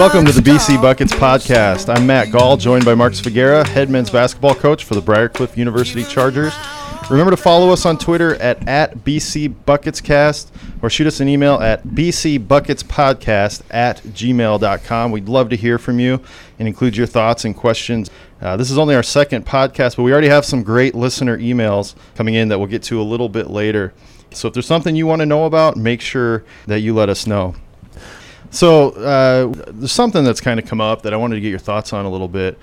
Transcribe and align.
Welcome 0.00 0.24
to 0.24 0.32
the 0.32 0.40
BC 0.40 0.80
Buckets 0.80 1.12
podcast. 1.12 1.94
I'm 1.94 2.06
Matt 2.06 2.32
Gall, 2.32 2.56
joined 2.56 2.86
by 2.86 2.94
Mark 2.94 3.12
Svagera, 3.12 3.66
head 3.68 3.90
men's 3.90 4.08
basketball 4.08 4.54
coach 4.54 4.84
for 4.84 4.94
the 4.94 5.02
Briar 5.02 5.28
Cliff 5.28 5.58
University 5.58 6.04
Chargers. 6.04 6.54
Remember 7.10 7.30
to 7.30 7.36
follow 7.36 7.70
us 7.70 7.84
on 7.84 7.98
Twitter 7.98 8.34
at, 8.36 8.66
at 8.66 8.96
BC 9.00 9.54
BucketsCast 9.66 10.52
or 10.80 10.88
shoot 10.88 11.06
us 11.06 11.20
an 11.20 11.28
email 11.28 11.56
at 11.56 11.84
bcbucketspodcast 11.84 13.60
at 13.70 13.98
gmail.com. 13.98 15.12
We'd 15.12 15.28
love 15.28 15.50
to 15.50 15.56
hear 15.56 15.76
from 15.76 16.00
you 16.00 16.22
and 16.58 16.66
include 16.66 16.96
your 16.96 17.06
thoughts 17.06 17.44
and 17.44 17.54
questions. 17.54 18.10
Uh, 18.40 18.56
this 18.56 18.70
is 18.70 18.78
only 18.78 18.94
our 18.94 19.02
second 19.02 19.44
podcast, 19.44 19.96
but 19.96 20.04
we 20.04 20.12
already 20.12 20.30
have 20.30 20.46
some 20.46 20.62
great 20.62 20.94
listener 20.94 21.36
emails 21.36 21.94
coming 22.14 22.32
in 22.32 22.48
that 22.48 22.58
we'll 22.58 22.68
get 22.68 22.82
to 22.84 22.98
a 22.98 23.04
little 23.04 23.28
bit 23.28 23.50
later. 23.50 23.92
So 24.30 24.48
if 24.48 24.54
there's 24.54 24.64
something 24.64 24.96
you 24.96 25.06
want 25.06 25.20
to 25.20 25.26
know 25.26 25.44
about, 25.44 25.76
make 25.76 26.00
sure 26.00 26.42
that 26.66 26.80
you 26.80 26.94
let 26.94 27.10
us 27.10 27.26
know. 27.26 27.54
So 28.50 28.90
uh, 28.90 29.52
there's 29.68 29.92
something 29.92 30.24
that's 30.24 30.40
kind 30.40 30.58
of 30.58 30.66
come 30.66 30.80
up 30.80 31.02
that 31.02 31.14
I 31.14 31.16
wanted 31.16 31.36
to 31.36 31.40
get 31.40 31.50
your 31.50 31.58
thoughts 31.58 31.92
on 31.92 32.04
a 32.04 32.10
little 32.10 32.28
bit 32.28 32.58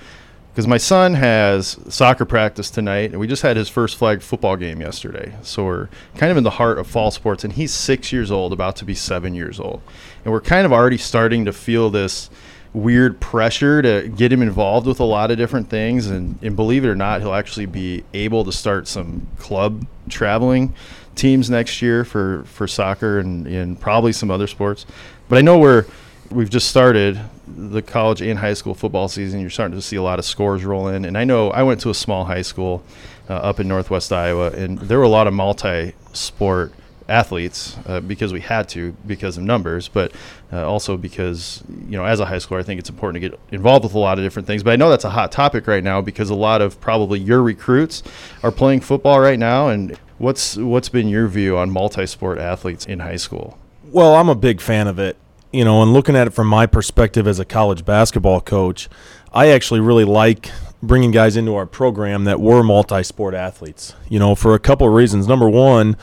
because 0.52 0.68
my 0.68 0.78
son 0.78 1.14
has 1.14 1.78
soccer 1.88 2.26
practice 2.26 2.72
tonight, 2.72 3.12
and 3.12 3.20
we 3.20 3.28
just 3.28 3.44
had 3.44 3.56
his 3.56 3.70
first 3.70 3.96
flag 3.96 4.24
football 4.24 4.56
game 4.56 4.82
yesterday. 4.82 5.36
So 5.44 5.64
we're 5.64 5.90
kind 6.16 6.32
of 6.32 6.38
in 6.38 6.44
the 6.44 6.50
heart 6.50 6.80
of 6.80 6.88
fall 6.88 7.12
sports, 7.12 7.44
and 7.44 7.54
he's 7.54 7.72
six 7.72 8.12
years 8.12 8.32
old, 8.32 8.52
about 8.52 8.76
to 8.78 8.86
be 8.86 8.96
seven 8.96 9.36
years 9.36 9.60
old, 9.60 9.84
and 10.26 10.34
we're 10.34 10.42
kind 10.42 10.66
of 10.66 10.74
already 10.74 10.98
starting 10.98 11.46
to 11.46 11.54
feel 11.54 11.92
this 11.92 12.32
weird 12.74 13.20
pressure 13.20 13.82
to 13.82 14.08
get 14.10 14.32
him 14.32 14.42
involved 14.42 14.88
with 14.88 15.00
a 15.00 15.04
lot 15.04 15.32
of 15.32 15.38
different 15.38 15.70
things 15.70 16.08
and, 16.08 16.38
and 16.42 16.56
believe 16.56 16.84
it 16.84 16.88
or 16.88 16.96
not 16.96 17.22
he'll 17.22 17.34
actually 17.34 17.66
be 17.66 18.04
able 18.14 18.44
to 18.44 18.52
start 18.52 18.88
some 18.88 19.26
club 19.40 19.86
traveling 20.10 20.74
teams 21.16 21.50
next 21.50 21.82
year 21.82 22.04
for, 22.04 22.44
for 22.44 22.68
soccer 22.68 23.20
and, 23.20 23.48
and 23.48 23.80
probably 23.80 24.12
some 24.12 24.30
other 24.30 24.46
sports 24.46 24.86
but 25.30 25.38
i 25.38 25.42
know 25.42 25.58
we're 25.58 25.86
we've 26.30 26.50
just 26.50 26.70
started 26.70 27.20
the 27.48 27.82
college 27.82 28.22
and 28.22 28.40
high 28.40 28.54
school 28.54 28.74
football 28.74 29.08
season. 29.08 29.40
You're 29.40 29.50
starting 29.50 29.78
to 29.78 29.82
see 29.82 29.96
a 29.96 30.02
lot 30.02 30.20
of 30.20 30.26
scores 30.26 30.66
roll 30.66 30.88
in. 30.90 31.06
And 31.06 31.18
I 31.18 31.24
know 31.24 31.50
I 31.52 31.64
went 31.64 31.82
to 31.82 31.90
a 31.90 31.94
small 31.94 32.26
high 32.26 32.42
school 32.42 32.84
uh, 33.30 33.34
up 33.34 33.60
in 33.60 33.68
northwest 33.68 34.12
Iowa, 34.12 34.52
and 34.52 34.80
there 34.80 34.98
were 34.98 35.04
a 35.04 35.10
lot 35.10 35.28
of 35.28 35.34
multi 35.34 35.94
sport 36.14 36.74
athletes 37.10 37.78
uh, 37.86 38.02
because 38.02 38.34
we 38.34 38.42
had 38.42 38.68
to 38.68 38.92
because 39.06 39.38
of 39.38 39.44
numbers, 39.44 39.88
but 39.88 40.12
uh, 40.52 40.68
also 40.68 40.98
because 40.98 41.64
you 41.70 41.98
know 41.98 42.06
as 42.06 42.20
a 42.20 42.26
high 42.26 42.38
schooler, 42.38 42.60
I 42.60 42.64
think 42.64 42.80
it's 42.80 42.90
important 42.90 43.22
to 43.22 43.30
get 43.30 43.40
involved 43.52 43.84
with 43.84 43.94
a 43.94 44.00
lot 44.00 44.18
of 44.18 44.26
different 44.26 44.48
things. 44.48 44.64
But 44.64 44.72
I 44.72 44.76
know 44.76 44.90
that's 44.90 45.06
a 45.06 45.10
hot 45.10 45.32
topic 45.32 45.68
right 45.68 45.84
now 45.84 46.02
because 46.02 46.30
a 46.30 46.36
lot 46.36 46.62
of 46.62 46.80
probably 46.80 47.20
your 47.20 47.42
recruits 47.42 48.04
are 48.44 48.52
playing 48.52 48.82
football 48.82 49.20
right 49.20 49.40
now. 49.40 49.70
And 49.70 49.98
what's 50.18 50.58
what's 50.58 50.90
been 50.90 51.08
your 51.08 51.28
view 51.28 51.58
on 51.58 51.70
multi 51.70 52.06
sport 52.06 52.38
athletes 52.38 52.86
in 52.86 53.00
high 53.00 53.18
school? 53.18 53.58
Well, 53.88 54.16
I'm 54.16 54.30
a 54.30 54.36
big 54.36 54.62
fan 54.62 54.88
of 54.88 55.00
it 55.00 55.18
you 55.52 55.64
know, 55.64 55.82
and 55.82 55.94
looking 55.94 56.16
at 56.16 56.28
it 56.28 56.32
from 56.32 56.48
my 56.48 56.66
perspective 56.66 57.28
as 57.28 57.40
a 57.40 57.46
college 57.46 57.86
basketball 57.86 58.42
coach, 58.42 58.90
I 59.34 59.48
actually 59.48 59.80
really 59.80 60.04
like 60.04 60.52
bringing 60.84 61.12
guys 61.12 61.38
into 61.38 61.56
our 61.56 61.66
program 61.66 62.26
that 62.26 62.40
were 62.40 62.64
multi-sport 62.64 63.34
athletes. 63.34 63.96
You 64.10 64.20
know, 64.20 64.36
for 64.36 64.54
a 64.54 64.60
couple 64.60 64.88
of 64.88 64.94
reasons. 64.94 65.28
Number 65.28 65.50
one, 65.50 65.96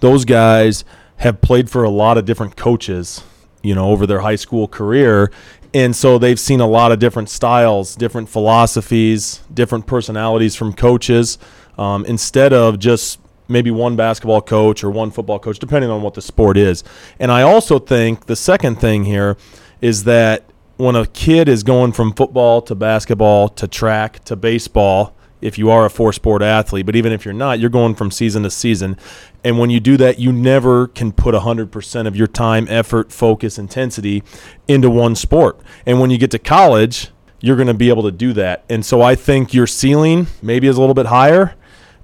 those 0.00 0.24
guys 0.24 0.84
have 1.16 1.40
played 1.40 1.70
for 1.70 1.82
a 1.84 1.90
lot 1.90 2.18
of 2.18 2.24
different 2.24 2.56
coaches, 2.56 3.22
you 3.62 3.74
know, 3.74 3.90
over 3.90 4.06
their 4.06 4.20
high 4.20 4.36
school 4.36 4.68
career. 4.68 5.30
And 5.72 5.94
so 5.94 6.18
they've 6.18 6.40
seen 6.40 6.60
a 6.60 6.66
lot 6.66 6.92
of 6.92 6.98
different 6.98 7.28
styles, 7.28 7.94
different 7.94 8.28
philosophies, 8.28 9.42
different 9.52 9.86
personalities 9.86 10.56
from 10.56 10.72
coaches. 10.72 11.38
Um, 11.78 12.04
instead 12.04 12.52
of 12.52 12.78
just 12.78 13.19
maybe 13.50 13.70
one 13.70 13.96
basketball 13.96 14.40
coach 14.40 14.82
or 14.84 14.90
one 14.90 15.10
football 15.10 15.38
coach, 15.38 15.58
depending 15.58 15.90
on 15.90 16.02
what 16.02 16.14
the 16.14 16.22
sport 16.22 16.56
is. 16.56 16.84
And 17.18 17.30
I 17.30 17.42
also 17.42 17.78
think 17.78 18.26
the 18.26 18.36
second 18.36 18.76
thing 18.76 19.04
here 19.04 19.36
is 19.80 20.04
that 20.04 20.44
when 20.76 20.96
a 20.96 21.06
kid 21.06 21.48
is 21.48 21.62
going 21.62 21.92
from 21.92 22.12
football 22.14 22.62
to 22.62 22.74
basketball 22.74 23.48
to 23.50 23.68
track 23.68 24.24
to 24.24 24.36
baseball, 24.36 25.14
if 25.40 25.58
you 25.58 25.70
are 25.70 25.86
a 25.86 25.90
four 25.90 26.12
sport 26.12 26.42
athlete, 26.42 26.86
but 26.86 26.96
even 26.96 27.12
if 27.12 27.24
you're 27.24 27.34
not, 27.34 27.58
you're 27.58 27.70
going 27.70 27.94
from 27.94 28.10
season 28.10 28.42
to 28.42 28.50
season. 28.50 28.96
And 29.42 29.58
when 29.58 29.70
you 29.70 29.80
do 29.80 29.96
that, 29.96 30.18
you 30.18 30.32
never 30.32 30.86
can 30.86 31.12
put 31.12 31.34
100% 31.34 32.06
of 32.06 32.16
your 32.16 32.26
time, 32.26 32.66
effort, 32.68 33.12
focus, 33.12 33.58
intensity 33.58 34.22
into 34.68 34.90
one 34.90 35.14
sport. 35.14 35.58
And 35.86 36.00
when 36.00 36.10
you 36.10 36.18
get 36.18 36.30
to 36.32 36.38
college, 36.38 37.08
you're 37.40 37.56
going 37.56 37.68
to 37.68 37.74
be 37.74 37.88
able 37.88 38.02
to 38.02 38.12
do 38.12 38.32
that. 38.34 38.64
And 38.68 38.84
so 38.84 39.00
I 39.00 39.14
think 39.14 39.54
your 39.54 39.66
ceiling 39.66 40.26
maybe 40.42 40.66
is 40.66 40.76
a 40.76 40.80
little 40.80 40.94
bit 40.94 41.06
higher 41.06 41.54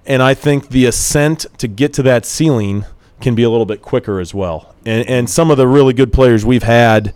and 0.07 0.23
I 0.23 0.35
think 0.35 0.69
the 0.69 0.87
ascent 0.87 1.47
to 1.59 1.69
get 1.69 1.93
to 1.95 2.03
that 2.05 2.25
ceiling 2.25 2.85
can 3.21 3.35
be 3.35 3.43
a 3.43 3.51
little 3.51 3.67
bit 3.67 3.83
quicker 3.83 4.21
as 4.21 4.35
well. 4.35 4.75
And, 4.85 5.09
and 5.09 5.31
some 5.31 5.51
of 5.51 5.57
the 5.57 5.67
really 5.67 5.95
good 5.95 6.13
players 6.13 6.45
we've 6.45 6.63
had 6.63 7.15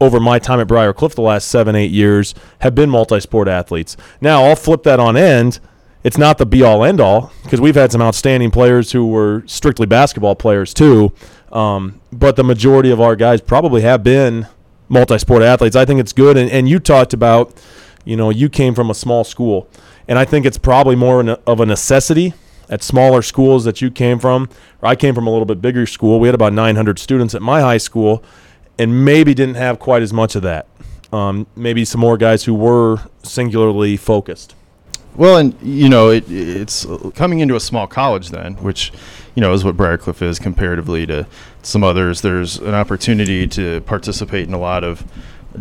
over 0.00 0.18
my 0.18 0.38
time 0.38 0.60
at 0.60 0.66
Briar 0.66 0.92
Cliff 0.92 1.14
the 1.14 1.22
last 1.22 1.48
seven, 1.48 1.76
eight 1.76 1.90
years 1.90 2.34
have 2.60 2.74
been 2.74 2.88
multi 2.88 3.20
sport 3.20 3.48
athletes. 3.48 3.96
Now, 4.20 4.44
I'll 4.44 4.56
flip 4.56 4.82
that 4.84 4.98
on 4.98 5.16
end. 5.16 5.60
It's 6.02 6.16
not 6.16 6.38
the 6.38 6.46
be 6.46 6.62
all 6.62 6.82
end 6.82 7.00
all 7.00 7.30
because 7.42 7.60
we've 7.60 7.74
had 7.74 7.92
some 7.92 8.00
outstanding 8.00 8.50
players 8.50 8.92
who 8.92 9.06
were 9.06 9.42
strictly 9.46 9.86
basketball 9.86 10.34
players 10.34 10.72
too. 10.72 11.12
Um, 11.52 12.00
but 12.10 12.36
the 12.36 12.44
majority 12.44 12.90
of 12.90 13.00
our 13.00 13.16
guys 13.16 13.40
probably 13.40 13.82
have 13.82 14.02
been 14.02 14.46
multi 14.88 15.18
sport 15.18 15.42
athletes. 15.42 15.76
I 15.76 15.84
think 15.84 16.00
it's 16.00 16.14
good. 16.14 16.38
And, 16.38 16.50
and 16.50 16.68
you 16.68 16.78
talked 16.78 17.12
about, 17.12 17.54
you 18.04 18.16
know, 18.16 18.30
you 18.30 18.48
came 18.48 18.74
from 18.74 18.90
a 18.90 18.94
small 18.94 19.24
school. 19.24 19.68
And 20.08 20.18
I 20.18 20.24
think 20.24 20.46
it's 20.46 20.58
probably 20.58 20.96
more 20.96 21.20
of 21.46 21.60
a 21.60 21.66
necessity 21.66 22.34
at 22.68 22.82
smaller 22.82 23.22
schools 23.22 23.64
that 23.64 23.82
you 23.82 23.90
came 23.90 24.18
from. 24.18 24.48
I 24.82 24.96
came 24.96 25.14
from 25.14 25.26
a 25.26 25.30
little 25.30 25.44
bit 25.44 25.60
bigger 25.60 25.86
school. 25.86 26.20
We 26.20 26.28
had 26.28 26.34
about 26.34 26.52
900 26.52 26.98
students 26.98 27.34
at 27.34 27.42
my 27.42 27.60
high 27.60 27.78
school, 27.78 28.22
and 28.78 29.04
maybe 29.04 29.34
didn't 29.34 29.56
have 29.56 29.78
quite 29.78 30.02
as 30.02 30.12
much 30.12 30.34
of 30.36 30.42
that. 30.42 30.66
Um, 31.12 31.46
maybe 31.56 31.84
some 31.84 32.00
more 32.00 32.16
guys 32.16 32.44
who 32.44 32.54
were 32.54 32.98
singularly 33.22 33.96
focused. 33.96 34.54
Well, 35.16 35.38
and 35.38 35.56
you 35.60 35.88
know, 35.88 36.10
it, 36.10 36.24
it's 36.30 36.86
coming 37.14 37.40
into 37.40 37.56
a 37.56 37.60
small 37.60 37.88
college 37.88 38.30
then, 38.30 38.54
which 38.56 38.92
you 39.34 39.40
know 39.40 39.52
is 39.52 39.64
what 39.64 39.76
Briar 39.76 39.98
Cliff 39.98 40.22
is 40.22 40.38
comparatively 40.38 41.04
to 41.06 41.26
some 41.62 41.82
others. 41.82 42.20
There's 42.20 42.58
an 42.58 42.74
opportunity 42.74 43.46
to 43.48 43.80
participate 43.82 44.46
in 44.46 44.54
a 44.54 44.58
lot 44.58 44.84
of 44.84 45.04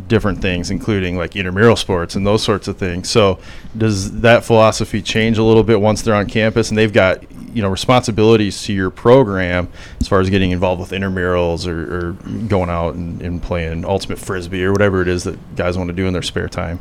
different 0.08 0.42
things, 0.42 0.72
including 0.72 1.18
like 1.18 1.36
intramural 1.36 1.76
sports 1.76 2.16
and 2.16 2.26
those 2.26 2.44
sorts 2.44 2.68
of 2.68 2.78
things. 2.78 3.10
So, 3.10 3.40
does 3.78 4.22
that 4.22 4.44
philosophy 4.44 5.02
change 5.02 5.38
a 5.38 5.44
little 5.44 5.64
bit 5.64 5.82
once 5.82 6.02
they're 6.02 6.16
on 6.16 6.28
campus 6.28 6.70
and 6.70 6.78
they've 6.78 6.94
got 6.94 7.24
you 7.54 7.62
know 7.62 7.70
responsibilities 7.70 8.64
to 8.64 8.74
your 8.74 8.90
program 8.90 9.70
as 10.00 10.08
far 10.08 10.20
as 10.20 10.30
getting 10.30 10.52
involved 10.52 10.80
with 10.80 10.92
intramurals 10.92 11.68
or, 11.68 12.10
or 12.10 12.12
going 12.48 12.70
out 12.70 12.96
and, 12.96 13.22
and 13.22 13.42
playing 13.42 13.86
ultimate 13.86 14.20
frisbee 14.20 14.64
or 14.64 14.72
whatever 14.72 15.02
it 15.02 15.08
is 15.08 15.24
that 15.24 15.56
guys 15.56 15.78
want 15.78 15.88
to 15.88 15.94
do 15.94 16.06
in 16.06 16.14
their 16.14 16.22
spare 16.22 16.48
time? 16.48 16.80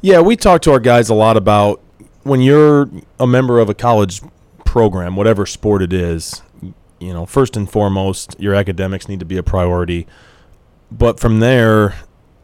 Yeah, 0.00 0.20
we 0.20 0.36
talk 0.36 0.62
to 0.62 0.72
our 0.72 0.80
guys 0.80 1.08
a 1.08 1.14
lot 1.14 1.36
about 1.36 1.80
when 2.22 2.40
you're 2.40 2.88
a 3.18 3.26
member 3.26 3.58
of 3.60 3.68
a 3.68 3.74
college 3.74 4.20
program, 4.64 5.16
whatever 5.16 5.46
sport 5.46 5.82
it 5.82 5.92
is. 5.92 6.42
You 6.98 7.12
know, 7.12 7.26
first 7.26 7.56
and 7.56 7.70
foremost, 7.70 8.36
your 8.38 8.54
academics 8.54 9.08
need 9.08 9.20
to 9.20 9.26
be 9.26 9.36
a 9.36 9.42
priority. 9.42 10.06
But 10.90 11.20
from 11.20 11.40
there, 11.40 11.94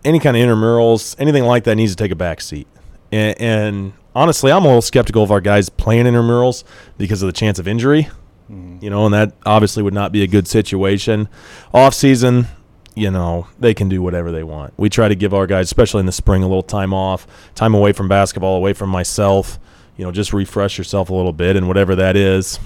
any 0.05 0.19
kind 0.19 0.37
of 0.37 0.43
intramurals, 0.43 1.17
anything 1.19 1.45
like 1.45 1.65
that 1.65 1.77
needs 1.77 1.93
to 1.93 1.97
take 1.97 2.11
a 2.11 2.17
back 2.17 2.41
seat. 2.41 2.67
And, 3.11 3.41
and, 3.41 3.93
honestly, 4.15 4.51
I'm 4.51 4.65
a 4.65 4.67
little 4.67 4.83
skeptical 4.83 5.23
of 5.23 5.31
our 5.31 5.41
guys 5.41 5.69
playing 5.69 6.07
intramurals 6.07 6.65
because 6.99 7.23
of 7.23 7.27
the 7.27 7.33
chance 7.33 7.59
of 7.59 7.69
injury. 7.69 8.09
Mm-hmm. 8.51 8.79
You 8.85 8.91
know, 8.91 9.05
and 9.07 9.15
that 9.15 9.35
obviously 9.47 9.83
would 9.83 9.95
not 9.95 10.13
be 10.13 10.23
a 10.23 10.27
good 10.27 10.47
situation. 10.49 11.29
Off 11.73 11.95
season, 11.95 12.47
you 12.95 13.11
know, 13.11 13.47
they 13.59 13.73
can 13.75 13.89
do 13.89 14.03
whatever 14.03 14.31
they 14.31 14.43
want. 14.43 14.75
We 14.77 14.91
try 14.91 15.09
to 15.09 15.15
give 15.15 15.33
our 15.33 15.47
guys, 15.47 15.67
especially 15.67 16.01
in 16.01 16.07
the 16.07 16.13
spring, 16.13 16.43
a 16.43 16.47
little 16.47 16.63
time 16.63 16.93
off, 16.93 17.27
time 17.55 17.75
away 17.75 17.93
from 17.93 18.09
basketball, 18.09 18.57
away 18.57 18.73
from 18.73 18.91
myself. 18.91 19.59
You 19.97 20.05
know, 20.05 20.11
just 20.11 20.33
refresh 20.33 20.79
yourself 20.79 21.11
a 21.11 21.15
little 21.15 21.33
bit, 21.33 21.57
and 21.57 21.69
whatever 21.69 21.95
that 21.97 22.17
is, 22.17 22.59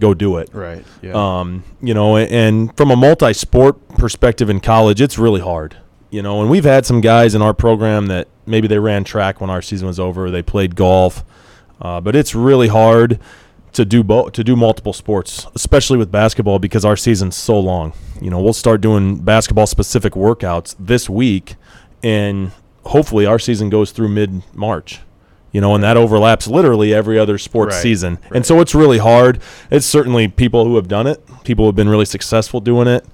go 0.00 0.14
do 0.14 0.36
it. 0.38 0.50
Right. 0.52 0.84
Yeah. 1.00 1.12
Um, 1.14 1.64
you 1.80 1.94
know, 1.94 2.16
and 2.16 2.76
from 2.76 2.90
a 2.90 2.96
multi-sport 2.96 3.88
perspective 3.90 4.50
in 4.50 4.60
college, 4.60 5.00
it's 5.00 5.18
really 5.18 5.40
hard 5.40 5.76
you 6.12 6.20
know, 6.20 6.42
and 6.42 6.50
we've 6.50 6.64
had 6.64 6.84
some 6.84 7.00
guys 7.00 7.34
in 7.34 7.40
our 7.40 7.54
program 7.54 8.06
that 8.06 8.28
maybe 8.44 8.68
they 8.68 8.78
ran 8.78 9.02
track 9.02 9.40
when 9.40 9.48
our 9.48 9.62
season 9.62 9.88
was 9.88 9.98
over, 9.98 10.30
they 10.30 10.42
played 10.42 10.76
golf, 10.76 11.24
uh, 11.80 12.02
but 12.02 12.14
it's 12.14 12.34
really 12.34 12.68
hard 12.68 13.18
to 13.72 13.86
do 13.86 14.04
bo- 14.04 14.28
to 14.28 14.44
do 14.44 14.54
multiple 14.54 14.92
sports, 14.92 15.46
especially 15.54 15.96
with 15.96 16.12
basketball 16.12 16.58
because 16.58 16.84
our 16.84 16.98
season's 16.98 17.34
so 17.34 17.58
long. 17.58 17.94
You 18.20 18.28
know, 18.28 18.42
we'll 18.42 18.52
start 18.52 18.82
doing 18.82 19.24
basketball 19.24 19.66
specific 19.66 20.12
workouts 20.12 20.76
this 20.78 21.08
week, 21.08 21.56
and 22.02 22.52
hopefully 22.84 23.24
our 23.24 23.38
season 23.38 23.70
goes 23.70 23.90
through 23.90 24.08
mid 24.08 24.42
March. 24.54 25.00
You 25.50 25.62
know, 25.62 25.74
and 25.74 25.82
that 25.82 25.96
overlaps 25.96 26.46
literally 26.46 26.94
every 26.94 27.18
other 27.18 27.38
sports 27.38 27.74
right, 27.74 27.82
season, 27.82 28.18
right. 28.24 28.32
and 28.36 28.46
so 28.46 28.60
it's 28.60 28.74
really 28.74 28.98
hard. 28.98 29.40
It's 29.70 29.86
certainly 29.86 30.28
people 30.28 30.66
who 30.66 30.76
have 30.76 30.88
done 30.88 31.06
it, 31.06 31.22
people 31.42 31.64
who 31.64 31.68
have 31.68 31.76
been 31.76 31.88
really 31.88 32.04
successful 32.04 32.60
doing 32.60 32.86
it. 32.86 33.06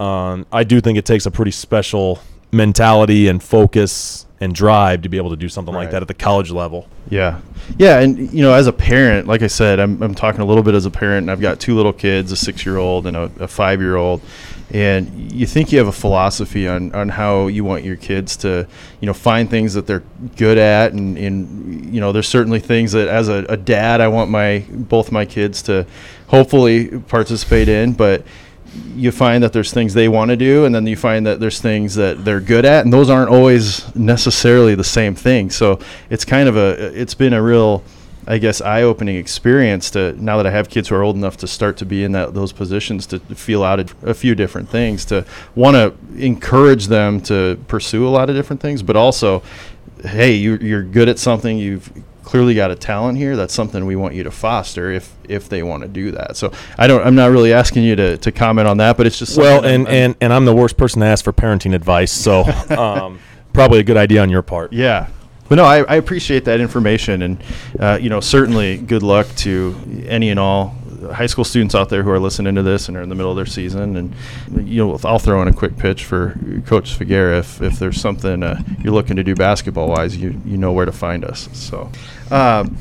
Um, 0.00 0.46
I 0.50 0.64
do 0.64 0.80
think 0.80 0.96
it 0.96 1.04
takes 1.04 1.26
a 1.26 1.30
pretty 1.30 1.50
special 1.50 2.20
mentality 2.56 3.28
and 3.28 3.42
focus 3.42 4.26
and 4.40 4.54
drive 4.54 5.02
to 5.02 5.08
be 5.08 5.16
able 5.16 5.30
to 5.30 5.36
do 5.36 5.48
something 5.48 5.74
right. 5.74 5.82
like 5.82 5.90
that 5.92 6.02
at 6.02 6.08
the 6.08 6.14
college 6.14 6.50
level. 6.50 6.86
Yeah. 7.08 7.40
Yeah. 7.78 8.00
And, 8.00 8.32
you 8.32 8.42
know, 8.42 8.52
as 8.52 8.66
a 8.66 8.72
parent, 8.72 9.26
like 9.26 9.42
I 9.42 9.46
said, 9.46 9.80
I'm, 9.80 10.02
I'm 10.02 10.14
talking 10.14 10.40
a 10.40 10.44
little 10.44 10.62
bit 10.62 10.74
as 10.74 10.84
a 10.84 10.90
parent, 10.90 11.24
and 11.24 11.30
I've 11.30 11.40
got 11.40 11.58
two 11.58 11.74
little 11.74 11.92
kids, 11.92 12.32
a 12.32 12.36
six 12.36 12.66
year 12.66 12.76
old 12.76 13.06
and 13.06 13.16
a, 13.16 13.30
a 13.40 13.48
five 13.48 13.80
year 13.80 13.96
old. 13.96 14.20
and 14.70 15.32
you 15.32 15.46
think 15.46 15.70
you 15.70 15.78
have 15.78 15.86
a 15.86 15.92
philosophy 15.92 16.66
on, 16.66 16.92
on 16.92 17.08
how 17.08 17.46
you 17.46 17.64
want 17.64 17.84
your 17.84 17.96
kids 17.96 18.36
to 18.36 18.66
you 19.00 19.06
know 19.06 19.14
find 19.14 19.48
things 19.48 19.74
that 19.74 19.86
they're 19.86 20.02
good 20.36 20.58
at 20.58 20.92
and, 20.92 21.16
and 21.16 21.94
you 21.94 22.00
know 22.00 22.10
there's 22.10 22.28
certainly 22.28 22.58
things 22.58 22.92
that 22.92 23.06
as 23.06 23.28
a, 23.28 23.44
a 23.48 23.56
dad 23.56 24.00
I 24.00 24.08
want 24.08 24.28
my 24.28 24.64
both 24.70 25.12
my 25.12 25.24
kids 25.24 25.62
to 25.62 25.86
hopefully 26.26 26.98
participate 27.02 27.68
in 27.68 27.92
but 27.92 28.26
you 28.94 29.12
find 29.12 29.42
that 29.42 29.52
there's 29.52 29.72
things 29.72 29.94
they 29.94 30.08
want 30.08 30.30
to 30.30 30.36
do 30.36 30.64
and 30.64 30.74
then 30.74 30.86
you 30.86 30.96
find 30.96 31.26
that 31.26 31.40
there's 31.40 31.60
things 31.60 31.94
that 31.94 32.24
they're 32.24 32.40
good 32.40 32.64
at 32.64 32.84
and 32.84 32.92
those 32.92 33.10
aren't 33.10 33.30
always 33.30 33.94
necessarily 33.94 34.74
the 34.74 34.84
same 34.84 35.14
thing. 35.14 35.50
So 35.50 35.78
it's 36.10 36.24
kind 36.24 36.48
of 36.48 36.56
a 36.56 36.98
it's 37.00 37.14
been 37.14 37.32
a 37.32 37.42
real 37.42 37.82
I 38.28 38.38
guess 38.38 38.60
eye-opening 38.60 39.16
experience 39.16 39.90
to 39.92 40.12
now 40.20 40.36
that 40.38 40.46
I 40.46 40.50
have 40.50 40.68
kids 40.68 40.88
who 40.88 40.96
are 40.96 41.02
old 41.02 41.14
enough 41.14 41.36
to 41.38 41.46
start 41.46 41.76
to 41.78 41.86
be 41.86 42.02
in 42.02 42.12
that 42.12 42.34
those 42.34 42.52
positions 42.52 43.06
to 43.06 43.20
feel 43.20 43.62
out 43.62 43.78
a, 43.78 44.10
a 44.10 44.14
few 44.14 44.34
different 44.34 44.68
things 44.68 45.04
to 45.06 45.24
want 45.54 45.76
to 45.76 45.94
encourage 46.20 46.86
them 46.88 47.20
to 47.22 47.56
pursue 47.68 48.06
a 48.06 48.10
lot 48.10 48.28
of 48.28 48.34
different 48.34 48.60
things 48.60 48.82
but 48.82 48.96
also 48.96 49.42
hey 50.02 50.32
you, 50.32 50.56
you're 50.56 50.82
good 50.82 51.08
at 51.08 51.20
something 51.20 51.56
you've 51.56 51.92
clearly 52.26 52.54
got 52.54 52.72
a 52.72 52.74
talent 52.74 53.16
here 53.16 53.36
that's 53.36 53.54
something 53.54 53.86
we 53.86 53.94
want 53.94 54.12
you 54.12 54.24
to 54.24 54.32
foster 54.32 54.90
if 54.90 55.14
if 55.28 55.48
they 55.48 55.62
want 55.62 55.82
to 55.84 55.88
do 55.88 56.10
that 56.10 56.36
so 56.36 56.52
i 56.76 56.88
don't 56.88 57.06
i'm 57.06 57.14
not 57.14 57.30
really 57.30 57.52
asking 57.52 57.84
you 57.84 57.94
to, 57.94 58.18
to 58.18 58.32
comment 58.32 58.66
on 58.66 58.78
that 58.78 58.96
but 58.96 59.06
it's 59.06 59.18
just 59.18 59.38
well 59.38 59.64
and, 59.64 59.86
I'm, 59.86 59.94
and 59.94 60.16
and 60.20 60.32
i'm 60.32 60.44
the 60.44 60.54
worst 60.54 60.76
person 60.76 61.00
to 61.00 61.06
ask 61.06 61.24
for 61.24 61.32
parenting 61.32 61.72
advice 61.72 62.10
so 62.10 62.42
um, 62.76 63.20
probably 63.52 63.78
a 63.78 63.84
good 63.84 63.96
idea 63.96 64.20
on 64.22 64.28
your 64.28 64.42
part 64.42 64.72
yeah 64.72 65.06
but 65.48 65.54
no, 65.54 65.64
I, 65.64 65.82
I 65.82 65.94
appreciate 65.94 66.44
that 66.46 66.60
information, 66.60 67.22
and 67.22 67.44
uh, 67.78 67.98
you 68.00 68.08
know, 68.10 68.18
certainly 68.18 68.78
good 68.78 69.04
luck 69.04 69.28
to 69.36 69.76
any 70.08 70.30
and 70.30 70.40
all 70.40 70.74
high 71.12 71.26
school 71.26 71.44
students 71.44 71.74
out 71.74 71.88
there 71.88 72.02
who 72.02 72.10
are 72.10 72.18
listening 72.18 72.54
to 72.54 72.62
this 72.62 72.88
and 72.88 72.96
are 72.96 73.02
in 73.02 73.08
the 73.08 73.14
middle 73.14 73.30
of 73.30 73.36
their 73.36 73.46
season. 73.46 73.96
And 73.96 74.14
you 74.68 74.84
know, 74.84 74.98
I'll 75.04 75.18
throw 75.18 75.40
in 75.42 75.48
a 75.48 75.52
quick 75.52 75.76
pitch 75.76 76.04
for 76.04 76.38
Coach 76.66 76.98
Svagera 76.98 77.38
if, 77.38 77.62
if 77.62 77.78
there's 77.78 78.00
something 78.00 78.42
uh, 78.42 78.62
you're 78.82 78.92
looking 78.92 79.16
to 79.16 79.24
do 79.24 79.34
basketball 79.34 79.88
wise, 79.88 80.16
you 80.16 80.40
you 80.44 80.56
know 80.56 80.72
where 80.72 80.86
to 80.86 80.92
find 80.92 81.24
us. 81.24 81.48
So. 81.52 81.90
Um, 82.30 82.76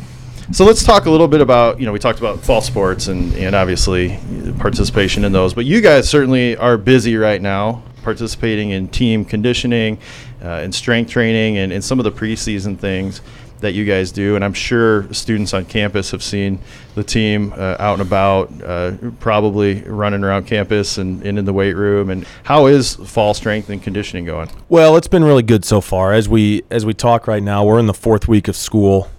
so 0.51 0.63
let's 0.63 0.83
talk 0.83 1.05
a 1.05 1.09
little 1.09 1.27
bit 1.27 1.41
about 1.41 1.79
you 1.79 1.85
know 1.85 1.91
we 1.91 1.99
talked 1.99 2.19
about 2.19 2.39
fall 2.39 2.61
sports 2.61 3.07
and, 3.07 3.33
and 3.33 3.55
obviously 3.55 4.19
participation 4.59 5.25
in 5.25 5.31
those, 5.31 5.53
but 5.53 5.65
you 5.65 5.81
guys 5.81 6.09
certainly 6.09 6.55
are 6.57 6.77
busy 6.77 7.15
right 7.17 7.41
now 7.41 7.83
participating 8.03 8.69
in 8.69 8.87
team 8.87 9.25
conditioning 9.25 9.97
uh, 10.41 10.47
and 10.47 10.73
strength 10.73 11.09
training 11.09 11.57
and, 11.57 11.73
and 11.73 11.83
some 11.83 11.99
of 11.99 12.03
the 12.03 12.11
preseason 12.11 12.77
things 12.77 13.19
that 13.61 13.73
you 13.73 13.83
guys 13.83 14.11
do. 14.11 14.35
And 14.35 14.45
I'm 14.45 14.53
sure 14.53 15.11
students 15.11 15.53
on 15.53 15.65
campus 15.65 16.11
have 16.11 16.21
seen 16.21 16.59
the 16.93 17.03
team 17.03 17.51
uh, 17.57 17.77
out 17.79 17.93
and 17.93 18.01
about, 18.03 18.51
uh, 18.61 18.91
probably 19.19 19.81
running 19.81 20.23
around 20.23 20.45
campus 20.45 20.99
and, 20.99 21.23
and, 21.23 21.39
in 21.39 21.45
the 21.45 21.53
weight 21.53 21.73
room. 21.73 22.11
And 22.11 22.27
how 22.43 22.67
is 22.67 22.95
fall 22.95 23.33
strength 23.33 23.69
and 23.69 23.81
conditioning 23.81 24.25
going? 24.25 24.49
Well, 24.69 24.95
it's 24.97 25.07
been 25.07 25.23
really 25.23 25.43
good 25.43 25.65
so 25.65 25.81
far. 25.81 26.13
As 26.13 26.29
we 26.29 26.63
as 26.69 26.85
we 26.85 26.93
talk 26.93 27.27
right 27.27 27.41
now, 27.43 27.65
we're 27.65 27.79
in 27.79 27.87
the 27.87 27.93
fourth 27.93 28.27
week 28.27 28.47
of 28.47 28.55
school. 28.55 29.09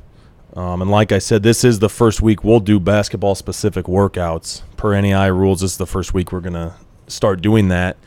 Um, 0.57 0.81
and 0.81 0.91
like 0.91 1.13
I 1.13 1.19
said, 1.19 1.43
this 1.43 1.65
is 1.65 1.79
the 1.81 1.91
first 1.91 2.23
week 2.23 2.43
we'll 2.43 2.61
do 2.61 2.81
basketball 2.81 3.35
specific 3.35 3.85
workouts 3.85 4.63
per 4.79 4.93
NAIA 4.93 5.37
rules. 5.37 5.61
This 5.61 5.73
is 5.73 5.77
the 5.77 5.87
first 5.87 6.15
week 6.15 6.33
we're 6.33 6.41
going 6.41 6.55
to 6.55 6.75
start 7.07 7.43
doing 7.43 7.69
that. 7.69 7.99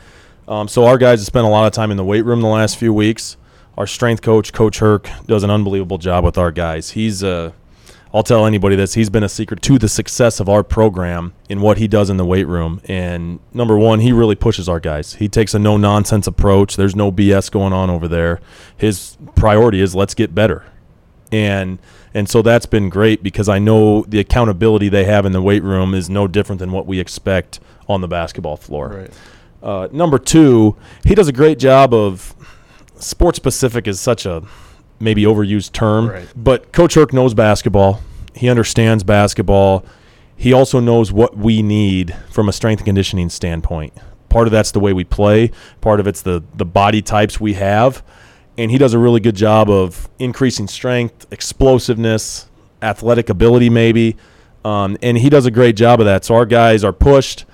Um, 0.48 0.68
so 0.68 0.86
our 0.86 0.98
guys 0.98 1.20
have 1.20 1.28
spent 1.28 1.46
a 1.46 1.50
lot 1.50 1.68
of 1.68 1.74
time 1.74 1.92
in 1.92 1.98
the 1.98 2.04
weight 2.04 2.26
room 2.26 2.42
the 2.42 2.48
last 2.48 2.78
few 2.78 2.92
weeks. 2.92 3.38
Our 3.78 3.86
strength 3.86 4.24
coach, 4.24 4.52
Coach 4.52 4.80
Herc, 4.80 5.08
does 5.28 5.44
an 5.44 5.52
unbelievable 5.52 6.00
job 6.00 6.26
with 6.26 6.40
our 6.40 6.52
guys. 6.52 6.92
He's 6.92 7.24
uh, 7.24 7.52
I'll 8.12 8.24
tell 8.24 8.48
anybody 8.48 8.76
this. 8.76 8.96
He's 8.96 9.12
been 9.12 9.24
a 9.24 9.30
secret 9.30 9.62
to 9.62 9.78
the 9.78 9.88
success 9.88 10.40
of 10.40 10.50
our 10.50 10.64
program 10.64 11.34
in 11.48 11.62
what 11.62 11.78
he 11.78 11.88
does 11.88 12.10
in 12.10 12.18
the 12.18 12.26
weight 12.26 12.48
room. 12.48 12.82
And 12.86 13.40
number 13.54 13.78
one, 13.78 14.00
he 14.00 14.12
really 14.12 14.34
pushes 14.34 14.68
our 14.68 14.80
guys. 14.80 15.14
He 15.14 15.30
takes 15.30 15.54
a 15.54 15.60
no 15.60 15.78
nonsense 15.78 16.26
approach. 16.26 16.76
There's 16.76 16.96
no 16.96 17.12
BS 17.12 17.52
going 17.52 17.72
on 17.72 17.92
over 17.92 18.08
there. 18.08 18.42
His 18.76 19.16
priority 19.36 19.80
is 19.80 19.94
let's 19.94 20.16
get 20.16 20.34
better. 20.34 20.66
And 21.32 21.78
and 22.14 22.30
so 22.30 22.42
that's 22.42 22.66
been 22.66 22.90
great 22.90 23.22
because 23.24 23.48
I 23.48 23.60
know 23.60 24.04
the 24.04 24.20
accountability 24.20 24.90
they 24.90 25.06
have 25.06 25.26
in 25.26 25.32
the 25.32 25.42
weight 25.42 25.64
room 25.64 25.94
is 25.94 26.10
no 26.10 26.28
different 26.28 26.60
than 26.60 26.72
what 26.72 26.86
we 26.86 27.00
expect 27.00 27.60
on 27.88 28.02
the 28.02 28.08
basketball 28.08 28.58
floor. 28.58 28.90
Right. 28.90 29.14
Uh, 29.62 29.88
number 29.92 30.18
two, 30.18 30.78
he 31.04 31.16
does 31.16 31.28
a 31.28 31.34
great 31.34 31.60
job 31.60 31.94
of 31.94 32.36
sports 32.98 33.38
specific 33.38 33.88
is 33.88 34.00
such 34.00 34.26
a 34.26 34.44
maybe 35.00 35.24
overused 35.24 35.72
term, 35.72 36.10
right. 36.10 36.28
but 36.36 36.72
Coach 36.72 36.96
Herc 36.96 37.14
knows 37.14 37.34
basketball. 37.34 38.02
He 38.34 38.50
understands 38.50 39.04
basketball. 39.04 39.86
He 40.36 40.54
also 40.54 40.80
knows 40.80 41.12
what 41.12 41.38
we 41.38 41.62
need 41.62 42.16
from 42.32 42.48
a 42.48 42.54
strength 42.54 42.80
and 42.80 42.86
conditioning 42.86 43.30
standpoint. 43.30 43.94
Part 44.30 44.48
of 44.48 44.52
that's 44.52 44.72
the 44.72 44.80
way 44.80 44.94
we 44.94 45.04
play. 45.04 45.52
Part 45.82 46.00
of 46.00 46.08
it's 46.08 46.22
the 46.22 46.44
the 46.56 46.66
body 46.66 47.02
types 47.02 47.40
we 47.40 47.56
have, 47.56 48.04
and 48.60 48.70
he 48.70 48.78
does 48.78 48.94
a 48.94 49.00
really 49.00 49.22
good 49.22 49.38
job 49.38 49.70
of 49.70 50.10
increasing 50.20 50.68
strength, 50.68 51.26
explosiveness, 51.32 52.50
athletic 52.82 53.30
ability, 53.30 53.70
maybe. 53.70 54.18
Um, 54.66 54.98
and 55.02 55.18
he 55.18 55.30
does 55.30 55.46
a 55.46 55.52
great 55.52 55.78
job 55.78 56.02
of 56.02 56.06
that. 56.06 56.26
So 56.26 56.36
our 56.36 56.46
guys 56.46 56.84
are 56.84 56.92
pushed 56.92 57.46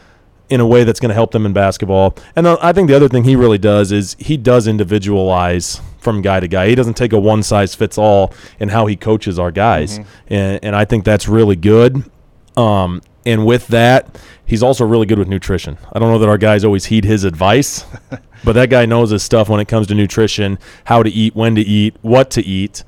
in 0.50 0.60
a 0.60 0.66
way 0.66 0.84
that's 0.84 1.00
going 1.00 1.10
to 1.10 1.16
help 1.16 1.30
them 1.30 1.46
in 1.46 1.54
basketball. 1.54 2.16
And 2.36 2.48
I 2.48 2.74
think 2.74 2.88
the 2.88 2.96
other 2.96 3.07
thing 3.07 3.24
he 3.24 3.36
really 3.36 3.60
does 3.60 3.92
is 3.92 4.16
he 4.18 4.36
does 4.36 4.68
individualize 4.68 5.80
from 6.00 6.24
guy 6.24 6.40
to 6.40 6.48
guy. 6.48 6.69
He 6.69 6.75
doesn't 6.75 6.96
take 6.96 7.13
a 7.13 7.19
one 7.19 7.44
size 7.44 7.75
fits 7.75 8.00
all 8.00 8.34
in 8.60 8.69
how 8.69 8.88
he 8.88 8.96
coaches 8.96 9.38
our 9.38 9.52
guys, 9.52 10.00
mm-hmm. 10.00 10.34
and 10.34 10.60
and 10.63 10.75
I 10.75 10.86
think 10.86 11.04
that's 11.04 11.28
really 11.28 11.56
good. 11.56 12.10
Um, 12.57 13.02
and 13.25 13.46
with 13.46 13.68
that, 13.68 14.19
he's 14.46 14.62
also 14.62 14.86
really 14.86 15.07
good 15.07 15.18
with 15.18 15.28
nutrition. 15.28 15.78
I 15.92 16.00
don't 16.00 16.12
know 16.12 16.19
that 16.19 16.30
our 16.30 16.38
guys 16.38 16.63
always 16.63 16.86
heed 16.86 17.06
his 17.06 17.24
advice, 17.24 17.84
but 18.45 18.53
that 18.53 18.69
guy 18.69 18.86
knows 18.86 19.09
his 19.09 19.24
stuff 19.24 19.50
when 19.50 19.59
it 19.59 19.68
comes 19.68 19.88
to 19.88 19.95
nutrition, 19.95 20.59
how 20.86 21.03
to 21.03 21.09
eat, 21.09 21.36
when 21.36 21.56
to 21.56 21.62
eat, 21.62 21.95
what 22.01 22.31
to 22.31 22.45
eat 22.45 22.83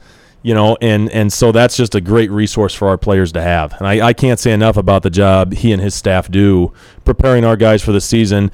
you 0.47 0.53
know, 0.53 0.77
and 0.79 1.11
and 1.11 1.33
so 1.33 1.51
that's 1.51 1.75
just 1.75 1.93
a 1.93 1.99
great 1.99 2.31
resource 2.31 2.73
for 2.73 2.87
our 2.87 2.97
players 2.97 3.33
to 3.33 3.41
have. 3.41 3.73
And 3.79 3.85
I, 3.85 4.07
I 4.07 4.13
can't 4.13 4.39
say 4.39 4.53
enough 4.53 4.77
about 4.77 5.03
the 5.03 5.09
job 5.09 5.53
he 5.53 5.73
and 5.73 5.81
his 5.81 5.93
staff 5.93 6.31
do 6.31 6.71
preparing 7.03 7.43
our 7.43 7.57
guys 7.57 7.83
for 7.83 7.91
the 7.91 7.99
season. 7.99 8.49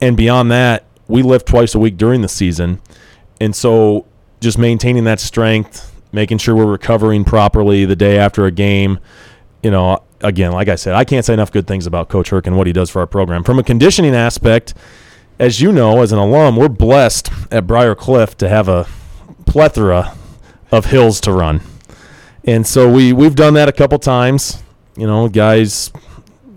And 0.00 0.16
beyond 0.16 0.50
that, 0.50 0.86
we 1.08 1.22
lift 1.22 1.46
twice 1.46 1.74
a 1.74 1.78
week 1.78 1.98
during 1.98 2.22
the 2.22 2.28
season, 2.28 2.80
and 3.38 3.54
so 3.54 4.06
just 4.40 4.56
maintaining 4.56 5.04
that 5.04 5.20
strength, 5.20 5.92
making 6.10 6.38
sure 6.38 6.56
we're 6.56 6.64
recovering 6.64 7.24
properly 7.24 7.84
the 7.84 7.96
day 7.96 8.16
after 8.16 8.46
a 8.46 8.50
game. 8.50 8.98
You 9.62 9.72
know, 9.72 10.02
again, 10.22 10.52
like 10.52 10.68
I 10.68 10.76
said, 10.76 10.94
I 10.94 11.04
can't 11.04 11.26
say 11.26 11.34
enough 11.34 11.52
good 11.52 11.66
things 11.66 11.86
about 11.86 12.08
Coach 12.08 12.30
Herc 12.30 12.46
and 12.46 12.56
what 12.56 12.66
he 12.66 12.72
does 12.72 12.88
for 12.88 13.00
our 13.00 13.06
program. 13.06 13.44
From 13.44 13.58
a 13.58 13.62
conditioning 13.62 14.14
aspect, 14.14 14.72
as 15.40 15.58
you 15.58 15.72
know, 15.72 16.02
as 16.02 16.12
an 16.12 16.18
alum, 16.18 16.54
we're 16.54 16.68
blessed 16.68 17.30
at 17.50 17.66
Briar 17.66 17.94
Cliff 17.94 18.36
to 18.36 18.48
have 18.48 18.68
a 18.68 18.86
plethora 19.46 20.14
of 20.70 20.84
hills 20.84 21.18
to 21.22 21.32
run. 21.32 21.62
And 22.44 22.66
so 22.66 22.92
we 22.92 23.14
we've 23.14 23.34
done 23.34 23.54
that 23.54 23.66
a 23.66 23.72
couple 23.72 23.98
times. 23.98 24.62
You 24.96 25.06
know, 25.06 25.28
guys, 25.28 25.90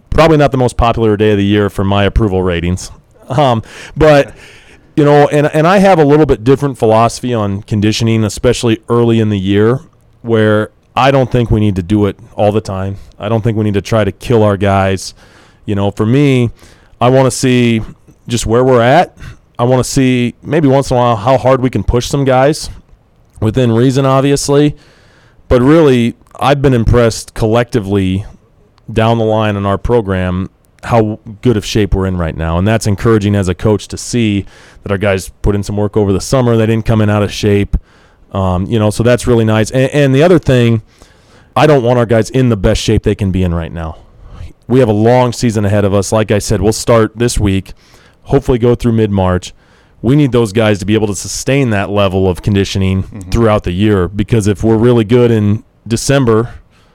probably 0.09 0.35
not 0.35 0.51
the 0.51 0.57
most 0.57 0.75
popular 0.75 1.15
day 1.15 1.31
of 1.31 1.37
the 1.37 1.45
year 1.45 1.69
for 1.69 1.85
my 1.85 2.03
approval 2.03 2.43
ratings. 2.43 2.91
Um, 3.29 3.63
but 3.95 4.35
you 4.97 5.05
know, 5.05 5.29
and 5.29 5.47
and 5.47 5.65
I 5.65 5.77
have 5.77 5.97
a 5.97 6.03
little 6.03 6.25
bit 6.25 6.43
different 6.43 6.77
philosophy 6.77 7.33
on 7.33 7.63
conditioning, 7.63 8.25
especially 8.25 8.83
early 8.89 9.21
in 9.21 9.29
the 9.29 9.39
year, 9.39 9.79
where 10.23 10.71
I 10.93 11.09
don't 11.09 11.31
think 11.31 11.49
we 11.49 11.61
need 11.61 11.77
to 11.77 11.83
do 11.83 12.05
it 12.05 12.19
all 12.35 12.51
the 12.51 12.61
time. 12.61 12.97
I 13.17 13.29
don't 13.29 13.41
think 13.41 13.57
we 13.57 13.63
need 13.63 13.75
to 13.75 13.81
try 13.81 14.03
to 14.03 14.11
kill 14.11 14.43
our 14.43 14.57
guys. 14.57 15.13
You 15.65 15.75
know, 15.75 15.89
for 15.89 16.05
me, 16.05 16.51
I 16.99 17.09
want 17.09 17.27
to 17.27 17.31
see 17.31 17.81
just 18.27 18.45
where 18.45 18.63
we're 18.63 18.81
at. 18.81 19.17
I 19.59 19.63
want 19.63 19.83
to 19.83 19.89
see 19.89 20.35
maybe 20.41 20.67
once 20.67 20.91
in 20.91 20.97
a 20.97 20.99
while 20.99 21.15
how 21.15 21.37
hard 21.37 21.61
we 21.61 21.69
can 21.69 21.83
push 21.83 22.07
some 22.07 22.25
guys 22.25 22.69
within 23.39 23.71
reason, 23.71 24.05
obviously. 24.05 24.75
But 25.47 25.61
really, 25.61 26.15
I've 26.39 26.61
been 26.61 26.73
impressed 26.73 27.33
collectively 27.33 28.25
down 28.91 29.17
the 29.17 29.25
line 29.25 29.55
in 29.55 29.65
our 29.65 29.77
program 29.77 30.49
how 30.83 31.19
good 31.41 31.55
of 31.55 31.65
shape 31.65 31.93
we're 31.93 32.05
in 32.05 32.17
right 32.17 32.35
now. 32.35 32.57
And 32.57 32.67
that's 32.67 32.87
encouraging 32.87 33.35
as 33.35 33.47
a 33.47 33.55
coach 33.55 33.87
to 33.89 33.97
see 33.97 34.45
that 34.81 34.91
our 34.91 34.97
guys 34.97 35.29
put 35.41 35.55
in 35.55 35.63
some 35.63 35.77
work 35.77 35.95
over 35.95 36.11
the 36.11 36.21
summer. 36.21 36.57
They 36.57 36.65
didn't 36.65 36.85
come 36.85 37.01
in 37.01 37.09
out 37.09 37.23
of 37.23 37.31
shape. 37.31 37.77
Um, 38.31 38.65
you 38.65 38.79
know, 38.79 38.89
so 38.89 39.03
that's 39.03 39.27
really 39.27 39.45
nice. 39.45 39.71
And, 39.71 39.91
and 39.91 40.15
the 40.15 40.23
other 40.23 40.39
thing, 40.39 40.81
I 41.55 41.67
don't 41.67 41.83
want 41.83 41.99
our 41.99 42.05
guys 42.05 42.29
in 42.29 42.49
the 42.49 42.57
best 42.57 42.81
shape 42.81 43.03
they 43.03 43.15
can 43.15 43.31
be 43.31 43.43
in 43.43 43.53
right 43.53 43.71
now. 43.71 43.97
We 44.67 44.79
have 44.79 44.89
a 44.89 44.93
long 44.93 45.33
season 45.33 45.65
ahead 45.65 45.85
of 45.85 45.93
us. 45.93 46.11
Like 46.11 46.31
I 46.31 46.39
said, 46.39 46.61
we'll 46.61 46.73
start 46.73 47.15
this 47.15 47.39
week, 47.39 47.73
hopefully 48.23 48.57
go 48.57 48.75
through 48.75 48.93
mid 48.93 49.11
March 49.11 49.53
we 50.03 50.17
need 50.17 50.33
those 50.33 50.51
guys 50.51 50.79
to 50.79 50.85
be 50.85 50.93
able 50.93 51.07
to 51.07 51.15
sustain 51.15 51.71
that 51.71 51.89
level 51.89 52.29
of 52.29 52.43
conditioning 52.43 53.03
mm-hmm. 53.03 53.29
throughout 53.31 53.63
the 53.63 53.71
year 53.71 54.09
because 54.09 54.47
if 54.47 54.61
we're 54.61 54.77
really 54.77 55.05
good 55.05 55.31
in 55.31 55.63
December, 55.87 56.53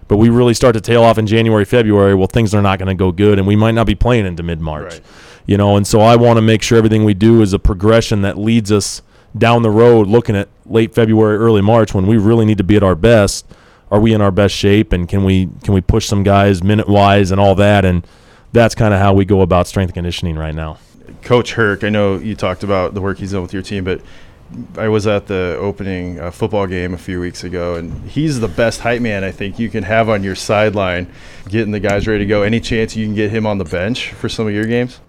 but 0.08 0.18
we 0.18 0.28
really 0.28 0.52
start 0.54 0.74
to 0.74 0.80
tail 0.80 1.02
off 1.02 1.16
in 1.16 1.26
January, 1.26 1.64
February, 1.64 2.14
well, 2.14 2.26
things 2.26 2.54
are 2.54 2.60
not 2.60 2.78
going 2.78 2.88
to 2.88 2.94
go 2.94 3.10
good, 3.10 3.38
and 3.38 3.48
we 3.48 3.56
might 3.56 3.72
not 3.72 3.86
be 3.86 3.94
playing 3.94 4.26
into 4.26 4.42
mid 4.42 4.60
March. 4.60 4.92
Right. 4.92 5.02
You 5.46 5.56
know, 5.56 5.76
and 5.76 5.86
so 5.86 6.00
I 6.00 6.16
want 6.16 6.36
to 6.36 6.42
make 6.42 6.62
sure 6.62 6.76
everything 6.76 7.04
we 7.04 7.14
do 7.14 7.40
is 7.40 7.54
a 7.54 7.58
progression 7.58 8.20
that 8.22 8.36
leads 8.36 8.70
us 8.70 9.00
down 9.36 9.62
the 9.62 9.70
road, 9.70 10.06
looking 10.06 10.36
at 10.36 10.48
late 10.66 10.94
February, 10.94 11.38
early 11.38 11.62
March, 11.62 11.94
when 11.94 12.06
we 12.06 12.18
really 12.18 12.44
need 12.44 12.58
to 12.58 12.64
be 12.64 12.76
at 12.76 12.82
our 12.82 12.94
best. 12.94 13.46
Are 13.90 13.98
we 13.98 14.12
in 14.12 14.20
our 14.20 14.30
best 14.30 14.54
shape, 14.54 14.92
and 14.92 15.08
can 15.08 15.24
we 15.24 15.48
can 15.64 15.72
we 15.72 15.80
push 15.80 16.06
some 16.06 16.22
guys 16.22 16.62
minute 16.62 16.88
wise 16.88 17.30
and 17.30 17.40
all 17.40 17.54
that? 17.54 17.86
And 17.86 18.06
that's 18.52 18.74
kind 18.74 18.92
of 18.92 19.00
how 19.00 19.14
we 19.14 19.24
go 19.24 19.40
about 19.40 19.66
strength 19.66 19.94
conditioning 19.94 20.36
right 20.36 20.54
now 20.54 20.78
Coach 21.22 21.52
Herc, 21.52 21.84
I 21.84 21.88
know 21.88 22.18
you 22.18 22.34
talked 22.34 22.62
about 22.62 22.94
the 22.94 23.00
work 23.00 23.18
he's 23.18 23.32
done 23.32 23.42
with 23.42 23.52
your 23.52 23.62
team, 23.62 23.84
but 23.84 24.00
I 24.76 24.88
was 24.88 25.06
at 25.06 25.26
the 25.26 25.56
opening 25.60 26.18
uh, 26.18 26.30
football 26.30 26.66
game 26.66 26.94
a 26.94 26.98
few 26.98 27.20
weeks 27.20 27.44
ago, 27.44 27.74
and 27.74 28.08
he's 28.08 28.40
the 28.40 28.48
best 28.48 28.80
hype 28.80 29.02
man 29.02 29.24
I 29.24 29.30
think 29.30 29.58
you 29.58 29.68
can 29.68 29.84
have 29.84 30.08
on 30.08 30.22
your 30.22 30.34
sideline, 30.34 31.12
getting 31.48 31.70
the 31.70 31.80
guys 31.80 32.06
ready 32.06 32.20
to 32.20 32.26
go. 32.26 32.42
Any 32.42 32.60
chance 32.60 32.96
you 32.96 33.04
can 33.04 33.14
get 33.14 33.30
him 33.30 33.46
on 33.46 33.58
the 33.58 33.64
bench 33.64 34.12
for 34.12 34.28
some 34.28 34.46
of 34.46 34.54
your 34.54 34.64
games? 34.64 35.00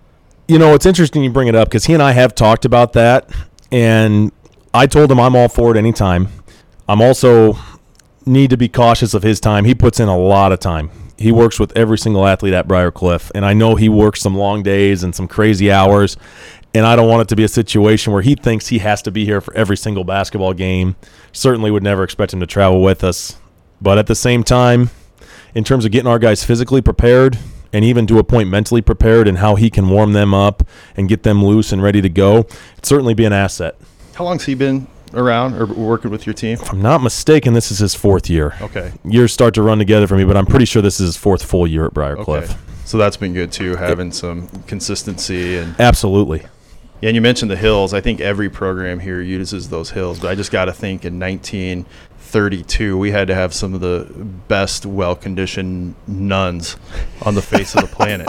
You 0.47 0.59
know, 0.59 0.73
it's 0.73 0.85
interesting 0.85 1.23
you 1.23 1.31
bring 1.31 1.47
it 1.47 1.55
up 1.55 1.69
because 1.69 1.85
he 1.85 1.93
and 1.93 2.03
I 2.03 2.11
have 2.11 2.35
talked 2.35 2.65
about 2.65 2.93
that, 2.93 3.29
and 3.71 4.31
I 4.73 4.87
told 4.87 5.11
him 5.11 5.19
I'm 5.19 5.35
all 5.35 5.47
for 5.47 5.71
it 5.71 5.77
anytime. 5.77 6.27
I'm 6.87 7.01
also 7.01 7.57
need 8.25 8.49
to 8.49 8.57
be 8.57 8.67
cautious 8.67 9.13
of 9.13 9.23
his 9.23 9.39
time. 9.39 9.63
He 9.65 9.75
puts 9.75 9.99
in 9.99 10.09
a 10.09 10.17
lot 10.17 10.51
of 10.51 10.59
time. 10.59 10.91
He 11.19 11.33
works 11.33 11.59
with 11.59 11.75
every 11.75 11.97
single 11.97 12.25
athlete 12.25 12.53
at 12.53 12.65
Briar 12.65 12.91
Cliff, 12.91 13.29
and 13.35 13.45
I 13.45 13.53
know 13.53 13.75
he 13.75 13.89
works 13.89 14.21
some 14.21 14.35
long 14.35 14.63
days 14.63 15.03
and 15.03 15.13
some 15.13 15.27
crazy 15.27 15.69
hours. 15.69 16.15
And 16.73 16.85
I 16.85 16.95
don't 16.95 17.09
want 17.09 17.23
it 17.23 17.27
to 17.29 17.35
be 17.35 17.43
a 17.43 17.49
situation 17.49 18.13
where 18.13 18.21
he 18.21 18.35
thinks 18.35 18.67
he 18.67 18.79
has 18.79 19.01
to 19.01 19.11
be 19.11 19.25
here 19.25 19.41
for 19.41 19.53
every 19.53 19.75
single 19.75 20.05
basketball 20.05 20.53
game. 20.53 20.95
Certainly 21.33 21.71
would 21.71 21.83
never 21.83 22.03
expect 22.03 22.33
him 22.33 22.39
to 22.39 22.47
travel 22.47 22.81
with 22.81 23.03
us. 23.03 23.37
But 23.81 23.97
at 23.97 24.07
the 24.07 24.15
same 24.15 24.43
time, 24.43 24.91
in 25.53 25.63
terms 25.65 25.83
of 25.83 25.91
getting 25.91 26.07
our 26.07 26.19
guys 26.19 26.43
physically 26.43 26.81
prepared 26.81 27.37
and 27.73 27.83
even 27.83 28.07
to 28.07 28.19
a 28.19 28.23
point 28.23 28.49
mentally 28.49 28.81
prepared 28.81 29.27
and 29.27 29.39
how 29.39 29.55
he 29.55 29.69
can 29.69 29.89
warm 29.89 30.13
them 30.13 30.33
up 30.33 30.63
and 30.95 31.09
get 31.09 31.23
them 31.23 31.43
loose 31.43 31.71
and 31.71 31.83
ready 31.83 32.01
to 32.01 32.09
go, 32.09 32.39
it'd 32.73 32.85
certainly 32.85 33.13
be 33.13 33.25
an 33.25 33.33
asset. 33.33 33.75
How 34.13 34.23
long's 34.23 34.45
he 34.45 34.53
been 34.53 34.87
around 35.13 35.55
or 35.55 35.65
working 35.65 36.11
with 36.11 36.25
your 36.25 36.33
team? 36.33 36.53
If 36.53 36.71
I'm 36.71 36.81
not 36.81 37.01
mistaken, 37.01 37.53
this 37.53 37.71
is 37.71 37.79
his 37.79 37.95
fourth 37.95 38.29
year. 38.29 38.55
Okay. 38.61 38.91
Years 39.03 39.33
start 39.33 39.53
to 39.55 39.61
run 39.61 39.77
together 39.77 40.07
for 40.07 40.15
me, 40.15 40.23
but 40.23 40.37
I'm 40.37 40.45
pretty 40.45 40.65
sure 40.65 40.81
this 40.81 40.99
is 40.99 41.07
his 41.07 41.17
fourth 41.17 41.43
full 41.43 41.67
year 41.67 41.85
at 41.85 41.93
Briar 41.93 42.15
Cliff. 42.15 42.51
Okay. 42.51 42.59
So 42.85 42.97
that's 42.97 43.17
been 43.17 43.33
good 43.33 43.51
too, 43.51 43.75
having 43.75 44.11
some 44.11 44.47
consistency 44.65 45.57
and 45.57 45.79
Absolutely. 45.79 46.45
Yeah, 47.01 47.09
and 47.09 47.15
you 47.15 47.21
mentioned 47.21 47.49
the 47.49 47.55
hills. 47.55 47.93
I 47.93 48.01
think 48.01 48.19
every 48.19 48.49
program 48.49 48.99
here 48.99 49.21
uses 49.21 49.69
those 49.69 49.91
hills, 49.91 50.19
but 50.19 50.29
I 50.29 50.35
just 50.35 50.51
got 50.51 50.65
to 50.65 50.73
think 50.73 51.05
in 51.05 51.19
1932 51.19 52.97
we 52.97 53.11
had 53.11 53.27
to 53.27 53.35
have 53.35 53.53
some 53.53 53.73
of 53.73 53.79
the 53.79 54.07
best 54.47 54.85
well-conditioned 54.85 55.95
nuns 56.07 56.75
on 57.21 57.35
the 57.35 57.41
face 57.41 57.75
of 57.75 57.81
the 57.81 57.95
planet. 57.95 58.27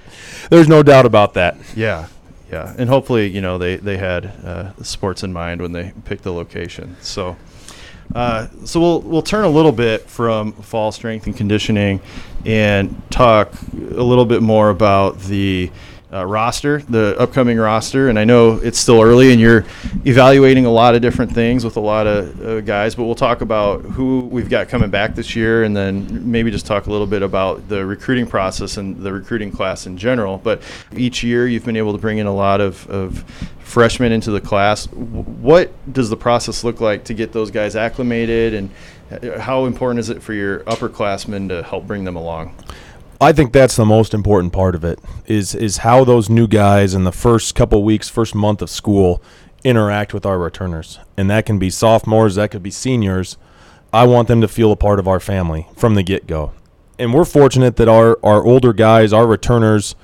There's 0.50 0.68
no 0.68 0.82
doubt 0.82 1.06
about 1.06 1.34
that. 1.34 1.56
Yeah, 1.76 2.08
yeah, 2.50 2.74
and 2.76 2.88
hopefully 2.88 3.28
you 3.28 3.40
know 3.40 3.58
they 3.58 3.76
they 3.76 3.96
had 3.96 4.26
uh, 4.26 4.72
sports 4.82 5.22
in 5.22 5.32
mind 5.32 5.60
when 5.60 5.72
they 5.72 5.92
picked 6.04 6.24
the 6.24 6.32
location. 6.32 6.96
So. 7.00 7.36
Uh, 8.12 8.48
so 8.64 8.80
we'll 8.80 9.00
we'll 9.02 9.22
turn 9.22 9.44
a 9.44 9.48
little 9.48 9.70
bit 9.70 10.10
from 10.10 10.50
fall 10.50 10.90
strength 10.90 11.26
and 11.26 11.36
conditioning, 11.36 12.00
and 12.44 13.00
talk 13.08 13.52
a 13.72 14.02
little 14.02 14.24
bit 14.24 14.42
more 14.42 14.68
about 14.68 15.20
the 15.20 15.70
uh, 16.12 16.26
roster, 16.26 16.80
the 16.82 17.16
upcoming 17.18 17.58
roster. 17.58 18.08
And 18.08 18.18
I 18.18 18.24
know 18.24 18.56
it's 18.62 18.78
still 18.78 19.00
early 19.00 19.32
and 19.32 19.40
you're 19.40 19.64
evaluating 20.04 20.66
a 20.66 20.70
lot 20.70 20.94
of 20.94 21.02
different 21.02 21.32
things 21.32 21.64
with 21.64 21.76
a 21.76 21.80
lot 21.80 22.06
of 22.06 22.40
uh, 22.44 22.60
guys, 22.62 22.94
but 22.94 23.04
we'll 23.04 23.14
talk 23.14 23.40
about 23.40 23.82
who 23.82 24.20
we've 24.20 24.50
got 24.50 24.68
coming 24.68 24.90
back 24.90 25.14
this 25.14 25.36
year 25.36 25.62
and 25.62 25.76
then 25.76 26.30
maybe 26.30 26.50
just 26.50 26.66
talk 26.66 26.86
a 26.86 26.90
little 26.90 27.06
bit 27.06 27.22
about 27.22 27.68
the 27.68 27.84
recruiting 27.84 28.26
process 28.26 28.76
and 28.76 28.96
the 28.98 29.12
recruiting 29.12 29.52
class 29.52 29.86
in 29.86 29.96
general. 29.96 30.38
But 30.38 30.62
each 30.96 31.22
year 31.22 31.46
you've 31.46 31.64
been 31.64 31.76
able 31.76 31.92
to 31.92 31.98
bring 31.98 32.18
in 32.18 32.26
a 32.26 32.34
lot 32.34 32.60
of, 32.60 32.88
of 32.90 33.22
freshmen 33.60 34.10
into 34.10 34.32
the 34.32 34.40
class. 34.40 34.86
What 34.86 35.70
does 35.92 36.10
the 36.10 36.16
process 36.16 36.64
look 36.64 36.80
like 36.80 37.04
to 37.04 37.14
get 37.14 37.32
those 37.32 37.52
guys 37.52 37.76
acclimated 37.76 38.54
and 38.54 38.70
uh, 39.10 39.38
how 39.38 39.64
important 39.66 40.00
is 40.00 40.08
it 40.08 40.22
for 40.22 40.32
your 40.32 40.60
upperclassmen 40.60 41.48
to 41.48 41.62
help 41.62 41.86
bring 41.86 42.04
them 42.04 42.16
along? 42.16 42.54
I 43.22 43.32
think 43.32 43.52
that's 43.52 43.76
the 43.76 43.84
most 43.84 44.14
important 44.14 44.54
part 44.54 44.74
of 44.74 44.82
it 44.82 44.98
is 45.26 45.54
is 45.54 45.78
how 45.78 46.04
those 46.04 46.30
new 46.30 46.48
guys 46.48 46.94
in 46.94 47.04
the 47.04 47.12
first 47.12 47.54
couple 47.54 47.82
weeks, 47.84 48.08
first 48.08 48.34
month 48.34 48.62
of 48.62 48.70
school 48.70 49.22
interact 49.62 50.14
with 50.14 50.24
our 50.24 50.38
returners. 50.38 50.98
And 51.18 51.28
that 51.28 51.44
can 51.44 51.58
be 51.58 51.68
sophomores, 51.68 52.36
that 52.36 52.50
could 52.50 52.62
be 52.62 52.70
seniors. 52.70 53.36
I 53.92 54.06
want 54.06 54.26
them 54.28 54.40
to 54.40 54.48
feel 54.48 54.72
a 54.72 54.76
part 54.76 54.98
of 54.98 55.06
our 55.06 55.20
family 55.20 55.66
from 55.76 55.96
the 55.96 56.02
get-go. 56.02 56.52
And 56.98 57.12
we're 57.12 57.26
fortunate 57.26 57.76
that 57.76 57.88
our 57.88 58.18
our 58.22 58.42
older 58.42 58.72
guys, 58.72 59.12
our 59.12 59.26
returners 59.26 59.94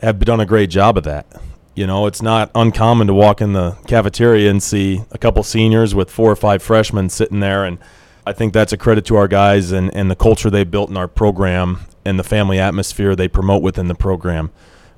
have 0.00 0.20
done 0.20 0.38
a 0.38 0.46
great 0.46 0.70
job 0.70 0.96
of 0.96 1.02
that. 1.04 1.26
You 1.74 1.88
know, 1.88 2.06
it's 2.06 2.22
not 2.22 2.52
uncommon 2.54 3.08
to 3.08 3.14
walk 3.14 3.40
in 3.40 3.52
the 3.52 3.72
cafeteria 3.88 4.48
and 4.48 4.62
see 4.62 5.02
a 5.10 5.18
couple 5.18 5.42
seniors 5.42 5.92
with 5.92 6.08
four 6.08 6.30
or 6.30 6.36
five 6.36 6.62
freshmen 6.62 7.08
sitting 7.08 7.40
there 7.40 7.64
and 7.64 7.78
I 8.26 8.32
think 8.32 8.54
that's 8.54 8.72
a 8.72 8.78
credit 8.78 9.04
to 9.06 9.16
our 9.16 9.28
guys 9.28 9.70
and, 9.70 9.94
and 9.94 10.10
the 10.10 10.16
culture 10.16 10.48
they 10.48 10.64
built 10.64 10.88
in 10.88 10.96
our 10.96 11.08
program 11.08 11.80
and 12.04 12.18
the 12.18 12.24
family 12.24 12.58
atmosphere 12.58 13.16
they 13.16 13.28
promote 13.28 13.62
within 13.62 13.88
the 13.88 13.94
program. 13.94 14.50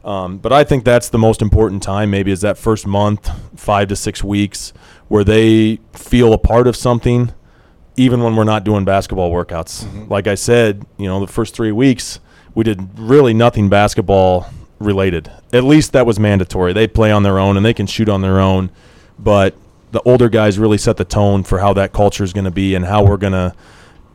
Um, 0.05 0.39
but 0.39 0.53
I 0.53 0.63
think 0.63 0.85
that's 0.85 1.09
the 1.09 1.19
most 1.19 1.43
important 1.43 1.83
time, 1.83 2.11
maybe, 2.11 2.31
is 2.31 2.41
that 2.43 2.57
first 2.57 2.87
month, 2.87 3.29
five 3.59 3.89
to 3.89 3.97
six 3.97 4.23
weeks, 4.23 4.73
where 5.09 5.25
they 5.25 5.81
feel 5.93 6.33
a 6.33 6.39
part 6.39 6.69
of 6.69 6.77
something, 6.77 7.33
even 7.97 8.23
when 8.23 8.37
we're 8.37 8.45
not 8.45 8.63
doing 8.63 8.85
basketball 8.85 9.33
workouts. 9.33 9.85
Mm-hmm. 9.85 10.09
Like 10.09 10.29
I 10.29 10.37
said, 10.37 10.87
you 10.97 11.07
know, 11.07 11.19
the 11.19 11.33
first 11.33 11.57
three 11.57 11.73
weeks, 11.73 12.21
we 12.55 12.63
did 12.63 12.99
really 12.99 13.35
nothing 13.35 13.69
basketball 13.69 14.47
related. 14.79 15.31
At 15.53 15.65
least 15.65 15.93
that 15.93 16.07
was 16.07 16.21
mandatory. 16.21 16.73
They 16.73 16.87
play 16.87 17.11
on 17.11 17.23
their 17.23 17.39
own 17.39 17.57
and 17.57 17.67
they 17.67 17.75
can 17.75 17.87
shoot 17.87 18.09
on 18.09 18.21
their 18.21 18.39
own. 18.39 18.71
But 19.19 19.57
the 19.91 20.01
older 20.03 20.29
guys 20.29 20.59
really 20.59 20.79
set 20.79 20.99
the 20.99 21.05
tone 21.05 21.43
for 21.43 21.59
how 21.59 21.73
that 21.75 21.93
culture 21.93 22.23
is 22.23 22.33
going 22.33 22.45
to 22.45 22.51
be 22.51 22.75
and 22.75 22.85
how 22.85 23.05
we're 23.05 23.17
going 23.17 23.33
to 23.33 23.55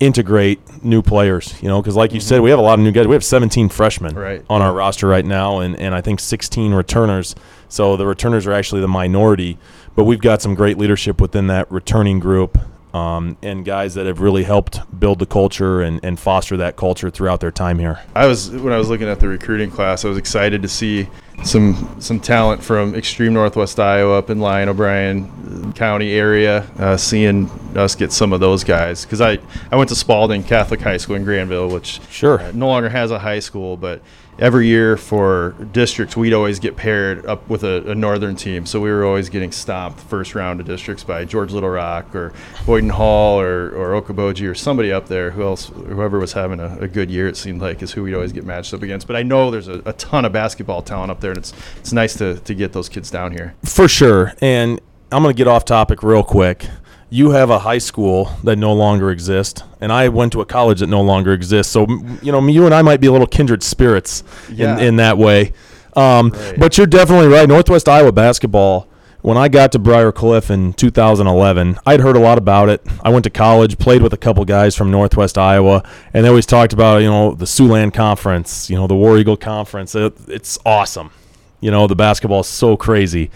integrate 0.01 0.83
new 0.83 1.01
players, 1.01 1.61
you 1.61 1.69
know, 1.69 1.81
because 1.81 1.95
like 1.95 2.11
you 2.11 2.19
mm-hmm. 2.19 2.27
said, 2.27 2.41
we 2.41 2.49
have 2.49 2.59
a 2.59 2.61
lot 2.61 2.79
of 2.79 2.83
new 2.83 2.91
guys. 2.91 3.07
We 3.07 3.13
have 3.13 3.23
17 3.23 3.69
freshmen 3.69 4.15
right. 4.15 4.43
on 4.49 4.61
our 4.61 4.73
roster 4.73 5.07
right 5.07 5.23
now, 5.23 5.59
and, 5.59 5.77
and 5.77 5.93
I 5.93 6.01
think 6.01 6.19
16 6.19 6.73
returners. 6.73 7.35
So 7.69 7.95
the 7.95 8.07
returners 8.07 8.47
are 8.47 8.51
actually 8.51 8.81
the 8.81 8.87
minority, 8.87 9.59
but 9.95 10.05
we've 10.05 10.19
got 10.19 10.41
some 10.41 10.55
great 10.55 10.77
leadership 10.77 11.21
within 11.21 11.47
that 11.47 11.71
returning 11.71 12.19
group 12.19 12.57
um, 12.93 13.37
and 13.41 13.63
guys 13.65 13.93
that 13.95 14.05
have 14.05 14.19
really 14.19 14.43
helped 14.43 14.79
build 14.99 15.19
the 15.19 15.25
culture 15.25 15.81
and, 15.81 15.99
and 16.03 16.19
foster 16.19 16.57
that 16.57 16.75
culture 16.75 17.09
throughout 17.09 17.39
their 17.39 17.51
time 17.51 17.79
here. 17.79 18.01
I 18.15 18.27
was 18.27 18.49
when 18.49 18.73
I 18.73 18.77
was 18.77 18.89
looking 18.89 19.07
at 19.07 19.19
the 19.19 19.27
recruiting 19.27 19.71
class, 19.71 20.05
I 20.05 20.09
was 20.09 20.17
excited 20.17 20.61
to 20.61 20.67
see 20.67 21.07
some 21.43 21.95
some 21.99 22.19
talent 22.19 22.63
from 22.63 22.93
extreme 22.95 23.33
Northwest 23.33 23.79
Iowa 23.79 24.17
up 24.17 24.29
in 24.29 24.39
Lyon 24.39 24.69
O'Brien 24.69 25.73
County 25.73 26.11
area. 26.11 26.67
Uh, 26.77 26.97
seeing 26.97 27.49
us 27.75 27.95
get 27.95 28.11
some 28.11 28.33
of 28.33 28.39
those 28.39 28.63
guys 28.63 29.05
because 29.05 29.21
I 29.21 29.39
I 29.71 29.75
went 29.75 29.89
to 29.89 29.95
Spalding 29.95 30.43
Catholic 30.43 30.81
High 30.81 30.97
School 30.97 31.15
in 31.15 31.23
Granville, 31.23 31.69
which 31.69 32.01
sure 32.09 32.41
uh, 32.41 32.51
no 32.53 32.67
longer 32.67 32.89
has 32.89 33.11
a 33.11 33.19
high 33.19 33.39
school, 33.39 33.77
but 33.77 34.01
every 34.39 34.67
year 34.67 34.97
for 34.97 35.55
districts, 35.71 36.17
we'd 36.17 36.33
always 36.33 36.59
get 36.59 36.75
paired 36.75 37.25
up 37.25 37.47
with 37.49 37.63
a, 37.63 37.89
a, 37.91 37.95
northern 37.95 38.35
team. 38.35 38.65
So 38.65 38.79
we 38.79 38.89
were 38.89 39.05
always 39.05 39.29
getting 39.29 39.51
stomped 39.51 39.99
first 39.99 40.35
round 40.35 40.59
of 40.59 40.65
districts 40.65 41.03
by 41.03 41.25
George 41.25 41.51
Little 41.51 41.69
Rock 41.69 42.15
or 42.15 42.33
Boyden-Hull 42.65 43.39
or, 43.39 43.69
or 43.71 44.01
Okoboji 44.01 44.49
or 44.49 44.55
somebody 44.55 44.91
up 44.91 45.07
there 45.07 45.31
who 45.31 45.43
else, 45.43 45.67
whoever 45.67 46.19
was 46.19 46.33
having 46.33 46.59
a, 46.59 46.77
a, 46.79 46.87
good 46.87 47.09
year, 47.09 47.27
it 47.27 47.37
seemed 47.37 47.61
like, 47.61 47.81
is 47.81 47.91
who 47.91 48.03
we'd 48.03 48.15
always 48.15 48.31
get 48.31 48.45
matched 48.45 48.73
up 48.73 48.81
against. 48.81 49.07
But 49.07 49.15
I 49.15 49.23
know 49.23 49.51
there's 49.51 49.67
a, 49.67 49.81
a 49.85 49.93
ton 49.93 50.25
of 50.25 50.31
basketball 50.31 50.81
talent 50.81 51.11
up 51.11 51.21
there, 51.21 51.31
and 51.31 51.37
it's, 51.37 51.53
it's 51.77 51.93
nice 51.93 52.15
to, 52.15 52.39
to 52.39 52.53
get 52.55 52.73
those 52.73 52.89
kids 52.89 53.11
down 53.11 53.31
here. 53.31 53.55
For 53.63 53.87
sure. 53.87 54.33
And 54.41 54.79
I'm 55.11 55.23
going 55.23 55.35
to 55.35 55.37
get 55.37 55.47
off 55.47 55.65
topic 55.65 56.03
real 56.03 56.23
quick 56.23 56.67
you 57.13 57.31
have 57.31 57.49
a 57.49 57.59
high 57.59 57.77
school 57.77 58.31
that 58.41 58.55
no 58.55 58.71
longer 58.71 59.11
exists, 59.11 59.61
and 59.81 59.91
I 59.91 60.07
went 60.07 60.31
to 60.31 60.39
a 60.39 60.45
college 60.45 60.79
that 60.79 60.87
no 60.87 61.01
longer 61.01 61.33
exists. 61.33 61.71
So, 61.71 61.85
you 62.21 62.31
know, 62.31 62.47
you 62.47 62.65
and 62.65 62.73
I 62.73 62.81
might 62.81 63.01
be 63.01 63.07
a 63.07 63.11
little 63.11 63.27
kindred 63.27 63.63
spirits 63.63 64.23
yeah. 64.49 64.77
in, 64.77 64.83
in 64.85 64.95
that 64.95 65.17
way. 65.17 65.51
Um, 65.93 66.29
right. 66.29 66.57
But 66.57 66.77
you're 66.77 66.87
definitely 66.87 67.27
right. 67.27 67.49
Northwest 67.49 67.89
Iowa 67.89 68.13
basketball, 68.13 68.87
when 69.21 69.35
I 69.35 69.49
got 69.49 69.73
to 69.73 69.79
Briar 69.79 70.13
Cliff 70.13 70.49
in 70.49 70.71
2011, 70.71 71.79
I'd 71.85 71.99
heard 71.99 72.15
a 72.15 72.19
lot 72.19 72.37
about 72.37 72.69
it. 72.69 72.81
I 73.03 73.09
went 73.09 73.25
to 73.25 73.29
college, 73.29 73.77
played 73.77 74.01
with 74.01 74.13
a 74.13 74.17
couple 74.17 74.45
guys 74.45 74.77
from 74.77 74.89
Northwest 74.89 75.37
Iowa, 75.37 75.83
and 76.13 76.23
they 76.23 76.29
always 76.29 76.45
talked 76.45 76.71
about, 76.71 77.01
you 77.01 77.09
know, 77.09 77.35
the 77.35 77.45
Siouxland 77.45 77.93
Conference, 77.93 78.69
you 78.69 78.77
know, 78.77 78.87
the 78.87 78.95
War 78.95 79.17
Eagle 79.17 79.35
Conference. 79.35 79.95
It, 79.95 80.13
it's 80.29 80.57
awesome. 80.65 81.11
You 81.59 81.71
know, 81.71 81.87
the 81.87 81.95
basketball 81.95 82.39
is 82.39 82.47
so 82.47 82.77
crazy 82.77 83.29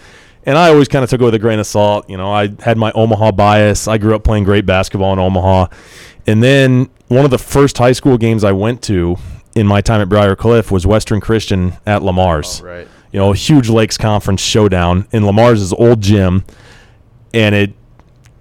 and 0.46 0.56
I 0.56 0.68
always 0.68 0.88
kind 0.88 1.02
of 1.02 1.10
took 1.10 1.20
it 1.20 1.24
with 1.24 1.34
a 1.34 1.38
grain 1.38 1.58
of 1.58 1.66
salt. 1.66 2.08
You 2.08 2.16
know, 2.16 2.32
I 2.32 2.54
had 2.60 2.78
my 2.78 2.92
Omaha 2.92 3.32
bias. 3.32 3.88
I 3.88 3.98
grew 3.98 4.14
up 4.14 4.22
playing 4.22 4.44
great 4.44 4.64
basketball 4.64 5.12
in 5.12 5.18
Omaha. 5.18 5.66
And 6.26 6.42
then 6.42 6.88
one 7.08 7.24
of 7.24 7.32
the 7.32 7.38
first 7.38 7.76
high 7.78 7.92
school 7.92 8.16
games 8.16 8.44
I 8.44 8.52
went 8.52 8.80
to 8.82 9.16
in 9.56 9.66
my 9.66 9.80
time 9.80 10.00
at 10.00 10.08
Briar 10.08 10.36
Cliff 10.36 10.70
was 10.70 10.86
Western 10.86 11.20
Christian 11.20 11.74
at 11.84 12.02
Le 12.02 12.12
Mars. 12.12 12.60
Oh, 12.62 12.66
right. 12.66 12.88
You 13.12 13.18
know, 13.18 13.32
a 13.32 13.36
huge 13.36 13.68
Lakes 13.68 13.98
Conference 13.98 14.40
showdown 14.40 15.08
in 15.10 15.26
Le 15.26 15.32
Mars 15.32 15.72
old 15.72 16.00
gym. 16.00 16.44
And 17.34 17.54
it 17.54 17.74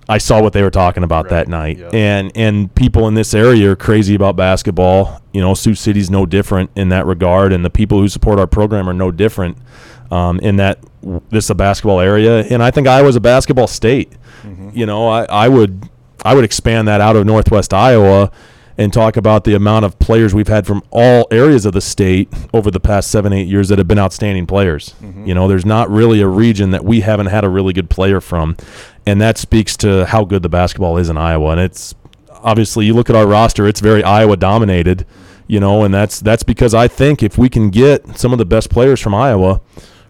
I 0.08 0.20
saw 0.20 0.42
what 0.42 0.54
they 0.54 0.62
were 0.62 0.72
talking 0.72 1.04
about 1.04 1.26
right. 1.26 1.30
that 1.32 1.48
night. 1.48 1.78
Yep. 1.80 1.94
And 1.94 2.32
and 2.36 2.74
people 2.76 3.08
in 3.08 3.16
this 3.16 3.34
area 3.34 3.72
are 3.72 3.76
crazy 3.76 4.16
about 4.16 4.36
basketball. 4.36 5.22
You 5.34 5.42
know, 5.42 5.54
Sioux 5.54 5.76
City's 5.76 6.10
no 6.10 6.26
different 6.26 6.70
in 6.76 6.90
that 6.90 7.06
regard 7.06 7.52
and 7.54 7.66
the 7.66 7.70
people 7.70 8.00
who 8.00 8.08
support 8.08 8.40
our 8.40 8.48
program 8.48 8.88
are 8.88 8.94
no 8.94 9.12
different 9.12 9.58
um, 10.12 10.40
in 10.40 10.58
that 10.58 10.80
this 11.30 11.46
is 11.46 11.50
a 11.50 11.56
basketball 11.56 12.00
area, 12.00 12.44
and 12.46 12.64
I 12.64 12.72
think 12.72 12.88
Iowa's 12.88 13.16
a 13.16 13.22
basketball 13.22 13.68
state. 13.68 14.12
Mm-hmm. 14.44 14.70
You 14.74 14.86
know, 14.86 15.08
I, 15.08 15.26
I 15.26 15.48
would 15.48 15.90
I 16.24 16.34
would 16.34 16.44
expand 16.44 16.88
that 16.88 17.02
out 17.02 17.16
of 17.16 17.26
Northwest 17.26 17.74
Iowa 17.74 18.32
and 18.78 18.92
talk 18.92 19.16
about 19.16 19.46
the 19.46 19.56
amount 19.56 19.86
of 19.86 19.98
players 20.00 20.34
we've 20.34 20.48
had 20.48 20.68
from 20.68 20.84
all 20.92 21.28
areas 21.32 21.66
of 21.66 21.74
the 21.74 21.82
state 21.82 22.28
over 22.54 22.70
the 22.70 22.80
past 22.80 23.10
seven, 23.10 23.32
eight 23.32 23.48
years 23.48 23.70
that 23.70 23.78
have 23.78 23.88
been 23.88 24.00
outstanding 24.00 24.46
players. 24.46 24.96
Mm-hmm. 25.02 25.28
You 25.28 25.34
know, 25.34 25.48
there's 25.48 25.66
not 25.66 25.90
really 25.90 26.22
a 26.22 26.28
region 26.28 26.72
that 26.72 26.84
we 26.84 27.02
haven't 27.02 27.28
had 27.28 27.44
a 27.44 27.50
really 27.50 27.74
good 27.74 27.90
player 27.90 28.20
from. 28.20 28.58
And 29.06 29.22
that 29.22 29.38
speaks 29.38 29.78
to 29.78 30.06
how 30.06 30.26
good 30.26 30.44
the 30.44 30.50
basketball 30.50 30.98
is 30.98 31.10
in 31.10 31.18
Iowa. 31.18 31.52
And 31.52 31.62
it's 31.62 31.96
obviously, 32.30 32.86
you 32.86 32.94
look 32.94 33.10
at 33.10 33.16
our 33.16 33.28
roster, 33.28 33.66
it's 33.66 33.80
very 33.80 34.04
Iowa 34.04 34.36
dominated, 34.36 35.06
you 35.48 35.60
know, 35.60 35.84
and 35.84 35.94
that's, 35.94 36.20
that's 36.20 36.44
because 36.44 36.74
I 36.74 36.88
think 36.88 37.24
if 37.24 37.38
we 37.38 37.50
can 37.50 37.70
get 37.70 38.18
some 38.18 38.34
of 38.34 38.40
the 38.40 38.46
best 38.46 38.70
players 38.70 39.00
from 39.00 39.16
Iowa, 39.16 39.62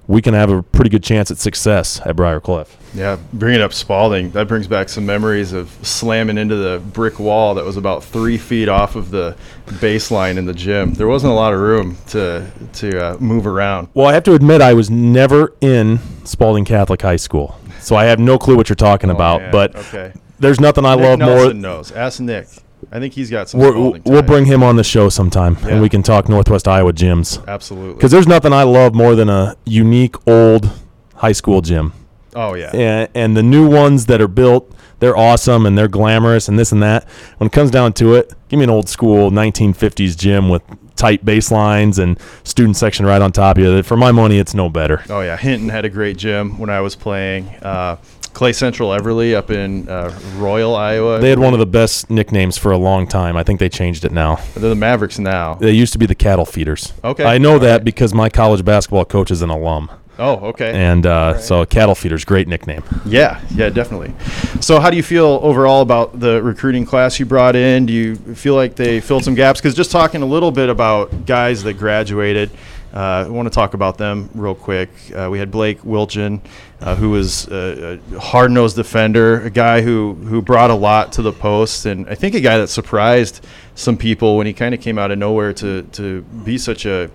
we 0.07 0.21
can 0.21 0.33
have 0.33 0.49
a 0.51 0.61
pretty 0.61 0.89
good 0.89 1.03
chance 1.03 1.31
at 1.31 1.37
success 1.37 1.99
at 2.05 2.15
Briar 2.15 2.39
Cliff. 2.39 2.77
Yeah, 2.93 3.17
bringing 3.33 3.61
up 3.61 3.73
Spalding, 3.73 4.31
that 4.31 4.47
brings 4.47 4.67
back 4.67 4.87
some 4.87 5.05
memories 5.05 5.51
of 5.51 5.69
slamming 5.81 6.37
into 6.37 6.55
the 6.55 6.79
brick 6.79 7.19
wall 7.19 7.55
that 7.55 7.65
was 7.65 7.75
about 7.75 8.03
three 8.03 8.37
feet 8.37 8.69
off 8.69 8.95
of 8.95 9.11
the 9.11 9.35
baseline 9.65 10.37
in 10.37 10.45
the 10.45 10.53
gym. 10.53 10.93
There 10.93 11.07
wasn't 11.07 11.33
a 11.33 11.35
lot 11.35 11.53
of 11.53 11.59
room 11.59 11.97
to 12.07 12.49
to 12.73 13.05
uh, 13.05 13.17
move 13.19 13.47
around. 13.47 13.89
Well, 13.93 14.07
I 14.07 14.13
have 14.13 14.23
to 14.23 14.33
admit, 14.33 14.61
I 14.61 14.73
was 14.73 14.89
never 14.89 15.53
in 15.59 15.99
Spalding 16.23 16.65
Catholic 16.65 17.01
High 17.01 17.17
School, 17.17 17.59
so 17.79 17.95
I 17.95 18.05
have 18.05 18.19
no 18.19 18.37
clue 18.37 18.55
what 18.55 18.69
you're 18.69 18.75
talking 18.75 19.09
about. 19.09 19.41
Oh, 19.41 19.43
man. 19.43 19.51
But 19.51 19.75
okay, 19.75 20.13
there's 20.39 20.59
nothing 20.59 20.85
I 20.85 20.95
Nick 20.95 21.03
love 21.03 21.19
more. 21.19 21.27
Nelson 21.27 21.61
knows. 21.61 21.91
Ask 21.91 22.19
Nick. 22.21 22.47
I 22.91 22.99
think 22.99 23.13
he's 23.13 23.29
got 23.29 23.49
some. 23.49 23.59
We're, 23.59 23.73
we'll 23.77 23.99
ties. 23.99 24.21
bring 24.23 24.45
him 24.45 24.63
on 24.63 24.75
the 24.75 24.83
show 24.83 25.09
sometime, 25.09 25.57
Yeah. 25.61 25.69
and 25.73 25.81
we 25.81 25.89
can 25.89 26.03
talk 26.03 26.29
Northwest 26.29 26.67
Iowa 26.67 26.93
gyms. 26.93 27.45
absolutely. 27.47 27.93
Because 27.95 28.11
there's 28.11 28.27
nothing 28.27 28.53
I 28.53 28.63
love 28.63 28.93
more 28.95 29.15
than 29.15 29.29
a 29.29 29.55
unique 29.65 30.15
old 30.27 30.69
high 31.15 31.31
school 31.33 31.61
gym. 31.61 31.93
Oh 32.35 32.53
yeah. 32.53 32.71
and, 32.75 33.09
and 33.15 33.37
the 33.37 33.43
new 33.43 33.67
ones 33.69 34.07
that 34.07 34.19
are 34.21 34.27
built 34.27 34.69
they're 34.99 35.15
awesome 35.17 35.65
and 35.65 35.77
they're 35.77 35.87
glamorous 35.89 36.47
and 36.49 36.57
this 36.59 36.71
and 36.73 36.81
that 36.83 37.07
when 37.37 37.47
it 37.47 37.51
comes 37.53 37.69
down 37.71 37.91
to 37.93 38.13
it 38.15 38.33
give 38.49 38.57
me 38.57 38.63
an 38.65 38.69
old 38.69 38.87
school 38.89 39.29
1950s 39.31 40.17
gym 40.17 40.47
with 40.49 40.61
tight 40.97 41.23
baselines 41.25 41.97
and 41.97 42.17
student 42.43 42.75
section 42.77 43.05
right 43.05 43.21
on 43.21 43.31
top 43.31 43.57
of 43.57 43.63
you 43.63 43.83
for 43.83 43.95
my 43.97 44.11
money 44.11 44.37
it's 44.37 44.53
no 44.53 44.69
better 44.69 45.01
Oh 45.09 45.21
yeah, 45.21 45.37
Hinton 45.37 45.69
had 45.69 45.85
a 45.85 45.89
great 45.89 46.17
gym 46.17 46.57
when 46.59 46.69
I 46.69 46.81
was 46.81 46.95
playing. 46.95 47.47
Uh, 47.61 47.97
Clay 48.35 48.53
Central 48.53 48.89
Everly 48.89 49.33
up 49.33 49.49
in 49.49 49.89
uh, 49.89 50.13
Royal, 50.35 50.75
Iowa. 50.75 51.19
they 51.19 51.29
had 51.29 51.39
one 51.39 51.53
of 51.53 51.59
the 51.59 51.65
best 51.65 52.09
nicknames 52.11 52.57
for 52.57 52.71
a 52.71 52.77
long 52.77 53.07
time 53.07 53.35
i 53.37 53.43
think 53.43 53.59
they 53.59 53.69
changed 53.69 54.05
it 54.05 54.11
now 54.11 54.35
They're 54.55 54.69
the 54.69 54.75
Mavericks 54.75 55.17
now. 55.17 55.55
they 55.55 55.71
used 55.71 55.93
to 55.93 55.99
be 55.99 56.05
the 56.05 56.15
cattle 56.15 56.45
feeders 56.45 56.93
Okay. 57.03 57.23
i 57.23 57.37
know 57.37 57.53
All 57.53 57.59
that 57.59 57.71
right. 57.77 57.83
because 57.83 58.13
my 58.13 58.29
college 58.29 58.63
basketball 58.63 59.05
coach 59.05 59.31
is 59.31 59.41
an 59.41 59.49
alum 59.49 59.89
Oh, 60.17 60.35
okay. 60.51 60.71
and 60.73 61.05
uh, 61.05 61.37
so 61.39 61.65
cattle 61.65 61.93
feeders 61.95 62.23
great 62.23 62.47
nickname 62.47 62.83
Yeah, 63.05 63.41
yeah, 63.53 63.67
definitely. 63.69 64.13
So, 64.61 64.79
how 64.79 64.89
do 64.89 64.95
you 64.95 65.03
feel 65.03 65.41
overall 65.43 65.81
about 65.81 66.21
the 66.21 66.41
recruiting 66.41 66.85
class 66.85 67.19
you 67.19 67.25
brought 67.25 67.53
in? 67.57 67.85
Do 67.85 67.91
you 67.91 68.15
feel 68.15 68.55
like 68.55 68.75
they 68.77 69.01
filled 69.01 69.25
some 69.25 69.35
gaps? 69.35 69.59
Because 69.59 69.75
just 69.75 69.91
talking 69.91 70.21
a 70.21 70.25
little 70.25 70.51
bit 70.51 70.69
about 70.69 71.25
guys 71.25 71.63
that 71.63 71.73
graduated, 71.73 72.49
uh, 72.93 73.25
I 73.25 73.27
want 73.27 73.47
to 73.47 73.53
talk 73.53 73.73
about 73.73 73.97
them 73.97 74.29
real 74.33 74.55
quick. 74.55 74.89
Uh, 75.13 75.27
we 75.29 75.37
had 75.37 75.51
Blake 75.51 75.81
Wilchin, 75.81 76.39
uh, 76.81 76.95
who 76.95 77.09
was 77.09 77.47
a, 77.47 77.99
a 78.13 78.19
hard-nosed 78.19 78.75
defender, 78.75 79.41
a 79.41 79.49
guy 79.49 79.81
who 79.81 80.13
who 80.13 80.41
brought 80.41 80.69
a 80.69 80.75
lot 80.75 81.13
to 81.13 81.21
the 81.21 81.31
post, 81.31 81.85
and 81.85 82.07
I 82.09 82.15
think 82.15 82.35
a 82.35 82.41
guy 82.41 82.57
that 82.57 82.67
surprised 82.67 83.45
some 83.75 83.97
people 83.97 84.37
when 84.37 84.45
he 84.45 84.53
kind 84.53 84.73
of 84.73 84.81
came 84.81 84.97
out 84.97 85.11
of 85.11 85.17
nowhere 85.17 85.53
to 85.53 85.83
to 85.83 86.21
be 86.21 86.57
such 86.57 86.85
a 86.85 87.09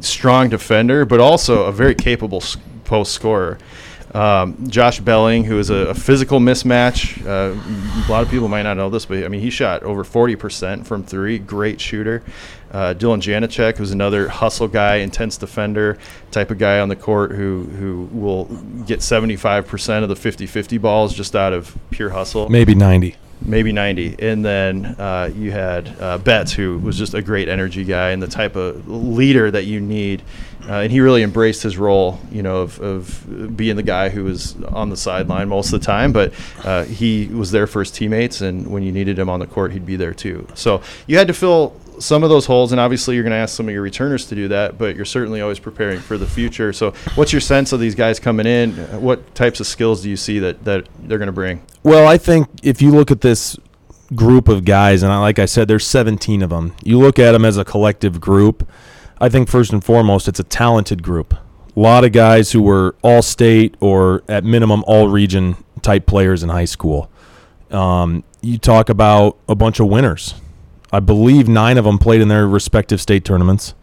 strong 0.00 0.48
defender, 0.48 1.04
but 1.04 1.20
also 1.20 1.64
a 1.64 1.72
very 1.72 1.94
capable 1.94 2.42
post 2.84 3.12
scorer. 3.12 3.58
Um, 4.12 4.68
Josh 4.68 5.00
Belling, 5.00 5.42
who 5.42 5.58
is 5.58 5.70
a, 5.70 5.88
a 5.88 5.94
physical 5.94 6.38
mismatch. 6.38 7.20
Uh, 7.26 7.58
a 8.06 8.10
lot 8.10 8.22
of 8.22 8.30
people 8.30 8.46
might 8.46 8.62
not 8.62 8.76
know 8.76 8.88
this, 8.88 9.06
but 9.06 9.24
I 9.24 9.28
mean, 9.28 9.40
he 9.40 9.50
shot 9.50 9.82
over 9.82 10.04
40% 10.04 10.86
from 10.86 11.02
three. 11.02 11.40
Great 11.40 11.80
shooter. 11.80 12.22
Uh, 12.74 12.92
Dylan 12.92 13.20
Janicek, 13.20 13.76
who's 13.76 13.92
another 13.92 14.28
hustle 14.28 14.66
guy, 14.66 14.96
intense 14.96 15.36
defender, 15.36 15.96
type 16.32 16.50
of 16.50 16.58
guy 16.58 16.80
on 16.80 16.88
the 16.88 16.96
court 16.96 17.30
who, 17.30 17.62
who 17.78 18.08
will 18.12 18.46
get 18.84 18.98
75% 18.98 20.02
of 20.02 20.08
the 20.08 20.16
50 20.16 20.46
50 20.46 20.78
balls 20.78 21.14
just 21.14 21.36
out 21.36 21.52
of 21.52 21.78
pure 21.90 22.10
hustle. 22.10 22.48
Maybe 22.48 22.74
90 22.74 23.14
maybe 23.42 23.72
90 23.72 24.16
and 24.20 24.44
then 24.44 24.86
uh, 24.98 25.30
you 25.34 25.50
had 25.50 25.88
uh, 26.00 26.18
betts 26.18 26.52
who 26.52 26.78
was 26.78 26.96
just 26.96 27.14
a 27.14 27.20
great 27.20 27.48
energy 27.48 27.84
guy 27.84 28.10
and 28.10 28.22
the 28.22 28.26
type 28.26 28.56
of 28.56 28.88
leader 28.88 29.50
that 29.50 29.64
you 29.64 29.80
need. 29.80 30.22
Uh, 30.66 30.80
and 30.80 30.90
he 30.90 31.00
really 31.00 31.22
embraced 31.22 31.62
his 31.62 31.76
role 31.76 32.18
you 32.30 32.42
know 32.42 32.62
of, 32.62 32.80
of 32.80 33.56
being 33.56 33.76
the 33.76 33.82
guy 33.82 34.08
who 34.08 34.24
was 34.24 34.56
on 34.64 34.88
the 34.88 34.96
sideline 34.96 35.48
most 35.48 35.72
of 35.72 35.80
the 35.80 35.84
time. 35.84 36.12
But 36.12 36.32
uh, 36.64 36.84
he 36.84 37.26
was 37.26 37.50
there 37.50 37.66
for 37.66 37.80
his 37.80 37.90
teammates 37.90 38.40
and 38.40 38.66
when 38.68 38.82
you 38.82 38.92
needed 38.92 39.18
him 39.18 39.28
on 39.28 39.40
the 39.40 39.46
court 39.46 39.72
he'd 39.72 39.86
be 39.86 39.96
there 39.96 40.14
too. 40.14 40.46
So 40.54 40.80
you 41.06 41.18
had 41.18 41.26
to 41.28 41.34
fill 41.34 41.78
some 42.04 42.22
of 42.22 42.30
those 42.30 42.46
holes, 42.46 42.72
and 42.72 42.80
obviously 42.80 43.14
you're 43.14 43.24
going 43.24 43.32
to 43.32 43.36
ask 43.36 43.56
some 43.56 43.66
of 43.66 43.72
your 43.72 43.82
returners 43.82 44.26
to 44.26 44.34
do 44.34 44.48
that, 44.48 44.78
but 44.78 44.94
you're 44.94 45.04
certainly 45.04 45.40
always 45.40 45.58
preparing 45.58 46.00
for 46.00 46.18
the 46.18 46.26
future. 46.26 46.72
So, 46.72 46.92
what's 47.14 47.32
your 47.32 47.40
sense 47.40 47.72
of 47.72 47.80
these 47.80 47.94
guys 47.94 48.20
coming 48.20 48.46
in? 48.46 48.72
What 49.00 49.34
types 49.34 49.60
of 49.60 49.66
skills 49.66 50.02
do 50.02 50.10
you 50.10 50.16
see 50.16 50.38
that, 50.40 50.64
that 50.64 50.86
they're 51.00 51.18
going 51.18 51.26
to 51.26 51.32
bring? 51.32 51.62
Well, 51.82 52.06
I 52.06 52.18
think 52.18 52.48
if 52.62 52.82
you 52.82 52.90
look 52.90 53.10
at 53.10 53.22
this 53.22 53.56
group 54.14 54.48
of 54.48 54.64
guys, 54.64 55.02
and 55.02 55.12
I, 55.12 55.18
like 55.18 55.38
I 55.38 55.46
said, 55.46 55.68
there's 55.68 55.86
17 55.86 56.42
of 56.42 56.50
them. 56.50 56.74
You 56.82 56.98
look 56.98 57.18
at 57.18 57.32
them 57.32 57.44
as 57.44 57.56
a 57.56 57.64
collective 57.64 58.20
group. 58.20 58.68
I 59.20 59.28
think 59.28 59.48
first 59.48 59.72
and 59.72 59.82
foremost, 59.82 60.28
it's 60.28 60.40
a 60.40 60.44
talented 60.44 61.02
group. 61.02 61.34
A 61.34 61.80
lot 61.80 62.04
of 62.04 62.12
guys 62.12 62.52
who 62.52 62.62
were 62.62 62.94
all 63.02 63.22
state 63.22 63.76
or 63.80 64.22
at 64.28 64.44
minimum 64.44 64.84
all 64.86 65.08
region 65.08 65.56
type 65.82 66.06
players 66.06 66.42
in 66.42 66.48
high 66.48 66.66
school. 66.66 67.10
Um, 67.70 68.22
you 68.42 68.58
talk 68.58 68.88
about 68.88 69.38
a 69.48 69.54
bunch 69.54 69.80
of 69.80 69.88
winners. 69.88 70.34
I 70.94 71.00
believe 71.00 71.48
nine 71.48 71.76
of 71.76 71.84
them 71.84 71.98
played 71.98 72.20
in 72.20 72.28
their 72.28 72.46
respective 72.46 73.00
state 73.00 73.24
tournaments. 73.24 73.74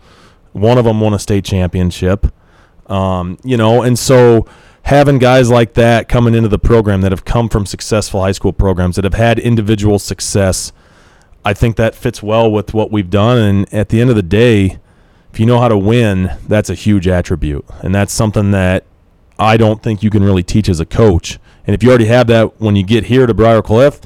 One 0.54 0.78
of 0.78 0.86
them 0.86 1.02
won 1.02 1.14
a 1.14 1.20
state 1.20 1.44
championship. 1.44 2.28
Um, 2.88 3.38
you 3.44 3.58
know, 3.58 3.82
and 3.82 4.00
so 4.00 4.48
having 4.84 5.18
guys 5.18 5.52
like 5.52 5.74
that 5.74 6.08
coming 6.08 6.34
into 6.34 6.48
the 6.48 6.58
program 6.58 7.02
that 7.02 7.12
have 7.12 7.26
come 7.26 7.50
from 7.50 7.66
successful 7.66 8.22
high 8.22 8.32
school 8.32 8.54
programs 8.54 8.96
that 8.96 9.04
have 9.04 9.14
had 9.14 9.40
individual 9.40 10.00
success, 10.00 10.72
I 11.44 11.54
think 11.54 11.76
that 11.76 11.96
fits 11.96 12.24
well 12.24 12.50
with 12.50 12.74
what 12.74 12.92
we've 12.92 13.10
done. 13.10 13.38
And 13.38 13.74
at 13.74 13.90
the 13.90 14.00
end 14.00 14.10
of 14.10 14.16
the 14.16 14.24
day, 14.24 14.80
if 15.34 15.40
you 15.40 15.46
know 15.46 15.60
how 15.60 15.68
to 15.68 15.78
win, 15.78 16.38
that's 16.48 16.70
a 16.70 16.76
huge 16.76 17.10
attribute. 17.10 17.66
And 17.82 17.94
that's 17.94 18.14
something 18.14 18.52
that 18.52 18.86
I 19.38 19.58
don't 19.58 19.84
think 19.84 20.02
you 20.02 20.10
can 20.10 20.24
really 20.24 20.44
teach 20.44 20.70
as 20.70 20.80
a 20.80 20.86
coach. 20.86 21.40
And 21.68 21.74
if 21.74 21.84
you 21.84 21.90
already 21.90 22.06
have 22.06 22.28
that 22.28 22.62
when 22.62 22.78
you 22.78 22.84
get 22.84 23.06
here 23.06 23.26
to 23.28 23.34
Briar 23.34 23.62
Cliff, 23.62 24.00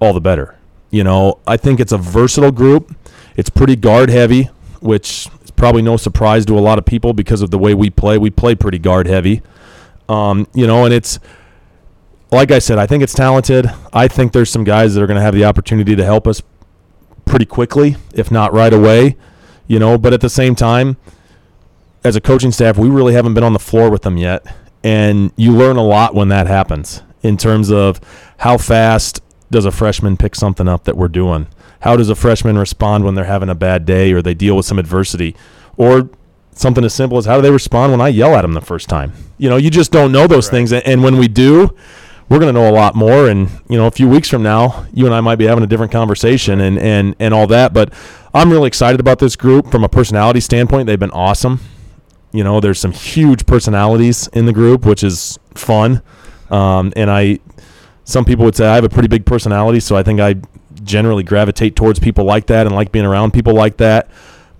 all 0.00 0.14
the 0.14 0.20
better. 0.20 0.55
You 0.90 1.04
know, 1.04 1.38
I 1.46 1.56
think 1.56 1.80
it's 1.80 1.92
a 1.92 1.98
versatile 1.98 2.52
group. 2.52 2.94
It's 3.36 3.50
pretty 3.50 3.76
guard 3.76 4.08
heavy, 4.08 4.44
which 4.80 5.28
is 5.44 5.50
probably 5.50 5.82
no 5.82 5.96
surprise 5.96 6.46
to 6.46 6.58
a 6.58 6.60
lot 6.60 6.78
of 6.78 6.84
people 6.84 7.12
because 7.12 7.42
of 7.42 7.50
the 7.50 7.58
way 7.58 7.74
we 7.74 7.90
play. 7.90 8.18
We 8.18 8.30
play 8.30 8.54
pretty 8.54 8.78
guard 8.78 9.06
heavy. 9.06 9.42
Um, 10.08 10.46
you 10.54 10.66
know, 10.66 10.84
and 10.84 10.94
it's 10.94 11.18
like 12.30 12.50
I 12.50 12.58
said, 12.58 12.78
I 12.78 12.86
think 12.86 13.02
it's 13.02 13.14
talented. 13.14 13.70
I 13.92 14.08
think 14.08 14.32
there's 14.32 14.50
some 14.50 14.64
guys 14.64 14.94
that 14.94 15.02
are 15.02 15.06
going 15.06 15.16
to 15.16 15.22
have 15.22 15.34
the 15.34 15.44
opportunity 15.44 15.96
to 15.96 16.04
help 16.04 16.26
us 16.26 16.42
pretty 17.24 17.46
quickly, 17.46 17.96
if 18.14 18.30
not 18.30 18.52
right 18.52 18.72
away. 18.72 19.16
You 19.66 19.78
know, 19.78 19.98
but 19.98 20.12
at 20.12 20.20
the 20.20 20.30
same 20.30 20.54
time, 20.54 20.96
as 22.04 22.14
a 22.14 22.20
coaching 22.20 22.52
staff, 22.52 22.78
we 22.78 22.88
really 22.88 23.14
haven't 23.14 23.34
been 23.34 23.44
on 23.44 23.52
the 23.52 23.58
floor 23.58 23.90
with 23.90 24.02
them 24.02 24.16
yet. 24.16 24.46
And 24.84 25.32
you 25.36 25.52
learn 25.52 25.76
a 25.76 25.82
lot 25.82 26.14
when 26.14 26.28
that 26.28 26.46
happens 26.46 27.02
in 27.22 27.36
terms 27.36 27.72
of 27.72 28.00
how 28.38 28.56
fast 28.56 29.20
does 29.50 29.64
a 29.64 29.70
freshman 29.70 30.16
pick 30.16 30.34
something 30.34 30.68
up 30.68 30.84
that 30.84 30.96
we're 30.96 31.08
doing? 31.08 31.46
How 31.80 31.96
does 31.96 32.08
a 32.08 32.14
freshman 32.14 32.58
respond 32.58 33.04
when 33.04 33.14
they're 33.14 33.24
having 33.24 33.48
a 33.48 33.54
bad 33.54 33.84
day 33.84 34.12
or 34.12 34.22
they 34.22 34.34
deal 34.34 34.56
with 34.56 34.66
some 34.66 34.78
adversity? 34.78 35.36
Or 35.76 36.08
something 36.52 36.84
as 36.84 36.94
simple 36.94 37.18
as 37.18 37.26
how 37.26 37.36
do 37.36 37.42
they 37.42 37.50
respond 37.50 37.92
when 37.92 38.00
I 38.00 38.08
yell 38.08 38.34
at 38.34 38.42
them 38.42 38.54
the 38.54 38.60
first 38.60 38.88
time? 38.88 39.12
You 39.38 39.50
know, 39.50 39.56
you 39.56 39.70
just 39.70 39.92
don't 39.92 40.10
know 40.10 40.26
those 40.26 40.46
Right. 40.46 40.52
things. 40.52 40.72
And, 40.72 40.84
and 40.86 41.02
when 41.02 41.18
we 41.18 41.28
do, 41.28 41.74
we're 42.28 42.38
going 42.40 42.52
to 42.52 42.60
know 42.60 42.68
a 42.68 42.72
lot 42.72 42.94
more. 42.96 43.28
And, 43.28 43.48
you 43.68 43.76
know, 43.76 43.86
a 43.86 43.90
few 43.90 44.08
weeks 44.08 44.28
from 44.28 44.42
now, 44.42 44.86
you 44.92 45.04
and 45.06 45.14
I 45.14 45.20
might 45.20 45.36
be 45.36 45.44
having 45.44 45.62
a 45.62 45.66
different 45.66 45.92
conversation 45.92 46.60
and, 46.60 46.78
and, 46.78 47.14
and 47.20 47.32
all 47.34 47.46
that. 47.48 47.72
But 47.72 47.92
I'm 48.34 48.50
really 48.50 48.66
excited 48.68 48.98
about 49.00 49.18
this 49.18 49.36
group 49.36 49.70
from 49.70 49.84
a 49.84 49.88
personality 49.88 50.40
standpoint. 50.40 50.86
They've 50.86 50.98
been 50.98 51.10
awesome. 51.12 51.60
You 52.32 52.42
know, 52.42 52.58
there's 52.58 52.80
some 52.80 52.92
huge 52.92 53.46
personalities 53.46 54.28
in 54.32 54.46
the 54.46 54.52
group, 54.52 54.84
which 54.84 55.04
is 55.04 55.38
fun. 55.54 56.02
Um, 56.50 56.92
and 56.96 57.10
I, 57.10 57.38
some 58.06 58.24
people 58.24 58.44
would 58.44 58.54
say 58.54 58.66
I 58.66 58.76
have 58.76 58.84
a 58.84 58.88
pretty 58.88 59.08
big 59.08 59.26
personality, 59.26 59.80
so 59.80 59.96
I 59.96 60.02
think 60.02 60.20
I 60.20 60.36
generally 60.84 61.24
gravitate 61.24 61.74
towards 61.74 61.98
people 61.98 62.24
like 62.24 62.46
that 62.46 62.64
and 62.64 62.74
like 62.74 62.92
being 62.92 63.04
around 63.04 63.32
people 63.32 63.52
like 63.52 63.76
that. 63.78 64.08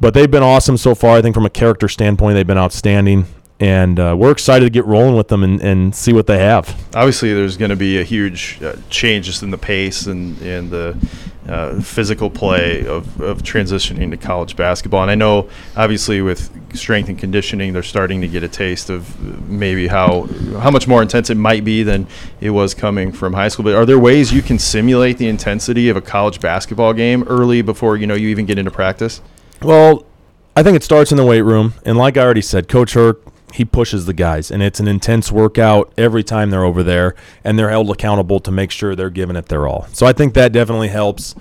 But 0.00 0.14
they've 0.14 0.30
been 0.30 0.42
awesome 0.42 0.76
so 0.76 0.94
far. 0.94 1.16
I 1.16 1.22
think 1.22 1.34
from 1.34 1.46
a 1.46 1.50
character 1.50 1.88
standpoint, 1.88 2.34
they've 2.34 2.46
been 2.46 2.58
outstanding. 2.58 3.26
And 3.58 3.98
uh, 3.98 4.14
we're 4.18 4.32
excited 4.32 4.66
to 4.66 4.70
get 4.70 4.84
rolling 4.84 5.16
with 5.16 5.28
them 5.28 5.42
and, 5.42 5.60
and 5.62 5.94
see 5.94 6.12
what 6.12 6.26
they 6.26 6.38
have. 6.38 6.68
Obviously, 6.94 7.32
there's 7.32 7.56
going 7.56 7.70
to 7.70 7.76
be 7.76 7.98
a 7.98 8.02
huge 8.02 8.62
uh, 8.62 8.76
change 8.90 9.26
just 9.26 9.42
in 9.42 9.50
the 9.50 9.58
pace 9.58 10.06
and, 10.06 10.40
and 10.42 10.70
the 10.70 10.96
uh, 11.48 11.80
physical 11.80 12.28
play 12.28 12.86
of, 12.86 13.20
of 13.20 13.42
transitioning 13.42 14.10
to 14.10 14.16
college 14.16 14.56
basketball. 14.56 15.02
And 15.02 15.10
I 15.10 15.14
know, 15.14 15.48
obviously, 15.76 16.20
with 16.20 16.50
strength 16.76 17.08
and 17.08 17.18
conditioning, 17.18 17.72
they're 17.72 17.82
starting 17.82 18.20
to 18.20 18.28
get 18.28 18.42
a 18.42 18.48
taste 18.48 18.90
of 18.90 19.48
maybe 19.48 19.86
how 19.86 20.22
how 20.58 20.70
much 20.70 20.88
more 20.88 21.00
intense 21.00 21.30
it 21.30 21.36
might 21.36 21.64
be 21.64 21.82
than 21.82 22.06
it 22.40 22.50
was 22.50 22.74
coming 22.74 23.12
from 23.12 23.32
high 23.32 23.48
school. 23.48 23.64
But 23.64 23.74
are 23.74 23.86
there 23.86 23.98
ways 23.98 24.32
you 24.32 24.42
can 24.42 24.58
simulate 24.58 25.18
the 25.18 25.28
intensity 25.28 25.88
of 25.88 25.96
a 25.96 26.02
college 26.02 26.40
basketball 26.40 26.92
game 26.92 27.22
early 27.24 27.62
before 27.62 27.96
you 27.96 28.06
know 28.06 28.14
you 28.14 28.28
even 28.28 28.44
get 28.44 28.58
into 28.58 28.70
practice? 28.70 29.22
Well, 29.62 30.04
I 30.56 30.62
think 30.62 30.76
it 30.76 30.82
starts 30.82 31.10
in 31.10 31.16
the 31.16 31.24
weight 31.24 31.42
room, 31.42 31.74
and 31.84 31.96
like 31.96 32.16
I 32.16 32.22
already 32.22 32.42
said, 32.42 32.68
Coach 32.68 32.94
Herc 32.94 33.22
he 33.56 33.64
pushes 33.64 34.04
the 34.04 34.12
guys, 34.12 34.50
and 34.50 34.62
it's 34.62 34.80
an 34.80 34.86
intense 34.86 35.32
workout 35.32 35.92
every 35.96 36.22
time 36.22 36.50
they're 36.50 36.64
over 36.64 36.82
there, 36.82 37.14
and 37.42 37.58
they're 37.58 37.70
held 37.70 37.90
accountable 37.90 38.38
to 38.40 38.50
make 38.50 38.70
sure 38.70 38.94
they're 38.94 39.10
giving 39.10 39.34
it 39.34 39.46
their 39.46 39.66
all. 39.66 39.86
So 39.92 40.06
I 40.06 40.12
think 40.12 40.34
that 40.34 40.52
definitely 40.52 40.88
helps. 40.88 41.34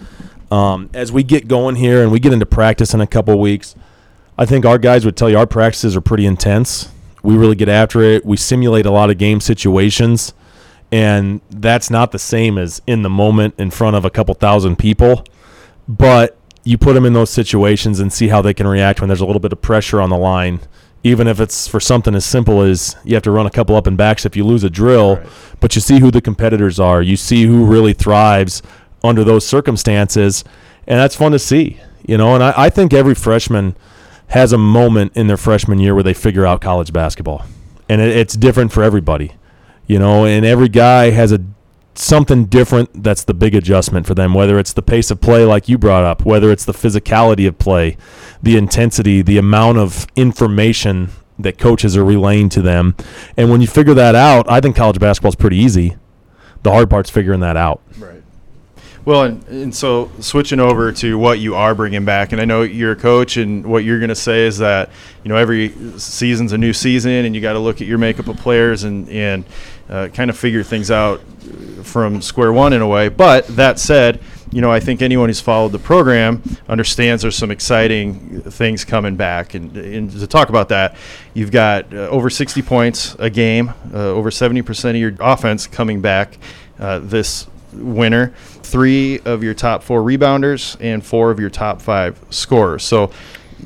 Um, 0.50 0.90
as 0.94 1.12
we 1.12 1.24
get 1.24 1.48
going 1.48 1.76
here 1.76 2.02
and 2.02 2.12
we 2.12 2.20
get 2.20 2.32
into 2.32 2.46
practice 2.46 2.94
in 2.94 3.02
a 3.02 3.08
couple 3.08 3.38
weeks, 3.38 3.76
I 4.38 4.46
think 4.46 4.66
our 4.66 4.78
guys 4.78 5.04
would 5.04 5.18
tell 5.18 5.30
you 5.30 5.38
our 5.38 5.48
practices 5.48 5.96
are 5.96 6.02
pretty 6.02 6.26
intense. 6.26 6.90
We 7.22 7.36
really 7.36 7.56
get 7.56 7.68
after 7.68 8.02
it. 8.02 8.26
We 8.26 8.38
simulate 8.38 8.86
a 8.86 8.92
lot 8.92 9.10
of 9.10 9.18
game 9.18 9.42
situations, 9.42 10.34
and 10.92 11.42
that's 11.50 11.90
not 11.90 12.12
the 12.14 12.20
same 12.20 12.58
as 12.58 12.82
in 12.88 13.02
the 13.02 13.10
moment 13.10 13.56
in 13.58 13.72
front 13.72 13.98
of 13.98 14.06
a 14.06 14.10
couple 14.10 14.34
thousand 14.36 14.78
people. 14.78 15.26
But 15.88 16.38
you 16.64 16.78
put 16.78 16.94
them 16.94 17.06
in 17.06 17.14
those 17.14 17.30
situations 17.30 18.00
and 18.00 18.14
see 18.14 18.30
how 18.30 18.42
they 18.42 18.54
can 18.54 18.68
react 18.68 19.02
when 19.02 19.10
there's 19.10 19.22
a 19.22 19.26
little 19.26 19.42
bit 19.42 19.52
of 19.52 19.62
pressure 19.62 20.00
on 20.00 20.10
the 20.10 20.18
line 20.18 20.62
even 21.06 21.28
if 21.28 21.40
it's 21.40 21.68
for 21.68 21.80
something 21.80 22.16
as 22.16 22.26
simple 22.26 22.62
as 22.62 22.96
you 23.04 23.14
have 23.14 23.22
to 23.22 23.30
run 23.30 23.46
a 23.46 23.52
couple 23.52 23.76
up 23.76 23.86
and 23.86 23.96
backs 23.96 24.26
if 24.26 24.36
you 24.36 24.44
lose 24.44 24.64
a 24.64 24.72
drill, 24.72 25.18
right. 25.18 25.28
but 25.60 25.76
you 25.76 25.80
see 25.80 26.00
who 26.00 26.10
the 26.10 26.20
competitors 26.20 26.80
are. 26.80 27.00
You 27.00 27.16
see 27.16 27.46
who 27.46 27.64
really 27.64 27.94
thrives 27.94 28.64
under 29.04 29.24
those 29.24 29.46
circumstances, 29.46 30.44
and 30.88 31.00
that's 31.00 31.16
fun 31.16 31.32
to 31.34 31.38
see. 31.38 31.80
You 32.08 32.18
know, 32.18 32.34
and 32.34 32.44
I, 32.44 32.54
I 32.58 32.70
think 32.72 32.92
every 32.92 33.14
freshman 33.14 33.78
has 34.30 34.52
a 34.52 34.58
moment 34.58 35.16
in 35.16 35.28
their 35.28 35.38
freshman 35.38 35.78
year 35.78 35.94
where 35.94 36.02
they 36.02 36.16
figure 36.16 36.44
out 36.44 36.60
college 36.60 36.92
basketball, 36.92 37.46
and 37.88 38.02
it, 38.02 38.18
it's 38.18 38.36
different 38.36 38.72
for 38.74 38.82
everybody. 38.82 39.34
You 39.86 40.00
know, 40.00 40.26
and 40.26 40.44
every 40.44 40.70
guy 40.70 41.12
has 41.12 41.32
a 41.32 41.38
something 41.98 42.46
different 42.46 43.04
that's 43.04 43.24
the 43.24 43.34
big 43.34 43.56
adjustment 43.56 44.06
for 44.06 44.14
them 44.14 44.34
whether 44.34 44.60
it's 44.60 44.74
the 44.74 44.82
pace 44.82 45.10
of 45.10 45.22
play 45.22 45.46
like 45.46 45.70
you 45.70 45.78
brought 45.78 46.04
up 46.04 46.26
whether 46.26 46.52
it's 46.52 46.66
the 46.66 46.74
physicality 46.74 47.48
of 47.48 47.58
play 47.58 47.96
the 48.44 48.58
intensity 48.58 49.22
the 49.22 49.38
amount 49.38 49.78
of 49.78 50.06
information 50.16 51.10
that 51.38 51.58
coaches 51.58 51.98
are 51.98 52.06
relaying 52.06 52.50
to 52.50 52.62
them. 52.62 52.96
And 53.36 53.50
when 53.50 53.62
you 53.62 53.68
figure 53.68 53.94
that 53.94 54.16
out 54.16 54.50
i 54.50 54.60
think 54.60 54.76
college 54.76 55.00
basketball 55.00 55.30
is 55.30 55.36
pretty 55.36 55.58
easy. 55.58 55.98
The 56.64 56.72
hard 56.72 56.90
part's 56.90 57.10
figuring 57.10 57.42
that 57.42 57.58
out. 57.58 57.82
Right. 58.00 58.24
Well, 59.06 59.22
and, 59.22 59.48
and 59.50 59.76
so 59.76 60.10
switching 60.20 60.60
over 60.60 60.92
to 60.94 61.18
what 61.20 61.38
you 61.38 61.54
are 61.54 61.76
bringing 61.76 62.06
back, 62.06 62.32
and 62.32 62.42
I 62.42 62.46
know 62.46 62.64
you're 62.64 62.94
a 62.94 62.96
coach, 62.96 63.38
and 63.38 63.64
what 63.64 63.84
you're 63.84 64.00
going 64.00 64.10
to 64.10 64.16
say 64.16 64.48
is 64.48 64.58
that 64.58 64.90
you 65.24 65.30
know 65.30 65.36
every 65.36 65.70
season's 66.00 66.54
a 66.54 66.58
new 66.58 66.74
season, 66.74 67.12
and 67.12 67.36
you 67.36 67.42
got 67.42 67.54
to 67.54 67.60
look 67.60 67.82
at 67.82 67.88
your 67.88 68.00
makeup 68.00 68.28
of 68.28 68.38
players 68.38 68.84
and 68.84 69.08
and 69.10 69.46
uh, 69.90 70.08
kind 70.14 70.30
of 70.30 70.38
figure 70.38 70.64
things 70.64 70.92
out 70.92 71.22
from 71.84 72.22
square 72.22 72.52
one 72.52 72.74
in 72.74 72.82
a 72.82 72.88
way. 72.88 73.10
But 73.10 73.48
that 73.48 73.80
said, 73.80 74.20
you 74.52 74.62
know, 74.62 74.72
I 74.72 74.80
think 74.80 75.02
anyone 75.02 75.30
who's 75.30 75.42
followed 75.42 75.72
the 75.72 75.80
program 75.80 76.42
understands 76.68 77.22
there's 77.22 77.36
some 77.36 77.52
exciting 77.52 78.42
things 78.42 78.86
coming 78.86 79.16
back. 79.16 79.54
And, 79.54 79.76
and 79.76 80.12
to 80.12 80.28
talk 80.28 80.50
about 80.50 80.70
that, 80.70 80.96
you've 81.34 81.52
got 81.52 81.94
uh, 81.94 82.08
over 82.08 82.30
60 82.30 82.62
points 82.62 83.16
a 83.20 83.30
game, 83.30 83.74
uh, 83.94 83.98
over 83.98 84.30
70% 84.30 84.90
of 84.92 84.96
your 84.96 85.14
offense 85.20 85.68
coming 85.68 86.02
back 86.02 86.38
uh, 86.80 87.00
this 87.00 87.48
winter. 87.74 88.34
Three 88.64 89.20
of 89.20 89.44
your 89.44 89.54
top 89.54 89.84
four 89.84 90.02
rebounders 90.02 90.78
and 90.80 91.06
four 91.06 91.32
of 91.32 91.40
your 91.40 91.50
top 91.50 91.82
five 91.82 92.20
scorers. 92.30 92.84
So 92.84 93.12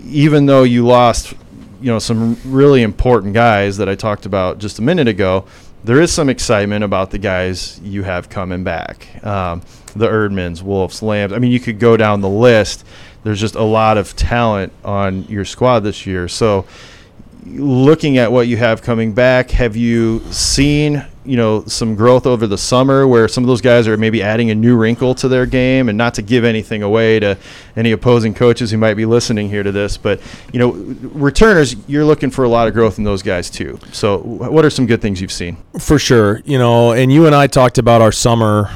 even 0.06 0.46
though 0.46 0.64
you 0.64 0.86
lost, 0.86 1.34
you 1.82 1.92
know, 1.92 2.00
some 2.00 2.38
really 2.46 2.82
important 2.82 3.34
guys 3.34 3.78
that 3.78 3.88
I 3.88 3.96
talked 3.96 4.26
about 4.26 4.58
just 4.58 4.80
a 4.80 4.82
minute 4.82 5.08
ago, 5.08 5.46
there 5.84 6.02
is 6.02 6.12
some 6.12 6.30
excitement 6.30 6.84
about 6.84 7.12
the 7.12 7.18
guys 7.18 7.80
you 7.84 8.04
have 8.04 8.30
coming 8.30 8.64
back. 8.64 9.08
Um, 9.26 9.62
the 9.96 10.08
Erdmans, 10.08 10.62
Wolves, 10.62 11.02
Lambs. 11.02 11.34
I 11.34 11.40
mean, 11.40 11.52
you 11.52 11.60
could 11.60 11.80
go 11.80 11.98
down 11.98 12.22
the 12.22 12.30
list. 12.30 12.86
There's 13.24 13.40
just 13.40 13.56
a 13.56 13.64
lot 13.64 13.98
of 13.98 14.16
talent 14.16 14.74
on 14.84 15.24
your 15.24 15.46
squad 15.46 15.80
this 15.80 16.06
year. 16.06 16.28
So, 16.28 16.66
looking 17.46 18.18
at 18.18 18.32
what 18.32 18.48
you 18.48 18.58
have 18.58 18.82
coming 18.82 19.14
back, 19.14 19.52
have 19.52 19.76
you 19.76 20.20
seen 20.32 21.06
you 21.26 21.36
know 21.36 21.64
some 21.66 21.96
growth 21.96 22.26
over 22.26 22.48
the 22.48 22.58
summer 22.58 23.08
where 23.08 23.28
some 23.28 23.44
of 23.44 23.48
those 23.48 23.62
guys 23.62 23.88
are 23.88 23.98
maybe 23.98 24.24
adding 24.24 24.50
a 24.52 24.56
new 24.56 24.78
wrinkle 24.78 25.14
to 25.14 25.28
their 25.28 25.46
game 25.46 25.90
and 25.90 25.98
not 25.98 26.14
to 26.14 26.22
give 26.22 26.44
anything 26.44 26.82
away 26.82 27.20
to 27.20 27.38
any 27.76 27.92
opposing 27.92 28.34
coaches 28.34 28.72
who 28.72 28.78
might 28.78 28.94
be 28.94 29.06
listening 29.06 29.50
here 29.50 29.62
to 29.62 29.72
this 29.72 29.98
but 29.98 30.20
you 30.54 30.60
know 30.60 30.72
returners 31.14 31.76
you're 31.88 32.06
looking 32.06 32.30
for 32.30 32.46
a 32.46 32.50
lot 32.50 32.68
of 32.68 32.74
growth 32.74 32.98
in 32.98 33.04
those 33.04 33.22
guys 33.22 33.50
too. 33.50 33.80
So 33.92 34.20
what 34.20 34.64
are 34.64 34.70
some 34.70 34.86
good 34.86 35.02
things 35.02 35.20
you've 35.22 35.32
seen? 35.32 35.58
For 35.80 36.00
sure 36.00 36.42
you 36.46 36.58
know 36.58 36.94
and 36.94 37.12
you 37.12 37.26
and 37.26 37.36
I 37.36 37.48
talked 37.48 37.78
about 37.78 38.02
our 38.02 38.12
summer 38.12 38.70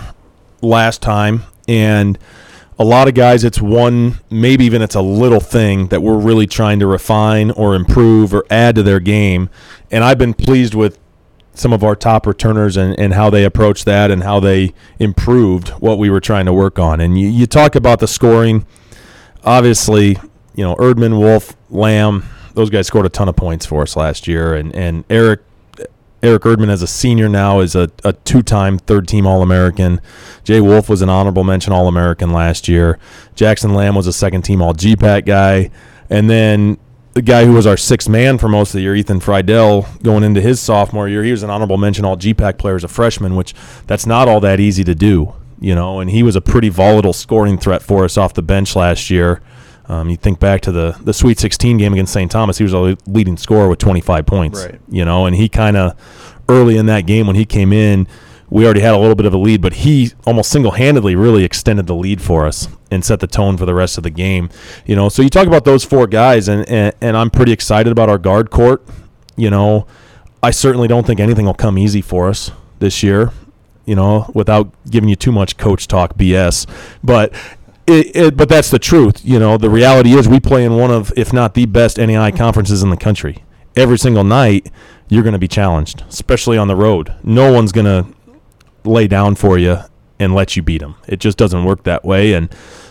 last 0.61 1.01
time 1.01 1.43
and 1.67 2.17
a 2.77 2.83
lot 2.83 3.07
of 3.07 3.13
guys 3.13 3.43
it's 3.43 3.61
one 3.61 4.19
maybe 4.29 4.65
even 4.65 4.81
it's 4.81 4.95
a 4.95 5.01
little 5.01 5.39
thing 5.39 5.87
that 5.87 6.01
we're 6.01 6.17
really 6.17 6.47
trying 6.47 6.79
to 6.79 6.87
refine 6.87 7.51
or 7.51 7.75
improve 7.75 8.33
or 8.33 8.45
add 8.49 8.75
to 8.75 8.83
their 8.83 8.99
game 8.99 9.49
and 9.91 10.03
I've 10.03 10.17
been 10.17 10.33
pleased 10.33 10.73
with 10.73 10.99
some 11.53 11.73
of 11.73 11.83
our 11.83 11.95
top 11.95 12.25
returners 12.25 12.77
and, 12.77 12.97
and 12.99 13.13
how 13.13 13.29
they 13.29 13.43
approached 13.43 13.85
that 13.85 14.11
and 14.11 14.23
how 14.23 14.39
they 14.39 14.73
improved 14.99 15.69
what 15.69 15.97
we 15.97 16.09
were 16.09 16.19
trying 16.19 16.45
to 16.45 16.53
work 16.53 16.79
on. 16.79 16.99
And 16.99 17.19
you, 17.19 17.27
you 17.27 17.45
talk 17.45 17.75
about 17.75 17.99
the 17.99 18.07
scoring. 18.07 18.65
Obviously, 19.43 20.17
you 20.55 20.63
know, 20.63 20.75
Erdman, 20.75 21.19
Wolf, 21.19 21.55
Lamb, 21.69 22.25
those 22.53 22.69
guys 22.69 22.87
scored 22.87 23.05
a 23.05 23.09
ton 23.09 23.29
of 23.29 23.35
points 23.35 23.65
for 23.65 23.81
us 23.81 23.95
last 23.95 24.27
year. 24.27 24.53
And, 24.53 24.75
and 24.75 25.03
Eric 25.09 25.41
Eric 26.23 26.43
Erdman 26.43 26.69
as 26.69 26.81
a 26.81 26.87
senior 26.87 27.27
now 27.27 27.59
is 27.59 27.75
a, 27.75 27.91
a 28.05 28.13
two-time 28.13 28.79
third-team 28.79 29.27
All-American. 29.27 29.99
Jay 30.45 30.61
Wolf 30.61 30.87
was 30.87 31.01
an 31.01 31.09
honorable 31.09 31.43
mention 31.43 31.73
All-American 31.73 32.31
last 32.31 32.69
year. 32.69 32.97
Jackson 33.35 33.73
Lamb 33.73 33.93
was 33.93 34.07
a 34.07 34.13
second-team 34.13 34.61
All-GPAC 34.61 35.25
guy. 35.25 35.69
And 36.09 36.29
then 36.29 36.77
the 37.13 37.21
guy 37.21 37.45
who 37.45 37.53
was 37.53 37.67
our 37.67 37.77
sixth 37.77 38.09
man 38.09 38.37
for 38.37 38.49
most 38.49 38.69
of 38.69 38.73
the 38.73 38.81
year, 38.81 38.95
Ethan 38.95 39.19
Friedel, 39.19 39.85
going 40.01 40.23
into 40.23 40.41
his 40.41 40.59
sophomore 40.59 41.07
year, 41.07 41.23
he 41.23 41.31
was 41.31 41.43
an 41.43 41.49
honorable 41.49 41.77
mention 41.77 42.05
all 42.05 42.17
GPAC 42.17 42.57
player 42.57 42.75
as 42.75 42.83
a 42.83 42.87
freshman, 42.87 43.35
which 43.35 43.53
that's 43.85 44.05
not 44.05 44.27
all 44.27 44.39
that 44.39 44.59
easy 44.59 44.83
to 44.83 44.95
do, 44.95 45.33
you 45.59 45.75
know. 45.75 45.99
And 45.99 46.09
he 46.09 46.23
was 46.23 46.35
a 46.35 46.41
pretty 46.41 46.69
volatile 46.69 47.13
scoring 47.13 47.57
threat 47.57 47.83
for 47.83 48.03
us 48.03 48.17
off 48.17 48.33
the 48.33 48.41
bench 48.41 48.75
last 48.75 49.09
year. 49.09 49.41
Um, 49.85 50.09
you 50.09 50.17
think 50.17 50.39
back 50.39 50.61
to 50.61 50.71
the 50.71 50.97
the 51.01 51.13
Sweet 51.13 51.39
16 51.39 51.77
game 51.77 51.93
against 51.93 52.13
St. 52.13 52.31
Thomas, 52.31 52.57
he 52.57 52.63
was 52.63 52.73
a 52.73 52.97
leading 53.05 53.37
scorer 53.37 53.69
with 53.69 53.79
25 53.79 54.25
points, 54.25 54.65
right. 54.65 54.79
you 54.89 55.05
know. 55.05 55.25
And 55.25 55.35
he 55.35 55.49
kind 55.49 55.77
of 55.77 55.95
early 56.49 56.77
in 56.77 56.87
that 56.87 57.05
game 57.05 57.27
when 57.27 57.35
he 57.35 57.45
came 57.45 57.71
in 57.71 58.07
we 58.49 58.65
already 58.65 58.81
had 58.81 58.93
a 58.93 58.97
little 58.97 59.15
bit 59.15 59.25
of 59.25 59.33
a 59.33 59.37
lead, 59.37 59.61
but 59.61 59.73
he 59.73 60.11
almost 60.25 60.51
single-handedly 60.51 61.15
really 61.15 61.43
extended 61.43 61.87
the 61.87 61.95
lead 61.95 62.21
for 62.21 62.45
us 62.45 62.67
and 62.91 63.03
set 63.03 63.19
the 63.19 63.27
tone 63.27 63.57
for 63.57 63.65
the 63.65 63.73
rest 63.73 63.97
of 63.97 64.03
the 64.03 64.09
game. 64.09 64.49
You 64.85 64.95
know, 64.95 65.09
so 65.09 65.21
you 65.21 65.29
talk 65.29 65.47
about 65.47 65.65
those 65.65 65.83
four 65.83 66.07
guys, 66.07 66.47
and 66.47 66.67
and, 66.69 66.93
and 67.01 67.17
I'm 67.17 67.29
pretty 67.29 67.51
excited 67.51 67.91
about 67.91 68.09
our 68.09 68.17
guard 68.17 68.51
court. 68.51 68.85
You 69.35 69.49
know, 69.49 69.87
I 70.41 70.51
certainly 70.51 70.87
don't 70.87 71.07
think 71.07 71.19
anything 71.19 71.45
will 71.45 71.53
come 71.53 71.77
easy 71.77 72.01
for 72.01 72.29
us 72.29 72.51
this 72.79 73.01
year. 73.01 73.31
You 73.85 73.95
know, 73.95 74.31
without 74.33 74.71
giving 74.89 75.09
you 75.09 75.15
too 75.15 75.31
much 75.31 75.57
coach 75.57 75.87
talk 75.87 76.15
BS, 76.15 76.67
but 77.03 77.33
it, 77.87 78.15
it, 78.15 78.37
but 78.37 78.49
that's 78.49 78.71
the 78.71 78.79
truth. 78.79 79.25
You 79.25 79.39
know, 79.39 79.57
the 79.57 79.69
reality 79.69 80.13
is 80.13 80.27
we 80.27 80.39
play 80.39 80.63
in 80.63 80.77
one 80.77 80.91
of, 80.91 81.11
if 81.17 81.33
not 81.33 81.53
the 81.53 81.65
best 81.65 81.97
NAIA 81.97 82.35
conferences 82.35 82.81
in 82.81 82.89
the 82.89 82.97
country. 82.97 83.43
Every 83.75 83.97
single 83.97 84.23
night, 84.23 84.71
you're 85.09 85.23
going 85.23 85.33
to 85.33 85.39
be 85.39 85.47
challenged, 85.47 86.03
especially 86.07 86.57
on 86.57 86.67
the 86.67 86.75
road. 86.75 87.13
No 87.23 87.51
one's 87.51 87.71
going 87.71 87.85
to 87.85 88.15
lay 88.85 89.07
down 89.07 89.35
for 89.35 89.57
you 89.57 89.79
and 90.19 90.33
let 90.33 90.55
you 90.55 90.61
beat 90.61 90.79
them. 90.79 90.95
It 91.07 91.19
just 91.19 91.37
doesn't 91.37 91.65
work 91.65 91.83
that 91.83 92.05
way. 92.05 92.33
And 92.33 92.49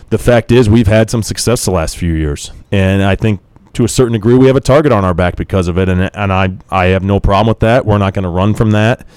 the 0.09 0.17
fact 0.17 0.51
is, 0.51 0.69
we've 0.69 0.87
had 0.87 1.09
some 1.09 1.23
success 1.23 1.65
the 1.65 1.71
last 1.71 1.97
few 1.97 2.13
years, 2.13 2.51
and 2.71 3.01
I 3.01 3.15
think 3.15 3.41
to 3.73 3.83
a 3.83 3.87
certain 3.87 4.13
degree 4.13 4.35
we 4.35 4.45
have 4.47 4.55
a 4.55 4.61
target 4.61 4.91
on 4.91 5.03
our 5.03 5.15
back 5.15 5.35
because 5.35 5.67
of 5.67 5.77
it. 5.77 5.89
And 5.89 6.09
and 6.13 6.31
I 6.31 6.55
I 6.69 6.85
have 6.87 7.03
no 7.03 7.19
problem 7.19 7.47
with 7.47 7.59
that. 7.59 7.85
We're 7.85 7.97
not 7.97 8.13
going 8.13 8.23
to 8.23 8.29
run 8.29 8.53
from 8.53 8.71
that, 8.71 9.07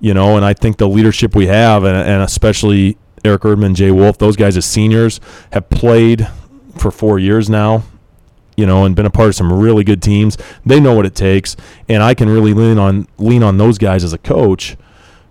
you 0.00 0.14
know. 0.14 0.36
And 0.36 0.44
I 0.44 0.54
think 0.54 0.78
the 0.78 0.88
leadership 0.88 1.34
we 1.34 1.46
have, 1.46 1.84
and, 1.84 1.96
and 1.96 2.22
especially 2.22 2.96
Eric 3.24 3.42
Erdman, 3.42 3.74
Jay 3.74 3.90
Wolf, 3.90 4.18
those 4.18 4.36
guys 4.36 4.56
as 4.56 4.64
seniors 4.64 5.20
have 5.52 5.68
played 5.68 6.26
for 6.76 6.90
four 6.90 7.18
years 7.18 7.50
now 7.50 7.84
you 8.56 8.66
know, 8.66 8.84
and 8.84 8.94
been 8.94 9.06
a 9.06 9.10
part 9.10 9.28
of 9.28 9.34
some 9.34 9.50
really 9.50 9.82
good 9.82 10.02
teams. 10.02 10.36
They 10.66 10.80
know 10.80 10.94
what 10.94 11.06
it 11.06 11.14
takes, 11.14 11.56
and 11.88 12.02
I 12.02 12.12
can 12.12 12.28
really 12.28 12.52
lean 12.52 12.78
on 12.78 13.08
lean 13.16 13.42
on 13.42 13.56
those 13.56 13.78
guys 13.78 14.04
as 14.04 14.12
a 14.12 14.18
coach 14.18 14.76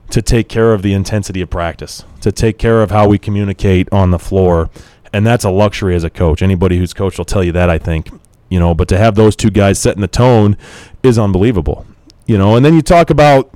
to 0.09 0.21
take 0.21 0.49
care 0.49 0.73
of 0.73 0.81
the 0.81 0.93
intensity 0.93 1.41
of 1.41 1.49
practice, 1.49 2.03
to 2.21 2.31
take 2.31 2.57
care 2.57 2.81
of 2.81 2.91
how 2.91 3.07
we 3.07 3.17
communicate 3.17 3.87
on 3.91 4.11
the 4.11 4.19
floor. 4.19 4.69
And 5.13 5.25
that's 5.25 5.43
a 5.43 5.49
luxury 5.49 5.95
as 5.95 6.03
a 6.03 6.09
coach. 6.09 6.41
Anybody 6.41 6.77
who's 6.77 6.93
coached 6.93 7.17
will 7.17 7.25
tell 7.25 7.43
you 7.43 7.51
that, 7.53 7.69
I 7.69 7.77
think. 7.77 8.09
You 8.49 8.59
know, 8.59 8.73
but 8.73 8.87
to 8.89 8.97
have 8.97 9.15
those 9.15 9.35
two 9.35 9.51
guys 9.51 9.79
setting 9.79 10.01
the 10.01 10.07
tone 10.07 10.57
is 11.03 11.19
unbelievable. 11.19 11.85
You 12.25 12.37
know, 12.37 12.55
and 12.55 12.65
then 12.65 12.73
you 12.73 12.81
talk 12.81 13.09
about 13.09 13.51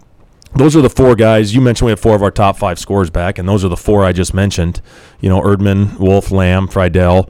those 0.56 0.76
are 0.76 0.82
the 0.82 0.90
four 0.90 1.16
guys 1.16 1.56
you 1.56 1.62
mentioned. 1.62 1.88
We 1.88 1.92
have 1.92 2.00
four 2.00 2.16
of 2.16 2.22
our 2.22 2.32
top 2.32 2.58
five 2.58 2.78
scores 2.78 3.10
back, 3.10 3.40
and 3.40 3.50
those 3.50 3.66
are 3.66 3.70
the 3.70 3.78
four 3.78 4.04
I 4.04 4.14
just 4.14 4.34
mentioned. 4.34 4.82
You 5.20 5.30
know, 5.30 5.42
Erdman, 5.42 5.98
Wolf, 6.00 6.32
Lamb, 6.32 6.68
Friedel. 6.68 7.30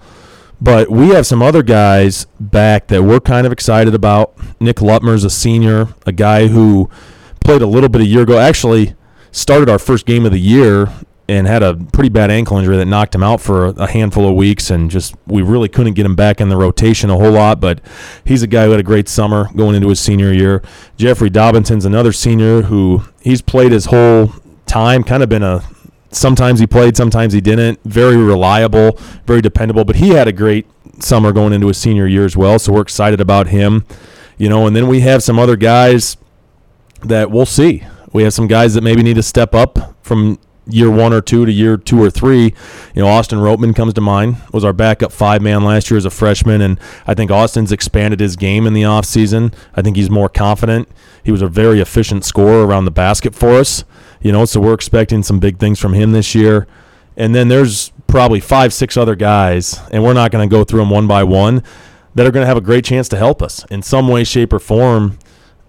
But 0.59 0.89
we 0.89 1.09
have 1.09 1.25
some 1.25 1.41
other 1.41 1.63
guys 1.63 2.25
back 2.39 2.87
that 2.87 3.03
we're 3.03 3.19
kind 3.19 3.45
of 3.45 3.51
excited 3.51 3.93
about. 3.93 4.33
Nick 4.61 4.77
Lutmer's 4.77 5.23
a 5.23 5.29
senior, 5.29 5.89
a 6.05 6.11
guy 6.11 6.47
who 6.47 6.89
played 7.41 7.61
a 7.61 7.67
little 7.67 7.89
bit 7.89 8.01
a 8.01 8.05
year 8.05 8.21
ago. 8.21 8.37
Actually, 8.39 8.95
started 9.33 9.67
our 9.67 9.79
first 9.79 10.05
game 10.05 10.25
of 10.25 10.31
the 10.31 10.39
year 10.39 10.87
and 11.27 11.47
had 11.47 11.63
a 11.63 11.75
pretty 11.75 12.09
bad 12.09 12.29
ankle 12.29 12.57
injury 12.57 12.77
that 12.77 12.85
knocked 12.85 13.15
him 13.15 13.23
out 13.23 13.41
for 13.41 13.67
a 13.67 13.87
handful 13.87 14.27
of 14.27 14.35
weeks 14.35 14.69
and 14.69 14.91
just 14.91 15.15
we 15.25 15.41
really 15.41 15.67
couldn't 15.67 15.93
get 15.93 16.05
him 16.05 16.15
back 16.15 16.39
in 16.39 16.49
the 16.49 16.57
rotation 16.57 17.09
a 17.09 17.15
whole 17.15 17.31
lot 17.31 17.59
but 17.59 17.81
he's 18.23 18.43
a 18.43 18.47
guy 18.47 18.65
who 18.65 18.71
had 18.71 18.79
a 18.79 18.83
great 18.83 19.09
summer 19.09 19.49
going 19.55 19.75
into 19.75 19.89
his 19.89 19.99
senior 19.99 20.31
year. 20.31 20.61
Jeffrey 20.97 21.29
dobinson's 21.29 21.85
another 21.85 22.11
senior 22.11 22.63
who 22.63 23.03
he's 23.21 23.41
played 23.41 23.71
his 23.71 23.85
whole 23.85 24.33
time 24.65 25.03
kind 25.03 25.23
of 25.23 25.29
been 25.29 25.43
a 25.43 25.63
sometimes 26.11 26.59
he 26.59 26.67
played 26.67 26.95
sometimes 26.95 27.33
he 27.33 27.41
didn't 27.41 27.79
very 27.83 28.17
reliable 28.17 28.99
very 29.25 29.41
dependable 29.41 29.83
but 29.83 29.95
he 29.95 30.09
had 30.09 30.27
a 30.27 30.31
great 30.31 30.67
summer 30.99 31.31
going 31.31 31.53
into 31.53 31.67
his 31.67 31.77
senior 31.77 32.05
year 32.05 32.23
as 32.23 32.37
well 32.37 32.59
so 32.59 32.71
we're 32.71 32.81
excited 32.81 33.19
about 33.19 33.47
him 33.47 33.83
you 34.37 34.47
know 34.47 34.67
and 34.67 34.75
then 34.75 34.87
we 34.87 34.99
have 34.99 35.23
some 35.23 35.39
other 35.39 35.55
guys 35.55 36.17
that 37.01 37.31
we'll 37.31 37.47
see 37.47 37.83
we 38.13 38.23
have 38.23 38.33
some 38.33 38.47
guys 38.47 38.75
that 38.75 38.81
maybe 38.81 39.03
need 39.03 39.15
to 39.15 39.23
step 39.23 39.53
up 39.53 39.95
from 40.01 40.39
year 40.65 40.89
one 40.89 41.11
or 41.11 41.19
two 41.19 41.45
to 41.45 41.51
year 41.51 41.75
two 41.75 42.01
or 42.01 42.09
three. 42.09 42.53
You 42.95 43.01
know, 43.01 43.07
Austin 43.07 43.39
Ropeman 43.39 43.75
comes 43.75 43.93
to 43.95 44.01
mind, 44.01 44.37
was 44.53 44.63
our 44.63 44.73
backup 44.73 45.11
five 45.11 45.41
man 45.41 45.63
last 45.63 45.89
year 45.89 45.97
as 45.97 46.05
a 46.05 46.09
freshman, 46.09 46.61
and 46.61 46.79
I 47.05 47.13
think 47.13 47.31
Austin's 47.31 47.71
expanded 47.71 48.19
his 48.19 48.35
game 48.35 48.65
in 48.65 48.73
the 48.73 48.83
offseason. 48.83 49.53
I 49.75 49.81
think 49.81 49.97
he's 49.97 50.09
more 50.09 50.29
confident. 50.29 50.87
He 51.23 51.31
was 51.31 51.41
a 51.41 51.47
very 51.47 51.81
efficient 51.81 52.23
scorer 52.23 52.65
around 52.65 52.85
the 52.85 52.91
basket 52.91 53.35
for 53.35 53.55
us, 53.55 53.83
you 54.21 54.31
know, 54.31 54.45
so 54.45 54.59
we're 54.61 54.73
expecting 54.73 55.23
some 55.23 55.39
big 55.39 55.57
things 55.57 55.79
from 55.79 55.93
him 55.93 56.11
this 56.11 56.33
year. 56.33 56.67
And 57.17 57.35
then 57.35 57.47
there's 57.47 57.91
probably 58.07 58.39
five, 58.39 58.73
six 58.73 58.95
other 58.95 59.15
guys, 59.15 59.79
and 59.91 60.03
we're 60.03 60.13
not 60.13 60.31
going 60.31 60.47
to 60.47 60.51
go 60.51 60.63
through 60.63 60.79
them 60.79 60.89
one 60.89 61.07
by 61.07 61.23
one, 61.23 61.63
that 62.15 62.25
are 62.27 62.31
going 62.31 62.43
to 62.43 62.47
have 62.47 62.57
a 62.57 62.61
great 62.61 62.85
chance 62.85 63.09
to 63.09 63.17
help 63.17 63.41
us 63.41 63.65
in 63.71 63.81
some 63.81 64.07
way, 64.07 64.23
shape, 64.23 64.53
or 64.53 64.59
form 64.59 65.17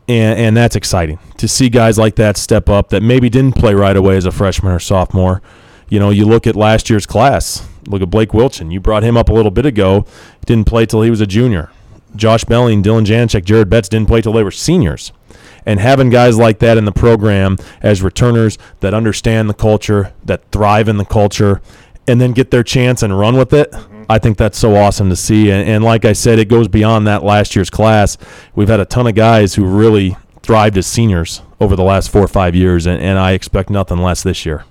and, 0.09 0.39
and 0.39 0.57
that's 0.57 0.77
exciting 0.77 1.19
to 1.39 1.49
see 1.49 1.69
guys 1.69 1.99
like 1.99 2.17
that 2.17 2.37
step 2.37 2.69
up 2.69 2.91
that 2.91 3.03
maybe 3.03 3.31
didn't 3.31 3.57
play 3.57 3.75
right 3.75 3.97
away 3.97 4.17
as 4.17 4.25
a 4.25 4.33
freshman 4.33 4.73
or 4.73 4.79
sophomore. 4.79 5.43
You 5.89 5.99
know, 5.99 6.11
you 6.11 6.27
look 6.27 6.47
at 6.47 6.57
last 6.57 6.91
year's 6.91 7.07
class. 7.07 7.69
Look 7.87 8.03
at 8.03 8.11
Blake 8.11 8.31
Wilchin. 8.31 8.73
You 8.73 8.81
brought 8.81 9.03
him 9.03 9.17
up 9.17 9.29
a 9.29 9.33
little 9.33 9.51
bit 9.51 9.67
ago. 9.67 10.07
Didn't 10.47 10.67
play 10.67 10.87
till 10.87 11.03
he 11.03 11.11
was 11.11 11.21
a 11.21 11.27
junior. 11.27 11.71
Josh 12.17 12.45
Belling, 12.45 12.83
Dylan 12.83 13.05
Janchek, 13.05 13.45
Jared 13.45 13.69
Betts 13.69 13.89
didn't 13.89 14.09
play 14.09 14.21
till 14.21 14.33
they 14.33 14.45
were 14.45 14.51
seniors. 14.51 15.13
And 15.67 15.81
having 15.81 16.11
guys 16.11 16.37
like 16.37 16.59
that 16.61 16.79
in 16.79 16.85
the 16.85 16.93
program 16.93 17.59
as 17.83 18.03
returners 18.03 18.59
that 18.81 18.95
understand 18.95 19.49
the 19.49 19.55
culture, 19.55 20.13
that 20.25 20.43
thrive 20.53 20.89
in 20.89 20.97
the 20.97 21.05
culture, 21.05 21.61
and 22.07 22.21
then 22.21 22.33
get 22.33 22.51
their 22.51 22.63
chance 22.63 23.03
and 23.03 23.19
run 23.19 23.37
with 23.37 23.53
it. 23.53 23.75
I 24.09 24.19
think 24.19 24.37
that's 24.37 24.59
so 24.59 24.77
awesome 24.77 25.11
to 25.11 25.17
see. 25.17 25.51
And, 25.51 25.69
and, 25.69 25.85
like 25.85 26.05
I 26.05 26.13
said, 26.13 26.39
it 26.39 26.49
goes 26.49 26.69
beyond 26.69 27.07
that 27.07 27.23
last 27.23 27.57
year's 27.57 27.71
class. 27.71 28.17
We've 28.55 28.69
had 28.69 28.81
a 28.81 28.85
ton 28.85 29.07
of 29.07 29.15
guys 29.15 29.55
who 29.55 29.65
really 29.65 30.17
thrived 30.43 30.77
as 30.77 30.87
seniors 30.87 31.43
over 31.61 31.75
the 31.77 31.83
last 31.83 32.11
four 32.11 32.23
or 32.23 32.29
five 32.29 32.55
years, 32.55 32.87
and, 32.87 33.01
and 33.01 33.19
I 33.19 33.33
expect 33.33 33.71
nothing 33.71 33.99
less 33.99 34.23
this 34.23 34.45
year. 34.45 34.65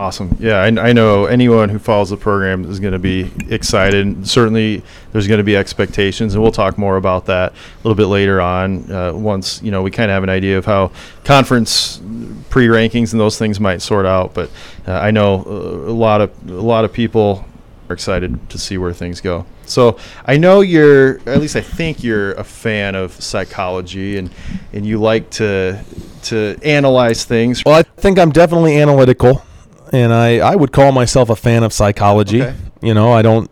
Awesome. 0.00 0.34
Yeah, 0.40 0.56
I, 0.56 0.66
I 0.66 0.92
know 0.94 1.26
anyone 1.26 1.68
who 1.68 1.78
follows 1.78 2.08
the 2.08 2.16
program 2.16 2.64
is 2.64 2.80
going 2.80 2.94
to 2.94 2.98
be 2.98 3.30
excited. 3.50 4.26
Certainly, 4.26 4.82
there's 5.12 5.26
going 5.26 5.38
to 5.38 5.44
be 5.44 5.56
expectations, 5.56 6.32
and 6.32 6.42
we'll 6.42 6.52
talk 6.52 6.78
more 6.78 6.96
about 6.96 7.26
that 7.26 7.52
a 7.52 7.56
little 7.86 7.94
bit 7.94 8.06
later 8.06 8.40
on. 8.40 8.90
Uh, 8.90 9.12
once 9.12 9.62
you 9.62 9.70
know 9.70 9.82
we 9.82 9.90
kind 9.90 10.10
of 10.10 10.14
have 10.14 10.22
an 10.22 10.30
idea 10.30 10.56
of 10.56 10.64
how 10.64 10.90
conference 11.24 12.00
pre-rankings 12.48 13.12
and 13.12 13.20
those 13.20 13.38
things 13.38 13.60
might 13.60 13.82
sort 13.82 14.06
out. 14.06 14.32
But 14.32 14.50
uh, 14.88 14.92
I 14.92 15.10
know 15.10 15.44
uh, 15.44 15.90
a 15.90 15.92
lot 15.92 16.22
of 16.22 16.48
a 16.48 16.54
lot 16.54 16.86
of 16.86 16.94
people 16.94 17.44
are 17.90 17.92
excited 17.94 18.48
to 18.50 18.58
see 18.58 18.78
where 18.78 18.92
things 18.92 19.20
go. 19.20 19.44
So 19.66 19.98
I 20.24 20.36
know 20.36 20.60
you're, 20.60 21.18
at 21.26 21.40
least 21.40 21.56
I 21.56 21.60
think 21.60 22.02
you're 22.02 22.32
a 22.32 22.44
fan 22.44 22.94
of 22.94 23.12
psychology, 23.12 24.16
and 24.16 24.30
and 24.72 24.86
you 24.86 24.98
like 24.98 25.30
to 25.30 25.84
to 26.24 26.56
analyze 26.62 27.24
things. 27.24 27.64
Well, 27.64 27.74
I 27.74 27.82
think 27.82 28.18
I'm 28.18 28.30
definitely 28.30 28.80
analytical, 28.80 29.42
and 29.92 30.12
I 30.12 30.38
I 30.38 30.56
would 30.56 30.72
call 30.72 30.92
myself 30.92 31.30
a 31.30 31.36
fan 31.36 31.62
of 31.62 31.72
psychology. 31.72 32.42
Okay. 32.42 32.56
You 32.80 32.94
know, 32.94 33.12
I 33.12 33.22
don't. 33.22 33.50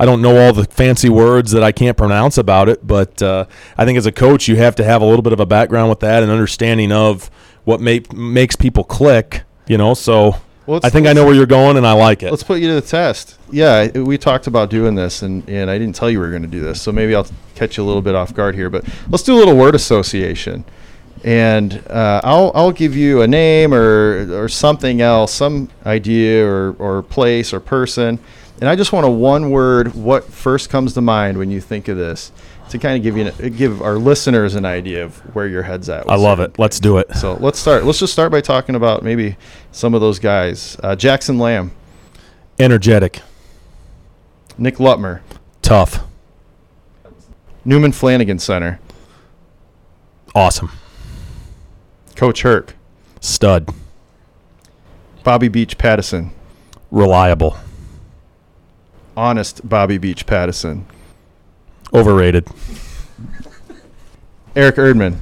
I 0.00 0.04
don't 0.04 0.22
know 0.22 0.36
all 0.36 0.52
the 0.52 0.64
fancy 0.64 1.08
words 1.08 1.50
that 1.50 1.64
I 1.64 1.72
can't 1.72 1.96
pronounce 1.96 2.38
about 2.38 2.68
it, 2.68 2.86
but 2.86 3.20
uh, 3.20 3.46
I 3.76 3.84
think 3.84 3.98
as 3.98 4.06
a 4.06 4.12
coach, 4.12 4.46
you 4.46 4.54
have 4.54 4.76
to 4.76 4.84
have 4.84 5.02
a 5.02 5.04
little 5.04 5.22
bit 5.22 5.32
of 5.32 5.40
a 5.40 5.46
background 5.46 5.90
with 5.90 5.98
that 6.00 6.22
and 6.22 6.30
understanding 6.30 6.92
of 6.92 7.28
what 7.64 7.80
make, 7.80 8.12
makes 8.12 8.54
people 8.54 8.84
click. 8.84 9.42
You 9.66 9.76
know, 9.76 9.94
so 9.94 10.36
Well, 10.68 10.80
I 10.84 10.90
think 10.90 11.06
I 11.06 11.14
know 11.14 11.24
where 11.24 11.34
you're 11.34 11.46
going, 11.46 11.78
and 11.78 11.86
I 11.86 11.92
like 11.94 12.22
it. 12.22 12.30
Let's 12.30 12.42
put 12.42 12.60
you 12.60 12.68
to 12.68 12.74
the 12.74 12.82
test. 12.86 13.38
Yeah, 13.50 13.88
I- 13.94 13.98
we 14.00 14.18
talked 14.18 14.46
about 14.46 14.68
doing 14.68 14.94
this, 14.94 15.22
and, 15.22 15.48
and 15.48 15.70
I 15.70 15.78
didn't 15.78 15.94
tell 15.94 16.10
you 16.10 16.20
we 16.20 16.26
were 16.26 16.30
going 16.30 16.42
to 16.42 16.48
do 16.48 16.60
this, 16.60 16.78
so 16.82 16.92
maybe 16.92 17.14
I'll 17.14 17.26
catch 17.54 17.78
you 17.78 17.84
a 17.84 17.86
little 17.86 18.02
bit 18.02 18.14
off 18.14 18.34
guard 18.34 18.54
here. 18.54 18.68
But 18.68 18.84
let's 19.08 19.22
do 19.22 19.32
a 19.34 19.38
little 19.38 19.56
word 19.56 19.74
association, 19.74 20.66
and 21.24 21.82
uh, 21.88 22.20
I'll 22.22 22.52
I'll 22.54 22.70
give 22.70 22.94
you 22.94 23.22
a 23.22 23.26
name 23.26 23.72
or 23.72 24.42
or 24.44 24.46
something 24.50 25.00
else, 25.00 25.32
some 25.32 25.70
idea 25.86 26.46
or 26.46 26.76
or 26.78 27.02
place 27.02 27.54
or 27.54 27.60
person, 27.60 28.18
and 28.60 28.68
I 28.68 28.76
just 28.76 28.92
want 28.92 29.06
a 29.06 29.10
one 29.10 29.48
word. 29.50 29.94
What 29.94 30.24
first 30.24 30.68
comes 30.68 30.92
to 30.92 31.00
mind 31.00 31.38
when 31.38 31.50
you 31.50 31.62
think 31.62 31.88
of 31.88 31.96
this? 31.96 32.30
To 32.70 32.78
kind 32.78 32.96
of 32.96 33.02
give 33.02 33.16
you 33.16 33.28
an, 33.28 33.56
give 33.56 33.80
our 33.80 33.96
listeners 33.96 34.54
an 34.54 34.66
idea 34.66 35.04
of 35.04 35.16
where 35.34 35.46
your 35.46 35.62
head's 35.62 35.88
at. 35.88 36.08
I 36.10 36.16
love 36.16 36.38
it. 36.40 36.58
Let's 36.58 36.78
do 36.78 36.98
it. 36.98 37.14
so 37.16 37.34
let's 37.40 37.58
start. 37.58 37.84
Let's 37.84 37.98
just 37.98 38.12
start 38.12 38.30
by 38.30 38.42
talking 38.42 38.74
about 38.74 39.02
maybe 39.02 39.36
some 39.72 39.94
of 39.94 40.02
those 40.02 40.18
guys. 40.18 40.76
Uh, 40.82 40.94
Jackson 40.94 41.38
Lamb, 41.38 41.70
Energetic, 42.58 43.22
Nick 44.58 44.76
Lutmer, 44.76 45.20
tough, 45.62 46.04
Newman 47.64 47.92
Flanagan 47.92 48.38
Center, 48.38 48.80
awesome, 50.34 50.70
Coach 52.16 52.42
Herc, 52.42 52.74
stud, 53.20 53.70
Bobby 55.24 55.48
Beach 55.48 55.78
Pattison, 55.78 56.32
reliable, 56.90 57.56
honest 59.16 59.66
Bobby 59.66 59.96
Beach 59.96 60.26
Pattison, 60.26 60.84
overrated, 61.92 62.48
Eric 64.56 64.76
Erdman, 64.76 65.16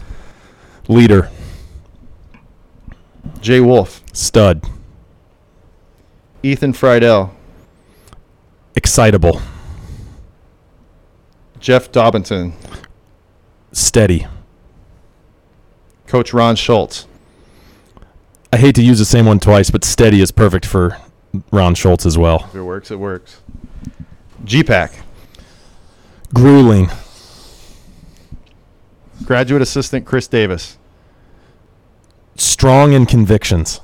leader, 0.88 1.30
Jay 3.40 3.60
Wolf, 3.60 4.02
stud, 4.12 4.64
Ethan 6.42 6.72
Friedel, 6.72 7.34
excitable, 8.74 9.40
Jeff 11.60 11.90
Dobbinton, 11.90 12.52
steady. 13.72 14.26
Coach 16.06 16.32
Ron 16.32 16.54
Schultz, 16.54 17.08
I 18.52 18.58
hate 18.58 18.76
to 18.76 18.82
use 18.82 18.98
the 19.00 19.04
same 19.04 19.26
one 19.26 19.40
twice, 19.40 19.70
but 19.70 19.84
steady 19.84 20.20
is 20.20 20.30
perfect 20.30 20.64
for 20.64 20.96
Ron 21.50 21.74
Schultz 21.74 22.06
as 22.06 22.16
well. 22.16 22.44
if 22.48 22.54
it 22.54 22.62
works, 22.62 22.90
it 22.92 22.98
works. 22.98 23.40
GPAC, 24.44 24.92
Grueling, 26.34 26.90
graduate 29.24 29.62
assistant 29.62 30.04
Chris 30.06 30.26
Davis, 30.28 30.76
strong 32.36 32.92
in 32.92 33.06
convictions. 33.06 33.80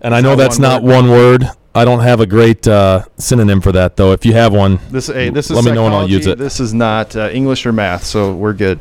And 0.00 0.14
I 0.14 0.20
know 0.20 0.36
that 0.36 0.42
that's 0.42 0.58
not 0.58 0.82
one 0.82 1.08
word. 1.10 1.48
I 1.74 1.84
don't 1.84 2.00
have 2.00 2.20
a 2.20 2.26
great 2.26 2.68
uh, 2.68 3.04
synonym 3.16 3.60
for 3.60 3.72
that, 3.72 3.96
though. 3.96 4.12
If 4.12 4.24
you 4.26 4.32
have 4.34 4.52
one, 4.52 4.78
This 4.90 5.06
hey, 5.08 5.30
this 5.30 5.50
is 5.50 5.56
Let 5.56 5.64
me 5.64 5.72
know 5.72 5.86
and 5.86 5.94
I'll 5.94 6.08
use 6.08 6.26
it. 6.26 6.38
This 6.38 6.60
is 6.60 6.74
not 6.74 7.16
uh, 7.16 7.30
English 7.32 7.64
or 7.66 7.72
math, 7.72 8.04
so 8.04 8.34
we're 8.34 8.52
good. 8.52 8.78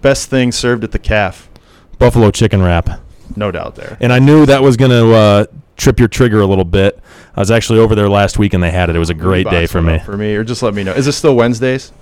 Best 0.00 0.28
thing 0.30 0.52
served 0.52 0.84
at 0.84 0.92
the 0.92 0.98
calf, 0.98 1.48
buffalo 1.98 2.30
chicken 2.30 2.62
wrap. 2.62 2.88
no 3.36 3.50
doubt 3.50 3.74
there. 3.74 3.96
And 4.00 4.12
I 4.12 4.18
knew 4.18 4.46
that 4.46 4.62
was 4.62 4.76
going 4.76 4.90
to 4.90 5.14
uh, 5.14 5.44
trip 5.76 5.98
your 5.98 6.08
trigger 6.08 6.40
a 6.40 6.46
little 6.46 6.64
bit. 6.64 7.00
I 7.36 7.40
was 7.40 7.50
actually 7.50 7.78
over 7.78 7.94
there 7.94 8.08
last 8.08 8.38
week 8.38 8.54
and 8.54 8.62
they 8.62 8.70
had 8.70 8.90
it. 8.90 8.96
It 8.96 8.98
was 8.98 9.10
a 9.10 9.14
great 9.14 9.48
day 9.48 9.66
for 9.66 9.82
me. 9.82 9.98
For 10.00 10.16
me, 10.16 10.34
or 10.36 10.44
just 10.44 10.62
let 10.62 10.74
me 10.74 10.84
know. 10.84 10.92
Is 10.92 11.06
it 11.06 11.12
still 11.12 11.34
Wednesdays? 11.36 11.92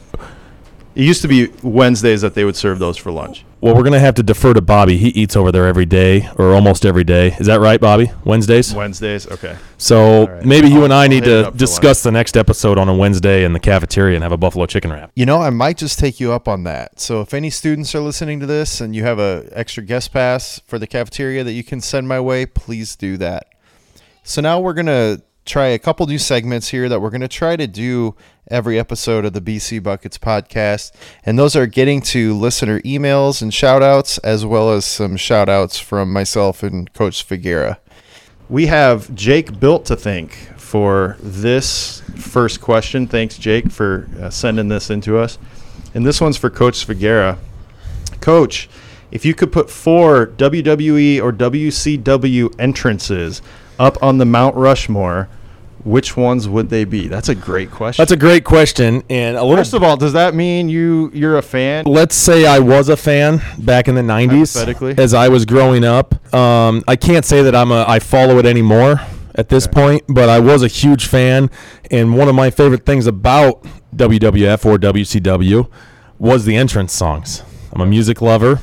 It 0.96 1.04
used 1.04 1.22
to 1.22 1.28
be 1.28 1.48
Wednesdays 1.62 2.20
that 2.22 2.34
they 2.34 2.44
would 2.44 2.56
serve 2.56 2.80
those 2.80 2.96
for 2.96 3.12
lunch. 3.12 3.44
Well, 3.60 3.74
we're 3.76 3.82
going 3.82 3.92
to 3.92 4.00
have 4.00 4.16
to 4.16 4.24
defer 4.24 4.54
to 4.54 4.60
Bobby. 4.60 4.96
He 4.96 5.08
eats 5.10 5.36
over 5.36 5.52
there 5.52 5.66
every 5.66 5.86
day 5.86 6.28
or 6.36 6.52
almost 6.52 6.84
every 6.84 7.04
day. 7.04 7.28
Is 7.38 7.46
that 7.46 7.60
right, 7.60 7.80
Bobby? 7.80 8.10
Wednesdays? 8.24 8.74
Wednesdays, 8.74 9.30
okay. 9.30 9.56
So 9.78 10.26
right. 10.26 10.44
maybe 10.44 10.68
you 10.68 10.78
I'll- 10.78 10.84
and 10.86 10.92
I 10.92 11.04
I'll 11.04 11.08
need 11.08 11.24
to 11.24 11.46
up 11.46 11.52
for 11.52 11.58
discuss 11.58 12.02
the 12.02 12.10
next 12.10 12.36
episode 12.36 12.76
on 12.76 12.88
a 12.88 12.94
Wednesday 12.94 13.44
in 13.44 13.52
the 13.52 13.60
cafeteria 13.60 14.16
and 14.16 14.24
have 14.24 14.32
a 14.32 14.36
buffalo 14.36 14.66
chicken 14.66 14.90
wrap. 14.92 15.12
You 15.14 15.26
know, 15.26 15.40
I 15.40 15.50
might 15.50 15.76
just 15.76 15.98
take 15.98 16.18
you 16.18 16.32
up 16.32 16.48
on 16.48 16.64
that. 16.64 16.98
So 16.98 17.20
if 17.20 17.32
any 17.34 17.50
students 17.50 17.94
are 17.94 18.00
listening 18.00 18.40
to 18.40 18.46
this 18.46 18.80
and 18.80 18.96
you 18.96 19.04
have 19.04 19.20
a 19.20 19.48
extra 19.52 19.84
guest 19.84 20.12
pass 20.12 20.60
for 20.66 20.78
the 20.78 20.88
cafeteria 20.88 21.44
that 21.44 21.52
you 21.52 21.62
can 21.62 21.80
send 21.80 22.08
my 22.08 22.18
way, 22.18 22.46
please 22.46 22.96
do 22.96 23.16
that. 23.18 23.46
So 24.22 24.40
now 24.40 24.60
we're 24.60 24.74
going 24.74 24.86
to 24.86 25.22
try 25.46 25.68
a 25.68 25.78
couple 25.78 26.06
new 26.06 26.18
segments 26.18 26.68
here 26.68 26.88
that 26.88 27.00
we're 27.00 27.10
going 27.10 27.22
to 27.22 27.28
try 27.28 27.56
to 27.56 27.66
do 27.66 28.14
every 28.50 28.78
episode 28.78 29.24
of 29.24 29.32
the 29.32 29.40
BC 29.40 29.82
Buckets 29.82 30.18
podcast. 30.18 30.92
And 31.24 31.38
those 31.38 31.56
are 31.56 31.66
getting 31.66 32.00
to 32.02 32.34
listener 32.34 32.80
emails 32.82 33.40
and 33.40 33.52
shout 33.52 33.82
outs, 33.82 34.18
as 34.18 34.44
well 34.44 34.70
as 34.72 34.84
some 34.84 35.16
shout 35.16 35.48
outs 35.48 35.78
from 35.78 36.12
myself 36.12 36.62
and 36.62 36.92
Coach 36.92 37.26
Svagera. 37.26 37.78
We 38.48 38.66
have 38.66 39.14
Jake 39.14 39.58
Built 39.58 39.86
to 39.86 39.96
thank 39.96 40.32
for 40.56 41.16
this 41.20 42.00
first 42.16 42.60
question. 42.60 43.06
Thanks, 43.06 43.38
Jake, 43.38 43.70
for 43.70 44.08
uh, 44.20 44.30
sending 44.30 44.68
this 44.68 44.90
into 44.90 45.16
us. 45.18 45.38
And 45.94 46.04
this 46.06 46.20
one's 46.20 46.36
for 46.36 46.50
Coach 46.50 46.86
Svagera. 46.86 47.38
Coach, 48.20 48.68
if 49.10 49.24
you 49.24 49.34
could 49.34 49.50
put 49.50 49.70
four 49.70 50.26
WWE 50.26 51.20
or 51.22 51.32
WCW 51.32 52.54
entrances 52.60 53.42
up 53.80 54.00
on 54.02 54.18
the 54.18 54.24
Mount 54.26 54.54
Rushmore, 54.54 55.28
which 55.82 56.16
ones 56.16 56.46
would 56.48 56.68
they 56.68 56.84
be? 56.84 57.08
That's 57.08 57.30
a 57.30 57.34
great 57.34 57.70
question. 57.70 58.02
That's 58.02 58.12
a 58.12 58.16
great 58.16 58.44
question, 58.44 59.02
and 59.08 59.36
a 59.36 59.42
little. 59.42 59.56
First 59.56 59.72
of 59.72 59.82
all, 59.82 59.96
does 59.96 60.12
that 60.12 60.34
mean 60.34 60.68
you 60.68 61.10
you're 61.14 61.38
a 61.38 61.42
fan? 61.42 61.84
let's 61.86 62.14
say 62.14 62.44
I 62.46 62.58
was 62.58 62.88
a 62.90 62.96
fan 62.96 63.40
back 63.58 63.88
in 63.88 63.94
the 63.94 64.02
'90s, 64.02 64.98
as 64.98 65.14
I 65.14 65.28
was 65.28 65.44
growing 65.46 65.82
up. 65.84 66.14
Um, 66.34 66.84
I 66.86 66.96
can't 66.96 67.24
say 67.24 67.42
that 67.42 67.54
I'm 67.56 67.72
a 67.72 67.84
I 67.88 67.98
follow 67.98 68.38
it 68.38 68.44
anymore 68.46 69.00
at 69.34 69.48
this 69.48 69.66
Okay. 69.66 69.72
point, 69.80 70.02
but 70.08 70.28
I 70.28 70.38
was 70.38 70.62
a 70.62 70.68
huge 70.68 71.06
fan, 71.06 71.48
and 71.90 72.14
one 72.16 72.28
of 72.28 72.34
my 72.34 72.50
favorite 72.50 72.84
things 72.84 73.06
about 73.06 73.64
WWF 73.96 74.66
or 74.66 74.76
WCW 74.76 75.66
was 76.18 76.44
the 76.44 76.56
entrance 76.56 76.92
songs. 76.92 77.42
I'm 77.72 77.80
a 77.80 77.86
music 77.86 78.20
lover. 78.20 78.60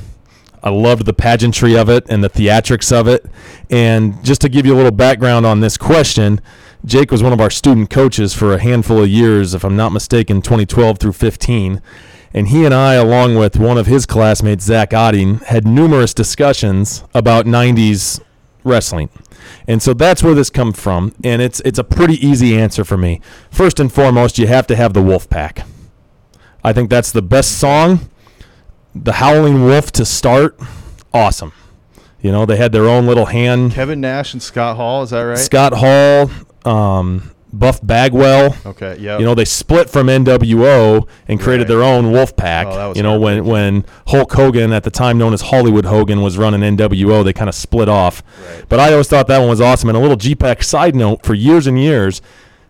I 0.62 0.70
loved 0.70 1.06
the 1.06 1.12
pageantry 1.12 1.76
of 1.76 1.88
it 1.88 2.04
and 2.08 2.22
the 2.22 2.30
theatrics 2.30 2.92
of 2.92 3.08
it. 3.08 3.26
And 3.70 4.22
just 4.24 4.40
to 4.42 4.48
give 4.48 4.66
you 4.66 4.74
a 4.74 4.76
little 4.76 4.90
background 4.90 5.46
on 5.46 5.60
this 5.60 5.76
question, 5.76 6.40
Jake 6.84 7.10
was 7.10 7.22
one 7.22 7.32
of 7.32 7.40
our 7.40 7.50
student 7.50 7.90
coaches 7.90 8.34
for 8.34 8.54
a 8.54 8.58
handful 8.58 9.02
of 9.02 9.08
years, 9.08 9.54
if 9.54 9.64
I'm 9.64 9.76
not 9.76 9.92
mistaken, 9.92 10.42
2012 10.42 10.98
through 10.98 11.12
15. 11.12 11.82
And 12.34 12.48
he 12.48 12.64
and 12.64 12.74
I, 12.74 12.94
along 12.94 13.36
with 13.36 13.58
one 13.58 13.78
of 13.78 13.86
his 13.86 14.06
classmates, 14.06 14.64
Zach 14.64 14.90
Otting, 14.90 15.42
had 15.44 15.66
numerous 15.66 16.12
discussions 16.12 17.02
about 17.14 17.46
90s 17.46 18.20
wrestling. 18.64 19.08
And 19.66 19.82
so 19.82 19.94
that's 19.94 20.22
where 20.22 20.34
this 20.34 20.50
comes 20.50 20.78
from. 20.78 21.14
And 21.24 21.40
it's 21.40 21.60
it's 21.60 21.78
a 21.78 21.84
pretty 21.84 22.14
easy 22.24 22.56
answer 22.56 22.84
for 22.84 22.96
me. 22.96 23.20
First 23.50 23.80
and 23.80 23.92
foremost, 23.92 24.38
you 24.38 24.46
have 24.46 24.66
to 24.68 24.76
have 24.76 24.92
the 24.92 25.02
Wolf 25.02 25.28
Pack. 25.30 25.66
I 26.62 26.72
think 26.72 26.90
that's 26.90 27.12
the 27.12 27.22
best 27.22 27.58
song. 27.58 28.10
The 29.04 29.12
Howling 29.14 29.64
Wolf 29.64 29.92
to 29.92 30.04
start, 30.04 30.58
awesome. 31.14 31.52
You 32.20 32.32
know, 32.32 32.44
they 32.46 32.56
had 32.56 32.72
their 32.72 32.88
own 32.88 33.06
little 33.06 33.26
hand. 33.26 33.72
Kevin 33.72 34.00
Nash 34.00 34.32
and 34.32 34.42
Scott 34.42 34.76
Hall, 34.76 35.02
is 35.02 35.10
that 35.10 35.20
right? 35.22 35.38
Scott 35.38 35.72
Hall, 35.76 36.30
um, 36.64 37.30
Buff 37.52 37.80
Bagwell. 37.82 38.56
Okay, 38.66 38.96
yeah. 38.98 39.18
You 39.18 39.24
know, 39.24 39.34
they 39.34 39.44
split 39.44 39.88
from 39.88 40.08
NWO 40.08 41.06
and 41.28 41.40
created 41.40 41.62
Right. 41.68 41.68
their 41.76 41.82
own 41.84 42.10
Wolf 42.12 42.36
Pack. 42.36 42.66
Oh, 42.68 42.92
you 42.96 43.02
know, 43.02 43.18
when 43.18 43.44
when 43.44 43.84
Hulk 44.08 44.32
Hogan, 44.32 44.72
at 44.72 44.82
the 44.82 44.90
time 44.90 45.16
known 45.16 45.32
as 45.32 45.42
Hollywood 45.42 45.84
Hogan, 45.86 46.20
was 46.20 46.36
running 46.36 46.60
NWO, 46.62 47.22
they 47.24 47.32
kind 47.32 47.48
of 47.48 47.54
split 47.54 47.88
off. 47.88 48.22
Right. 48.52 48.64
But 48.68 48.80
I 48.80 48.90
always 48.92 49.08
thought 49.08 49.28
that 49.28 49.38
one 49.38 49.48
was 49.48 49.60
awesome. 49.60 49.88
And 49.88 49.96
a 49.96 50.00
little 50.00 50.16
GPAC 50.18 50.62
side 50.64 50.94
note: 50.96 51.24
for 51.24 51.34
years 51.34 51.66
and 51.66 51.80
years, 51.80 52.20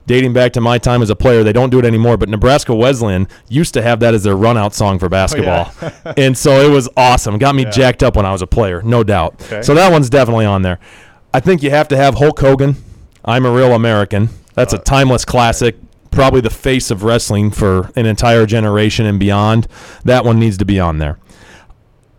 dating 0.09 0.33
back 0.33 0.53
to 0.55 0.61
my 0.61 0.79
time 0.79 1.01
as 1.03 1.11
a 1.11 1.15
player, 1.15 1.45
they 1.45 1.53
don't 1.53 1.71
do 1.71 1.79
it 1.79 1.85
anymore. 1.85 2.17
But 2.17 2.29
Nebraska 2.29 2.75
Wesleyan 2.75 3.29
used 3.49 3.73
to 3.75 3.83
have 3.83 4.01
that 4.01 4.15
as 4.15 4.25
their 4.25 4.37
run-out 4.37 4.75
song 4.75 4.99
for 4.99 5.09
basketball, 5.09 5.73
and 6.17 6.37
so 6.37 6.61
it 6.69 6.71
was 6.73 6.89
awesome. 6.97 7.39
Got 7.39 7.55
me 7.55 7.63
Yeah. 7.63 7.71
jacked 7.71 8.03
up 8.03 8.17
when 8.17 8.27
I 8.27 8.33
was 8.33 8.43
a 8.43 8.47
player, 8.49 8.83
no 8.83 9.05
doubt. 9.05 9.41
Okay. 9.43 9.63
So 9.63 9.75
that 9.75 9.93
one's 9.93 10.11
definitely 10.11 10.47
on 10.47 10.63
there. 10.63 10.81
I 11.33 11.39
think 11.39 11.63
you 11.63 11.71
have 11.71 11.87
to 11.89 11.97
have 11.97 12.17
Hulk 12.17 12.41
Hogan. 12.41 12.77
I'm 13.25 13.45
a 13.47 13.51
real 13.53 13.75
American. 13.75 14.31
That's 14.55 14.73
a 14.73 14.79
Uh, 14.79 14.83
timeless 14.83 15.25
classic. 15.25 15.77
Probably 16.11 16.41
the 16.41 16.51
face 16.51 16.91
of 16.91 17.05
wrestling 17.05 17.51
for 17.51 17.91
an 17.95 18.07
entire 18.07 18.47
generation 18.47 19.05
and 19.07 19.21
beyond. 19.21 19.69
That 20.05 20.25
one 20.25 20.39
needs 20.41 20.57
to 20.59 20.65
be 20.65 20.81
on 20.81 20.99
there. 20.99 21.19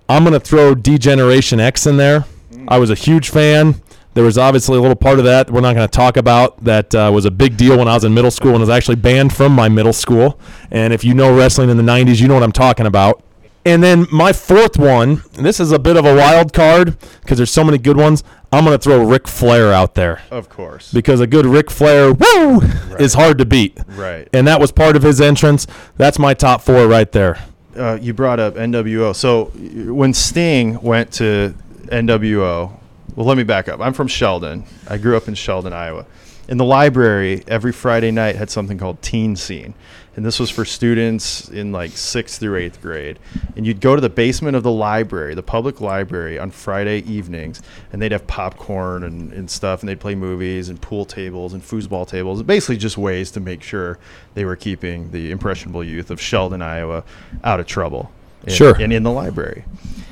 I'm 0.08 0.23
going 0.23 0.34
to 0.34 0.39
throw 0.39 0.75
D-Generation 0.75 1.60
X 1.60 1.86
in 1.88 1.97
there. 1.97 2.25
I 2.67 2.78
was 2.78 2.89
a 2.89 2.95
huge 2.95 3.30
fan. 3.30 3.75
There 4.19 4.25
was 4.25 4.38
obviously 4.38 4.77
a 4.77 4.82
little 4.82 4.97
part 4.97 5.17
of 5.19 5.23
that 5.23 5.49
we're 5.49 5.62
not 5.62 5.75
going 5.75 5.88
to 5.88 5.95
talk 5.95 6.17
about 6.17 6.62
that 6.65 6.93
uh, 6.93 7.10
was 7.13 7.23
a 7.23 7.32
big 7.32 7.55
deal 7.55 7.77
when 7.77 7.88
I 7.88 7.93
was 7.93 8.03
in 8.03 8.13
middle 8.13 8.32
school 8.32 8.51
and 8.51 8.60
was 8.60 8.67
actually 8.69 8.97
banned 8.97 9.34
from 9.34 9.53
my 9.53 9.69
middle 9.69 9.93
school. 9.93 10.38
And 10.71 10.91
if 10.91 11.05
you 11.05 11.13
know 11.13 11.34
wrestling 11.34 11.69
in 11.69 11.77
the 11.77 11.84
90s, 11.84 12.19
you 12.19 12.27
know 12.27 12.34
what 12.34 12.43
I'm 12.43 12.51
talking 12.51 12.86
about. 12.86 13.23
And 13.63 13.82
then 13.82 14.08
my 14.12 14.34
fourth 14.34 14.77
one, 14.77 15.23
and 15.38 15.45
this 15.45 15.62
is 15.62 15.71
a 15.71 15.79
bit 15.79 15.95
of 15.95 16.03
a 16.03 16.13
wild 16.13 16.51
card 16.51 16.97
because 17.21 17.38
there's 17.38 17.49
so 17.49 17.63
many 17.63 17.77
good 17.77 17.95
ones. 17.95 18.25
I'm 18.51 18.65
going 18.65 18.77
to 18.77 18.84
throw 18.84 19.05
Ric 19.05 19.25
Flair 19.25 19.71
out 19.71 19.95
there 19.95 20.21
Of 20.32 20.49
course. 20.49 20.91
because 20.91 21.21
a 21.21 21.27
good 21.27 21.45
Ric 21.45 21.71
Flair 21.71 22.12
woo 22.12 22.60
is 22.99 23.13
hard 23.13 23.38
to 23.38 23.45
beat. 23.45 23.79
right. 23.88 24.27
And 24.34 24.45
that 24.49 24.60
was 24.60 24.73
part 24.73 24.97
of 24.97 25.03
his 25.03 25.21
entrance. 25.21 25.65
That's 25.95 26.19
my 26.19 26.34
top 26.34 26.62
four 26.62 26.88
right 26.89 27.10
there. 27.10 27.39
uh, 27.77 27.97
you 28.01 28.13
brought 28.13 28.41
up 28.41 28.55
NWO. 28.55 29.15
So 29.15 29.45
when 29.93 30.13
Sting 30.13 30.82
went 30.82 31.13
to 31.13 31.55
NWO, 31.86 32.73
well, 33.15 33.26
let 33.26 33.38
me 33.38 33.43
back 33.43 33.67
up. 33.67 33.80
I'm 33.80 33.93
from 33.93 34.08
Sheldon. 34.08 34.65
I 34.88 34.98
grew 34.98 35.17
up 35.17 35.28
in 35.28 35.34
Sheldon, 35.34 35.74
Iowa. 35.74 36.06
In 36.48 36.58
the 36.58 36.65
library, 36.65 37.43
every 37.48 37.72
Friday 37.72 38.10
night 38.10 38.36
had 38.36 38.50
something 38.50 38.78
called 38.78 39.02
Teen 39.04 39.36
Scene. 39.36 39.76
And 40.15 40.26
this 40.26 40.39
was 40.39 40.50
for 40.50 40.65
students 40.65 41.48
in 41.48 41.72
like 41.72 41.91
sixth 41.91 42.39
through 42.39 42.58
eighth 42.58 42.82
grade. 42.82 43.19
And 43.56 43.65
you'd 43.67 43.80
go 43.80 43.95
to 43.95 44.02
the 44.02 44.10
basement 44.10 44.58
of 44.58 44.63
the 44.63 44.72
library, 44.72 45.36
the 45.36 45.43
public 45.43 45.80
library, 45.80 46.39
on 46.39 46.50
Friday 46.52 47.00
evenings, 47.10 47.62
and 47.93 48.02
they'd 48.02 48.12
have 48.12 48.26
popcorn 48.26 49.04
and, 49.04 49.32
and 49.32 49.50
stuff, 49.50 49.82
and 49.82 49.88
they'd 49.88 50.00
play 50.00 50.15
movies 50.15 50.69
and 50.69 50.82
pool 50.82 51.06
tables 51.06 51.54
and 51.54 51.62
foosball 51.62 52.08
tables. 52.08 52.41
Basically, 52.43 52.78
just 52.78 52.98
ways 52.98 53.32
to 53.32 53.39
make 53.39 53.62
sure 53.62 54.00
they 54.34 54.43
were 54.43 54.56
keeping 54.56 55.12
the 55.12 55.32
impressionable 55.32 55.84
youth 55.84 56.10
of 56.10 56.19
Sheldon, 56.19 56.62
Iowa, 56.62 57.04
out 57.43 57.60
of 57.60 57.67
trouble. 57.67 58.12
And, 58.43 58.52
Sure. 58.52 58.75
And 58.75 58.91
in 58.93 59.04
the 59.04 59.12
library. 59.12 59.65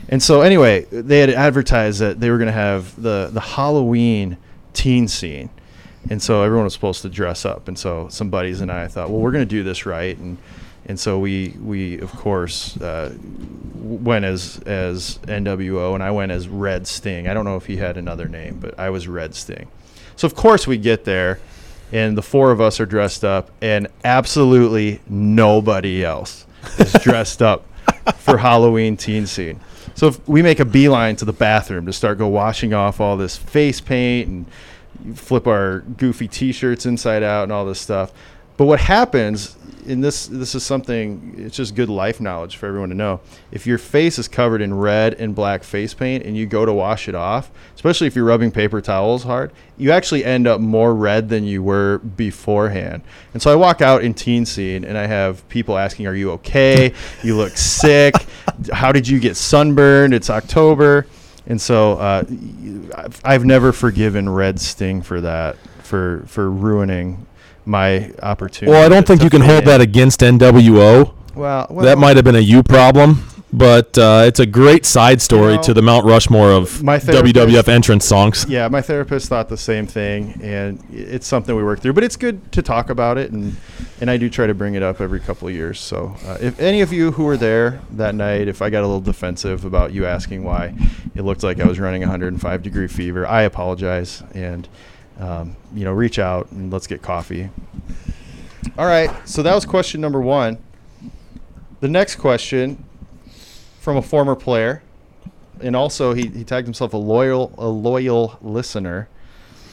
And 0.10 0.24
so, 0.24 0.42
anyway, 0.42 0.86
they 0.92 1.20
had 1.20 1.30
advertised 1.30 2.00
that 2.00 2.20
they 2.20 2.30
were 2.30 2.38
going 2.38 2.48
to 2.48 2.54
have 2.54 3.02
the, 3.02 3.30
the 3.32 3.42
Halloween 3.42 4.38
teen 4.74 5.08
scene. 5.08 5.50
And 6.10 6.22
so 6.22 6.44
everyone 6.44 6.64
was 6.64 6.74
supposed 6.74 7.02
to 7.02 7.10
dress 7.10 7.46
up. 7.46 7.68
And 7.68 7.78
so 7.78 8.08
some 8.08 8.30
buddies 8.30 8.62
and 8.62 8.72
I 8.72 8.88
thought, 8.88 9.10
well, 9.10 9.20
we're 9.20 9.32
going 9.32 9.44
to 9.44 9.50
do 9.50 9.64
this 9.64 9.86
right. 9.86 10.18
And 10.18 10.38
and 10.88 10.98
so 10.98 11.20
we 11.20 11.54
we 11.62 12.00
of 12.00 12.12
course 12.14 12.78
uh, 12.78 13.14
went 13.76 14.24
as 14.24 14.60
as 14.66 15.20
NWO, 15.24 15.94
and 15.94 16.02
I 16.02 16.12
went 16.12 16.32
as 16.32 16.48
Red 16.48 16.88
Sting. 16.88 17.28
I 17.28 17.34
don't 17.34 17.44
know 17.44 17.58
if 17.58 17.66
he 17.66 17.76
had 17.76 17.98
another 17.98 18.30
name, 18.30 18.58
but 18.60 18.80
I 18.80 18.90
was 18.90 19.08
Red 19.08 19.36
Sting. 19.36 19.68
So 20.16 20.26
of 20.26 20.34
course 20.34 20.66
we 20.66 20.78
get 20.78 21.04
there, 21.04 21.40
and 21.92 22.18
the 22.18 22.22
four 22.22 22.52
of 22.52 22.62
us 22.62 22.80
are 22.80 22.86
dressed 22.86 23.26
up, 23.26 23.52
and 23.62 23.88
absolutely 24.06 25.02
nobody 25.10 26.06
else 26.06 26.46
is 26.80 26.94
dressed 27.02 27.42
up 27.42 27.66
for 28.16 28.38
Halloween 28.38 28.98
teen 28.98 29.26
scene. 29.28 29.60
So 29.96 30.16
we 30.28 30.42
make 30.42 30.60
a 30.60 30.66
beeline 30.66 31.16
to 31.18 31.26
the 31.26 31.34
bathroom 31.34 31.86
to 31.86 31.94
start 31.94 32.18
go 32.18 32.28
washing 32.28 32.74
off 32.74 33.00
all 33.00 33.18
this 33.18 33.36
face 33.36 33.82
paint 33.82 34.28
and 34.28 35.18
flip 35.18 35.48
our 35.48 35.80
goofy 35.80 36.28
T-shirts 36.28 36.86
inside 36.86 37.24
out 37.24 37.44
and 37.44 37.52
all 37.52 37.66
this 37.66 37.80
stuff. 37.80 38.12
But 38.58 38.66
what 38.66 38.80
happens, 38.80 39.56
and 39.88 40.04
this 40.04 40.26
this 40.26 40.56
is 40.56 40.64
something, 40.64 41.36
it's 41.38 41.56
just 41.56 41.76
good 41.76 41.90
life 41.90 42.20
knowledge 42.20 42.58
for 42.58 42.66
everyone 42.66 42.90
to 42.90 42.96
know. 42.96 43.20
If 43.52 43.68
your 43.68 43.78
face 43.78 44.18
is 44.18 44.28
covered 44.28 44.62
in 44.64 44.74
red 44.74 45.14
and 45.14 45.36
black 45.36 45.64
face 45.64 45.94
paint 45.94 46.26
and 46.26 46.36
you 46.36 46.48
go 46.48 46.66
to 46.66 46.74
wash 46.74 47.08
it 47.08 47.14
off, 47.14 47.52
especially 47.76 48.08
if 48.08 48.16
you're 48.16 48.26
rubbing 48.26 48.50
paper 48.50 48.82
towels 48.82 49.24
hard, 49.24 49.52
you 49.78 49.92
actually 49.92 50.26
end 50.26 50.48
up 50.48 50.60
more 50.60 50.96
red 50.96 51.30
than 51.30 51.44
you 51.44 51.62
were 51.62 52.00
beforehand. 52.00 53.04
And 53.34 53.42
so 53.42 53.52
I 53.52 53.56
walk 53.56 53.82
out 53.82 54.04
in 54.04 54.16
teen 54.16 54.44
scene 54.44 54.84
and 54.84 54.98
I 54.98 55.06
have 55.06 55.48
people 55.50 55.78
asking, 55.78 56.08
"Are 56.08 56.16
you 56.16 56.32
okay? 56.32 56.94
You 57.24 57.38
look 57.38 57.56
sick. 57.56 58.16
How 58.74 58.92
did 58.92 59.08
you 59.08 59.20
get 59.20 59.38
sunburned? 59.38 60.16
It's 60.16 60.32
October." 60.32 61.06
And 61.46 61.62
so 61.62 61.94
uh, 61.94 62.24
I've, 62.96 63.22
I've 63.24 63.46
never 63.46 63.72
forgiven 63.72 64.28
Red 64.28 64.60
Sting 64.60 65.04
for 65.04 65.22
that, 65.22 65.58
for 65.84 66.24
for 66.26 66.50
ruining 66.50 67.27
my 67.68 68.12
opportunity. 68.24 68.72
Well, 68.72 68.86
I 68.86 68.90
don't 68.90 69.06
think 69.06 69.22
you 69.22 69.30
can 69.30 69.42
hold 69.42 69.60
in. 69.60 69.66
that 69.66 69.82
against 69.82 70.22
NWO. 70.22 71.14
Well, 71.36 71.68
well, 71.70 71.86
that 71.86 71.98
might 71.98 72.16
have 72.16 72.26
been 72.26 72.36
a 72.36 72.40
you 72.40 72.64
problem, 72.64 73.24
but 73.54 73.96
uh, 73.98 74.24
it's 74.26 74.40
a 74.40 74.46
great 74.46 74.86
side 74.86 75.22
story 75.22 75.56
know, 75.56 75.62
to 75.64 75.74
the 75.74 75.84
Mount 75.84 76.06
Rushmore 76.06 76.52
of 76.52 76.82
my 76.82 76.98
WWF 76.98 77.68
entrance 77.68 78.06
songs. 78.06 78.46
Yeah, 78.50 78.68
my 78.70 78.82
therapist 78.82 79.30
thought 79.30 79.48
the 79.48 79.58
same 79.58 79.86
thing, 79.86 80.40
and 80.42 80.84
it's 80.92 81.28
something 81.28 81.56
we 81.56 81.64
work 81.64 81.80
through. 81.80 81.94
But 81.94 82.04
it's 82.04 82.16
good 82.16 82.52
to 82.54 82.64
talk 82.64 82.90
about 82.90 83.20
it, 83.20 83.32
and 83.32 83.56
and 84.02 84.10
I 84.10 84.18
do 84.18 84.30
try 84.30 84.48
to 84.48 84.56
bring 84.56 84.74
it 84.74 84.82
up 84.82 85.00
every 85.00 85.20
couple 85.20 85.48
of 85.48 85.54
years. 85.54 85.80
So 85.80 86.16
uh, 86.26 86.38
if 86.42 86.60
any 86.60 86.82
of 86.82 86.92
you 86.92 87.12
who 87.12 87.26
were 87.26 87.38
there 87.38 87.82
that 87.92 88.16
night, 88.16 88.48
if 88.48 88.62
I 88.62 88.70
got 88.72 88.80
a 88.80 88.88
little 88.88 89.02
defensive 89.02 89.64
about 89.64 89.94
you 89.94 90.06
asking 90.06 90.44
why 90.44 90.74
it 91.16 91.22
looked 91.22 91.44
like 91.44 91.60
I 91.60 91.68
was 91.68 91.80
running 91.80 92.02
105 92.02 92.64
degree 92.64 92.88
fever, 92.88 93.28
I 93.28 93.44
apologize, 93.44 94.24
and 94.34 94.68
um, 95.20 95.56
you 95.74 95.84
know, 95.84 95.92
reach 95.94 96.20
out 96.20 96.52
and 96.52 96.72
let's 96.72 96.88
get 96.88 97.02
coffee. 97.02 97.50
All 98.78 98.86
right, 98.86 99.10
so 99.28 99.42
that 99.44 99.54
was 99.56 99.66
question 99.66 100.02
number 100.02 100.22
one. 100.22 100.58
The 101.80 101.88
next 101.88 102.16
question 102.16 102.84
from 103.80 103.98
a 103.98 104.02
former 104.02 104.36
player, 104.36 104.84
and 105.62 105.76
also 105.76 106.14
he, 106.14 106.28
he 106.28 106.44
tagged 106.44 106.68
himself 106.68 106.94
a 106.94 106.98
loyal 106.98 107.54
a 107.58 107.68
loyal 107.68 108.38
listener. 108.42 109.08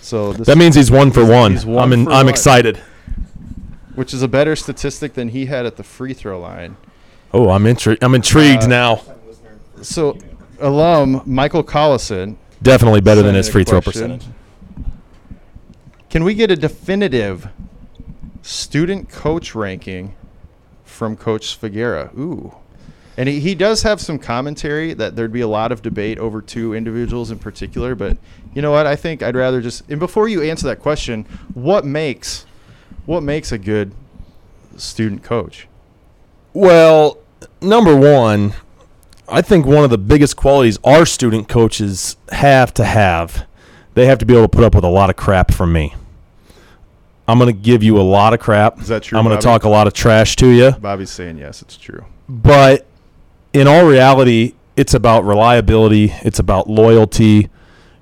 So 0.00 0.32
this, 0.34 0.46
That 0.46 0.58
means 0.58 0.74
he's 0.74 0.90
one 0.90 1.10
for 1.10 1.24
one. 1.24 1.56
one 1.58 1.82
I'm 1.82 1.92
in, 1.92 2.00
I'm 2.08 2.26
one. 2.26 2.28
excited. 2.28 2.76
which 3.94 4.12
is 4.12 4.22
a 4.22 4.28
better 4.28 4.54
statistic 4.56 5.14
than 5.14 5.28
he 5.28 5.46
had 5.46 5.64
at 5.66 5.76
the 5.76 5.82
free 5.82 6.12
throw 6.12 6.38
line. 6.40 6.76
Oh, 7.32 7.48
I'm 7.50 7.64
intri- 7.64 7.98
I'm 8.02 8.14
intrigued 8.14 8.64
Uh, 8.64 8.68
now. 8.68 9.02
So, 9.82 10.16
alum 10.60 11.22
Michael 11.26 11.64
Collison. 11.64 12.36
Definitely 12.62 13.00
better 13.00 13.22
than 13.22 13.34
his 13.34 13.48
free 13.48 13.64
throw 13.64 13.80
percentage. 13.80 14.24
Can 16.14 16.22
we 16.22 16.34
get 16.34 16.48
a 16.48 16.54
definitive 16.54 17.48
student 18.40 19.08
coach 19.08 19.52
ranking 19.56 20.14
from 20.84 21.16
Coach 21.16 21.58
Svagera? 21.58 22.16
Ooh. 22.16 22.54
And 23.16 23.28
he, 23.28 23.40
he 23.40 23.56
does 23.56 23.82
have 23.82 24.00
some 24.00 24.20
commentary 24.20 24.94
that 24.94 25.16
there'd 25.16 25.32
be 25.32 25.40
a 25.40 25.48
lot 25.48 25.72
of 25.72 25.82
debate 25.82 26.20
over 26.20 26.40
two 26.40 26.72
individuals 26.72 27.32
in 27.32 27.40
particular, 27.40 27.96
but 27.96 28.16
you 28.54 28.62
know 28.62 28.70
what? 28.70 28.86
I 28.86 28.94
think 28.94 29.24
I'd 29.24 29.34
rather 29.34 29.60
just 29.60 29.90
and 29.90 29.98
before 29.98 30.28
you 30.28 30.40
answer 30.40 30.68
that 30.68 30.78
question, 30.78 31.24
what 31.52 31.84
makes 31.84 32.46
what 33.06 33.24
makes 33.24 33.50
a 33.50 33.58
good 33.58 33.90
student 34.76 35.24
coach? 35.24 35.66
Well, 36.52 37.18
number 37.60 37.96
one, 37.96 38.54
I 39.28 39.42
think 39.42 39.66
one 39.66 39.82
of 39.82 39.90
the 39.90 39.98
biggest 39.98 40.36
qualities 40.36 40.78
our 40.84 41.06
student 41.06 41.48
coaches 41.48 42.16
have 42.30 42.72
to 42.74 42.84
have, 42.84 43.48
they 43.94 44.06
have 44.06 44.18
to 44.18 44.24
be 44.24 44.34
able 44.34 44.44
to 44.44 44.56
put 44.56 44.62
up 44.62 44.76
with 44.76 44.84
a 44.84 44.88
lot 44.88 45.10
of 45.10 45.16
crap 45.16 45.52
from 45.52 45.72
me. 45.72 45.92
I'm 47.26 47.38
going 47.38 47.54
to 47.54 47.58
give 47.58 47.82
you 47.82 47.98
a 47.98 48.02
lot 48.02 48.34
of 48.34 48.40
crap. 48.40 48.80
Is 48.80 48.88
that 48.88 49.02
true, 49.04 49.18
I'm 49.18 49.24
going 49.24 49.36
to 49.38 49.42
talk 49.42 49.64
a 49.64 49.68
lot 49.68 49.86
of 49.86 49.92
trash 49.92 50.36
to 50.36 50.48
you. 50.48 50.72
Bobby's 50.72 51.10
saying 51.10 51.38
yes, 51.38 51.62
it's 51.62 51.76
true. 51.76 52.04
But 52.28 52.86
in 53.52 53.66
all 53.66 53.86
reality, 53.86 54.54
it's 54.76 54.94
about 54.94 55.24
reliability, 55.24 56.12
it's 56.22 56.38
about 56.38 56.68
loyalty, 56.68 57.48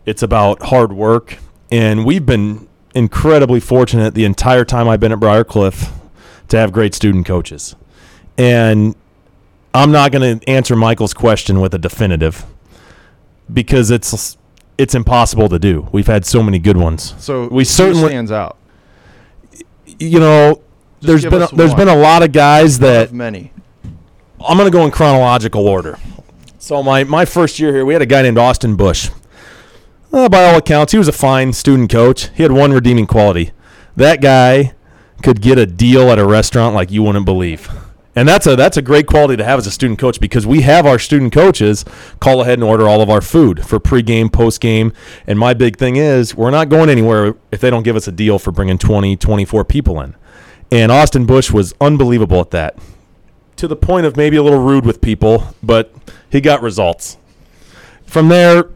it's 0.06 0.22
about 0.22 0.62
hard 0.64 0.92
work. 0.92 1.38
And 1.70 2.04
we've 2.04 2.26
been 2.26 2.68
incredibly 2.94 3.60
fortunate 3.60 4.14
the 4.14 4.24
entire 4.24 4.64
time 4.64 4.88
I've 4.88 5.00
been 5.00 5.12
at 5.12 5.20
Briar 5.20 5.44
Cliff 5.44 5.90
to 6.48 6.58
have 6.58 6.72
great 6.72 6.94
student 6.94 7.24
coaches. 7.26 7.76
And 8.36 8.94
I'm 9.74 9.92
not 9.92 10.12
going 10.12 10.38
to 10.40 10.48
answer 10.48 10.74
Michael's 10.76 11.14
question 11.14 11.60
with 11.60 11.74
a 11.74 11.78
definitive 11.78 12.44
because 13.52 13.90
it's 13.90 14.36
it's 14.78 14.94
impossible 14.94 15.48
to 15.50 15.58
do. 15.58 15.88
We've 15.92 16.06
had 16.06 16.24
so 16.24 16.42
many 16.42 16.58
good 16.58 16.76
ones. 16.76 17.14
So 17.18 17.48
We 17.48 17.64
certainly- 17.64 18.08
stands 18.08 18.32
out. 18.32 18.56
You 20.02 20.20
know, 20.20 20.62
there's 21.00 21.24
been 21.24 21.42
a, 21.42 21.48
there's 21.48 21.70
one. 21.70 21.78
been 21.78 21.88
a 21.88 21.96
lot 21.96 22.22
of 22.22 22.32
guys 22.32 22.78
that 22.80 23.08
of 23.08 23.12
many. 23.12 23.52
I'm 24.40 24.56
going 24.56 24.70
to 24.70 24.76
go 24.76 24.84
in 24.84 24.90
chronological 24.90 25.68
order. 25.68 25.98
So 26.58 26.82
my 26.82 27.04
my 27.04 27.24
first 27.24 27.58
year 27.58 27.72
here, 27.72 27.84
we 27.84 27.92
had 27.92 28.02
a 28.02 28.06
guy 28.06 28.22
named 28.22 28.38
Austin 28.38 28.76
Bush. 28.76 29.10
Uh, 30.12 30.28
by 30.28 30.44
all 30.44 30.56
accounts, 30.56 30.92
he 30.92 30.98
was 30.98 31.08
a 31.08 31.12
fine 31.12 31.52
student 31.52 31.90
coach. 31.90 32.28
He 32.34 32.42
had 32.42 32.52
one 32.52 32.72
redeeming 32.72 33.06
quality. 33.06 33.52
That 33.96 34.20
guy 34.20 34.74
could 35.22 35.40
get 35.40 35.58
a 35.58 35.66
deal 35.66 36.10
at 36.10 36.18
a 36.18 36.26
restaurant 36.26 36.74
like 36.74 36.90
you 36.90 37.02
wouldn't 37.02 37.24
believe. 37.24 37.70
And 38.14 38.28
that's 38.28 38.46
a 38.46 38.56
that's 38.56 38.76
a 38.76 38.82
great 38.82 39.06
quality 39.06 39.36
to 39.36 39.44
have 39.44 39.58
as 39.58 39.66
a 39.66 39.70
student 39.70 39.98
coach 39.98 40.20
because 40.20 40.46
we 40.46 40.60
have 40.62 40.84
our 40.84 40.98
student 40.98 41.32
coaches 41.32 41.84
call 42.20 42.42
ahead 42.42 42.54
and 42.54 42.64
order 42.64 42.86
all 42.86 43.00
of 43.00 43.08
our 43.08 43.22
food 43.22 43.66
for 43.66 43.80
pregame, 43.80 44.26
postgame. 44.26 44.94
And 45.26 45.38
my 45.38 45.54
big 45.54 45.76
thing 45.76 45.96
is 45.96 46.34
we're 46.34 46.50
not 46.50 46.68
going 46.68 46.90
anywhere 46.90 47.34
if 47.50 47.60
they 47.60 47.70
don't 47.70 47.84
give 47.84 47.96
us 47.96 48.06
a 48.06 48.12
deal 48.12 48.38
for 48.38 48.52
bringing 48.52 48.76
20, 48.76 49.16
24 49.16 49.64
people 49.64 50.00
in. 50.00 50.14
And 50.70 50.92
Austin 50.92 51.24
Bush 51.24 51.50
was 51.50 51.74
unbelievable 51.80 52.40
at 52.40 52.50
that 52.50 52.78
to 53.56 53.68
the 53.68 53.76
point 53.76 54.06
of 54.06 54.16
maybe 54.16 54.36
a 54.36 54.42
little 54.42 54.62
rude 54.62 54.84
with 54.84 55.00
people, 55.00 55.54
but 55.62 55.92
he 56.30 56.40
got 56.40 56.62
results. 56.62 57.16
From 58.04 58.28
there, 58.28 58.68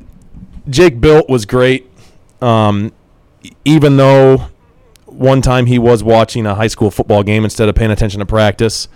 Jake 0.69 1.01
Built 1.01 1.29
was 1.29 1.45
great. 1.45 1.91
Um, 2.41 2.93
even 3.65 3.97
though 3.97 4.49
one 5.07 5.41
time 5.41 5.67
he 5.67 5.79
was 5.79 6.03
watching 6.03 6.47
a 6.47 6.55
high 6.55 6.67
school 6.67 6.91
football 6.91 7.23
game 7.23 7.45
instead 7.45 7.69
of 7.69 7.75
paying 7.75 7.91
attention 7.91 8.21
to 8.21 8.27
practice, 8.27 8.89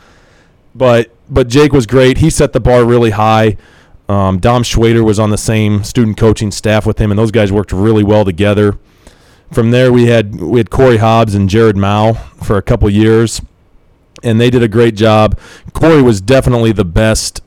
but 0.74 1.14
but 1.28 1.48
Jake 1.48 1.72
was 1.72 1.86
great. 1.86 2.18
He 2.18 2.30
set 2.30 2.52
the 2.52 2.60
bar 2.60 2.84
really 2.84 3.10
high. 3.10 3.56
Um, 4.08 4.40
Dom 4.40 4.64
Schwader 4.64 5.04
was 5.04 5.20
on 5.20 5.30
the 5.30 5.38
same 5.38 5.84
student 5.84 6.16
coaching 6.16 6.50
staff 6.50 6.84
with 6.84 6.98
him, 6.98 7.10
and 7.10 7.18
those 7.18 7.30
guys 7.30 7.52
worked 7.52 7.72
really 7.72 8.02
well 8.02 8.24
together. 8.24 8.78
From 9.52 9.70
there, 9.70 9.92
we 9.92 10.06
had 10.06 10.40
we 10.40 10.58
had 10.58 10.70
Corey 10.70 10.98
Hobbs 10.98 11.34
and 11.34 11.48
Jared 11.48 11.76
Mao 11.76 12.14
for 12.14 12.56
a 12.56 12.62
couple 12.62 12.88
years 12.90 13.40
and 14.22 14.40
they 14.40 14.50
did 14.50 14.62
a 14.62 14.68
great 14.68 14.94
job. 14.94 15.38
Corey 15.72 16.02
was 16.02 16.20
definitely 16.20 16.72
the 16.72 16.84
best 16.84 17.40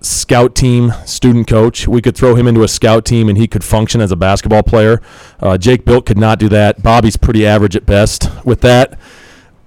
scout 0.00 0.54
team 0.54 0.92
student 1.06 1.46
coach. 1.46 1.88
We 1.88 2.02
could 2.02 2.16
throw 2.16 2.34
him 2.34 2.46
into 2.46 2.62
a 2.62 2.68
scout 2.68 3.04
team 3.04 3.28
and 3.28 3.38
he 3.38 3.46
could 3.46 3.64
function 3.64 4.00
as 4.00 4.12
a 4.12 4.16
basketball 4.16 4.62
player. 4.62 5.00
Uh, 5.40 5.56
Jake 5.56 5.84
Built 5.84 6.06
could 6.06 6.18
not 6.18 6.38
do 6.38 6.48
that. 6.50 6.82
Bobby's 6.82 7.16
pretty 7.16 7.46
average 7.46 7.76
at 7.76 7.86
best 7.86 8.28
with 8.44 8.60
that. 8.62 8.98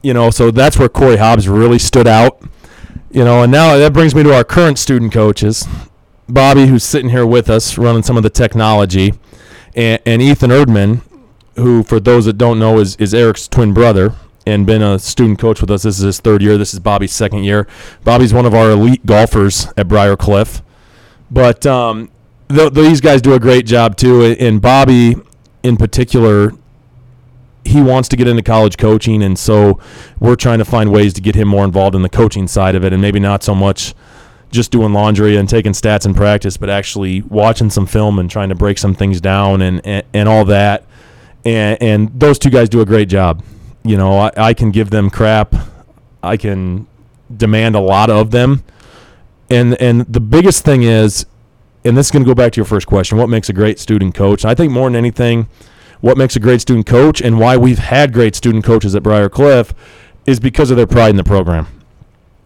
You 0.03 0.13
know, 0.13 0.29
so 0.29 0.51
that's 0.51 0.77
where 0.77 0.89
Corey 0.89 1.17
Hobbs 1.17 1.49
really 1.49 1.79
stood 1.79 2.07
out. 2.07 2.41
You 3.09 3.23
know, 3.23 3.43
and 3.43 3.51
now 3.51 3.77
that 3.77 3.93
brings 3.93 4.13
me 4.13 4.23
to 4.23 4.33
our 4.35 4.43
current 4.43 4.77
student 4.77 5.13
coaches. 5.13 5.65
Bobby, 6.27 6.67
who's 6.67 6.83
sitting 6.83 7.09
here 7.09 7.25
with 7.25 7.49
us, 7.49 7.77
running 7.77 8.03
some 8.03 8.17
of 8.17 8.23
the 8.23 8.29
technology, 8.29 9.13
and, 9.75 10.01
and 10.05 10.21
Ethan 10.21 10.49
Erdman, 10.49 11.01
who, 11.55 11.83
for 11.83 12.01
those 12.01 12.25
that 12.25 12.37
don't 12.37 12.59
know, 12.59 12.79
is, 12.79 12.97
is 12.97 13.13
Eric's 13.13 13.47
twin 13.47 13.73
brother 13.73 14.13
and 14.45 14.65
been 14.65 14.81
a 14.81 14.99
student 14.99 15.39
coach 15.39 15.61
with 15.61 15.71
us. 15.71 15.83
This 15.83 15.99
is 15.99 16.03
his 16.03 16.19
third 16.19 16.41
year. 16.41 16.57
This 16.57 16.73
is 16.73 16.79
Bobby's 16.79 17.13
second 17.13 17.43
year. 17.43 17.65
Bobby's 18.03 18.33
one 18.33 18.45
of 18.45 18.53
our 18.53 18.71
elite 18.71 19.05
golfers 19.05 19.67
at 19.77 19.87
Briar 19.87 20.17
Cliff. 20.17 20.61
But 21.31 21.65
um, 21.65 22.11
th- 22.49 22.73
these 22.73 22.99
guys 22.99 23.21
do 23.21 23.33
a 23.33 23.39
great 23.39 23.65
job 23.65 23.95
too. 23.95 24.23
And 24.23 24.61
Bobby, 24.61 25.15
in 25.63 25.77
particular, 25.77 26.51
he 27.67 27.81
wants 27.81 28.09
to 28.09 28.15
get 28.15 28.27
into 28.27 28.41
college 28.41 28.77
coaching, 28.77 29.21
and 29.21 29.37
so 29.37 29.79
we're 30.19 30.35
trying 30.35 30.59
to 30.59 30.65
find 30.65 30.91
ways 30.91 31.13
to 31.13 31.21
get 31.21 31.35
him 31.35 31.47
more 31.47 31.65
involved 31.65 31.95
in 31.95 32.01
the 32.01 32.09
coaching 32.09 32.47
side 32.47 32.75
of 32.75 32.83
it, 32.83 32.93
and 32.93 33.01
maybe 33.01 33.19
not 33.19 33.43
so 33.43 33.53
much 33.53 33.93
just 34.49 34.71
doing 34.71 34.93
laundry 34.93 35.35
and 35.35 35.49
taking 35.49 35.73
stats 35.73 36.05
in 36.05 36.13
practice, 36.13 36.57
but 36.57 36.69
actually 36.69 37.21
watching 37.23 37.69
some 37.69 37.85
film 37.85 38.17
and 38.17 38.29
trying 38.29 38.49
to 38.49 38.55
break 38.55 38.77
some 38.77 38.95
things 38.95 39.19
down 39.19 39.61
and 39.61 39.85
and, 39.85 40.05
and 40.13 40.29
all 40.29 40.45
that. 40.45 40.85
And, 41.45 41.81
and 41.81 42.19
those 42.19 42.39
two 42.39 42.49
guys 42.49 42.67
do 42.69 42.81
a 42.81 42.85
great 42.85 43.07
job. 43.07 43.43
You 43.83 43.97
know, 43.97 44.17
I, 44.17 44.31
I 44.35 44.53
can 44.53 44.71
give 44.71 44.89
them 44.89 45.09
crap. 45.09 45.55
I 46.21 46.35
can 46.35 46.87
demand 47.35 47.75
a 47.75 47.79
lot 47.79 48.09
of 48.09 48.31
them. 48.31 48.63
And 49.49 49.79
and 49.81 50.01
the 50.01 50.19
biggest 50.19 50.65
thing 50.65 50.83
is, 50.83 51.25
and 51.85 51.97
this 51.97 52.07
is 52.07 52.11
going 52.11 52.23
to 52.23 52.29
go 52.29 52.35
back 52.35 52.51
to 52.53 52.57
your 52.57 52.65
first 52.65 52.87
question: 52.87 53.17
what 53.17 53.29
makes 53.29 53.49
a 53.49 53.53
great 53.53 53.79
student 53.79 54.13
coach? 54.13 54.43
I 54.43 54.55
think 54.55 54.73
more 54.73 54.87
than 54.89 54.95
anything, 54.95 55.47
what 56.01 56.17
makes 56.17 56.35
a 56.35 56.39
great 56.39 56.61
student 56.61 56.85
coach 56.85 57.21
and 57.21 57.39
why 57.39 57.57
we've 57.57 57.79
had 57.79 58.13
great 58.13 58.35
student 58.35 58.63
coaches 58.63 58.95
at 58.95 59.03
Briar 59.03 59.29
Cliff 59.29 59.73
is 60.25 60.39
because 60.39 60.71
of 60.71 60.77
their 60.77 60.87
pride 60.87 61.09
in 61.09 61.15
the 61.15 61.23
program. 61.23 61.67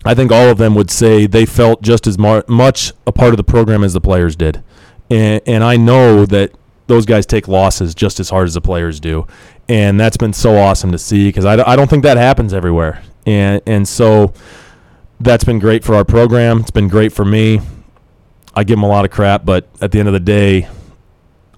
I 0.03 0.13
think 0.13 0.31
all 0.31 0.49
of 0.49 0.57
them 0.57 0.73
would 0.75 0.89
say 0.89 1.27
they 1.27 1.45
felt 1.45 1.81
just 1.81 2.07
as 2.07 2.17
mar- 2.17 2.45
much 2.47 2.93
a 3.05 3.11
part 3.11 3.31
of 3.31 3.37
the 3.37 3.43
program 3.43 3.83
as 3.83 3.93
the 3.93 4.01
players 4.01 4.35
did. 4.35 4.63
And, 5.09 5.41
and 5.45 5.63
I 5.63 5.77
know 5.77 6.25
that 6.25 6.51
those 6.87 7.05
guys 7.05 7.25
take 7.25 7.47
losses 7.47 7.93
just 7.93 8.19
as 8.19 8.29
hard 8.29 8.47
as 8.47 8.53
the 8.53 8.61
players 8.61 8.99
do. 8.99 9.27
And 9.69 9.99
that's 9.99 10.17
been 10.17 10.33
so 10.33 10.57
awesome 10.57 10.91
to 10.91 10.97
see 10.97 11.29
because 11.29 11.45
I, 11.45 11.53
I 11.69 11.75
don't 11.75 11.89
think 11.89 12.03
that 12.03 12.17
happens 12.17 12.53
everywhere. 12.53 13.03
And, 13.25 13.61
and 13.65 13.87
so 13.87 14.33
that's 15.19 15.43
been 15.43 15.59
great 15.59 15.83
for 15.83 15.95
our 15.95 16.03
program. 16.03 16.61
It's 16.61 16.71
been 16.71 16.87
great 16.87 17.13
for 17.13 17.25
me. 17.25 17.61
I 18.55 18.63
give 18.63 18.77
them 18.77 18.83
a 18.83 18.87
lot 18.87 19.05
of 19.05 19.11
crap, 19.11 19.45
but 19.45 19.67
at 19.79 19.91
the 19.91 19.99
end 19.99 20.09
of 20.09 20.13
the 20.13 20.19
day, 20.19 20.67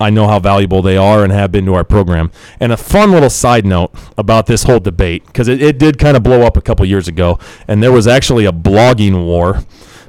I 0.03 0.09
know 0.09 0.27
how 0.27 0.39
valuable 0.39 0.81
they 0.81 0.97
are 0.97 1.23
and 1.23 1.31
have 1.31 1.51
been 1.51 1.65
to 1.65 1.73
our 1.75 1.85
program. 1.85 2.31
And 2.59 2.71
a 2.71 2.77
fun 2.77 3.11
little 3.11 3.29
side 3.29 3.65
note 3.65 3.91
about 4.17 4.47
this 4.47 4.63
whole 4.63 4.79
debate, 4.79 5.25
because 5.25 5.47
it, 5.47 5.61
it 5.61 5.79
did 5.79 5.97
kind 5.97 6.17
of 6.17 6.23
blow 6.23 6.41
up 6.41 6.57
a 6.57 6.61
couple 6.61 6.85
years 6.85 7.07
ago, 7.07 7.39
and 7.67 7.81
there 7.81 7.91
was 7.91 8.05
actually 8.05 8.45
a 8.45 8.51
blogging 8.51 9.25
war 9.25 9.63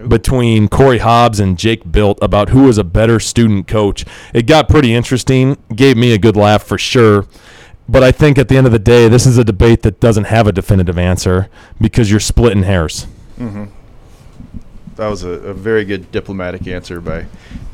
between 0.08 0.68
Corey 0.68 0.98
Hobbs 0.98 1.38
and 1.38 1.56
Jake 1.56 1.90
Built 1.90 2.18
about 2.20 2.48
who 2.48 2.64
was 2.64 2.76
a 2.76 2.84
better 2.84 3.20
student 3.20 3.68
coach. 3.68 4.04
It 4.32 4.46
got 4.46 4.68
pretty 4.68 4.92
interesting, 4.92 5.56
gave 5.74 5.96
me 5.96 6.12
a 6.12 6.18
good 6.18 6.36
laugh 6.36 6.64
for 6.64 6.76
sure. 6.76 7.26
But 7.88 8.02
I 8.02 8.12
think 8.12 8.38
at 8.38 8.48
the 8.48 8.56
end 8.56 8.66
of 8.66 8.72
the 8.72 8.78
day, 8.78 9.08
this 9.08 9.26
is 9.26 9.38
a 9.38 9.44
debate 9.44 9.82
that 9.82 10.00
doesn't 10.00 10.24
have 10.24 10.46
a 10.46 10.52
definitive 10.52 10.98
answer 10.98 11.48
because 11.80 12.10
you're 12.10 12.18
splitting 12.18 12.64
hairs. 12.64 13.06
Mm-hmm. 13.38 13.66
That 14.96 15.08
was 15.08 15.24
a, 15.24 15.30
a 15.30 15.54
very 15.54 15.84
good 15.84 16.12
diplomatic 16.12 16.66
answer 16.66 17.00
by 17.00 17.26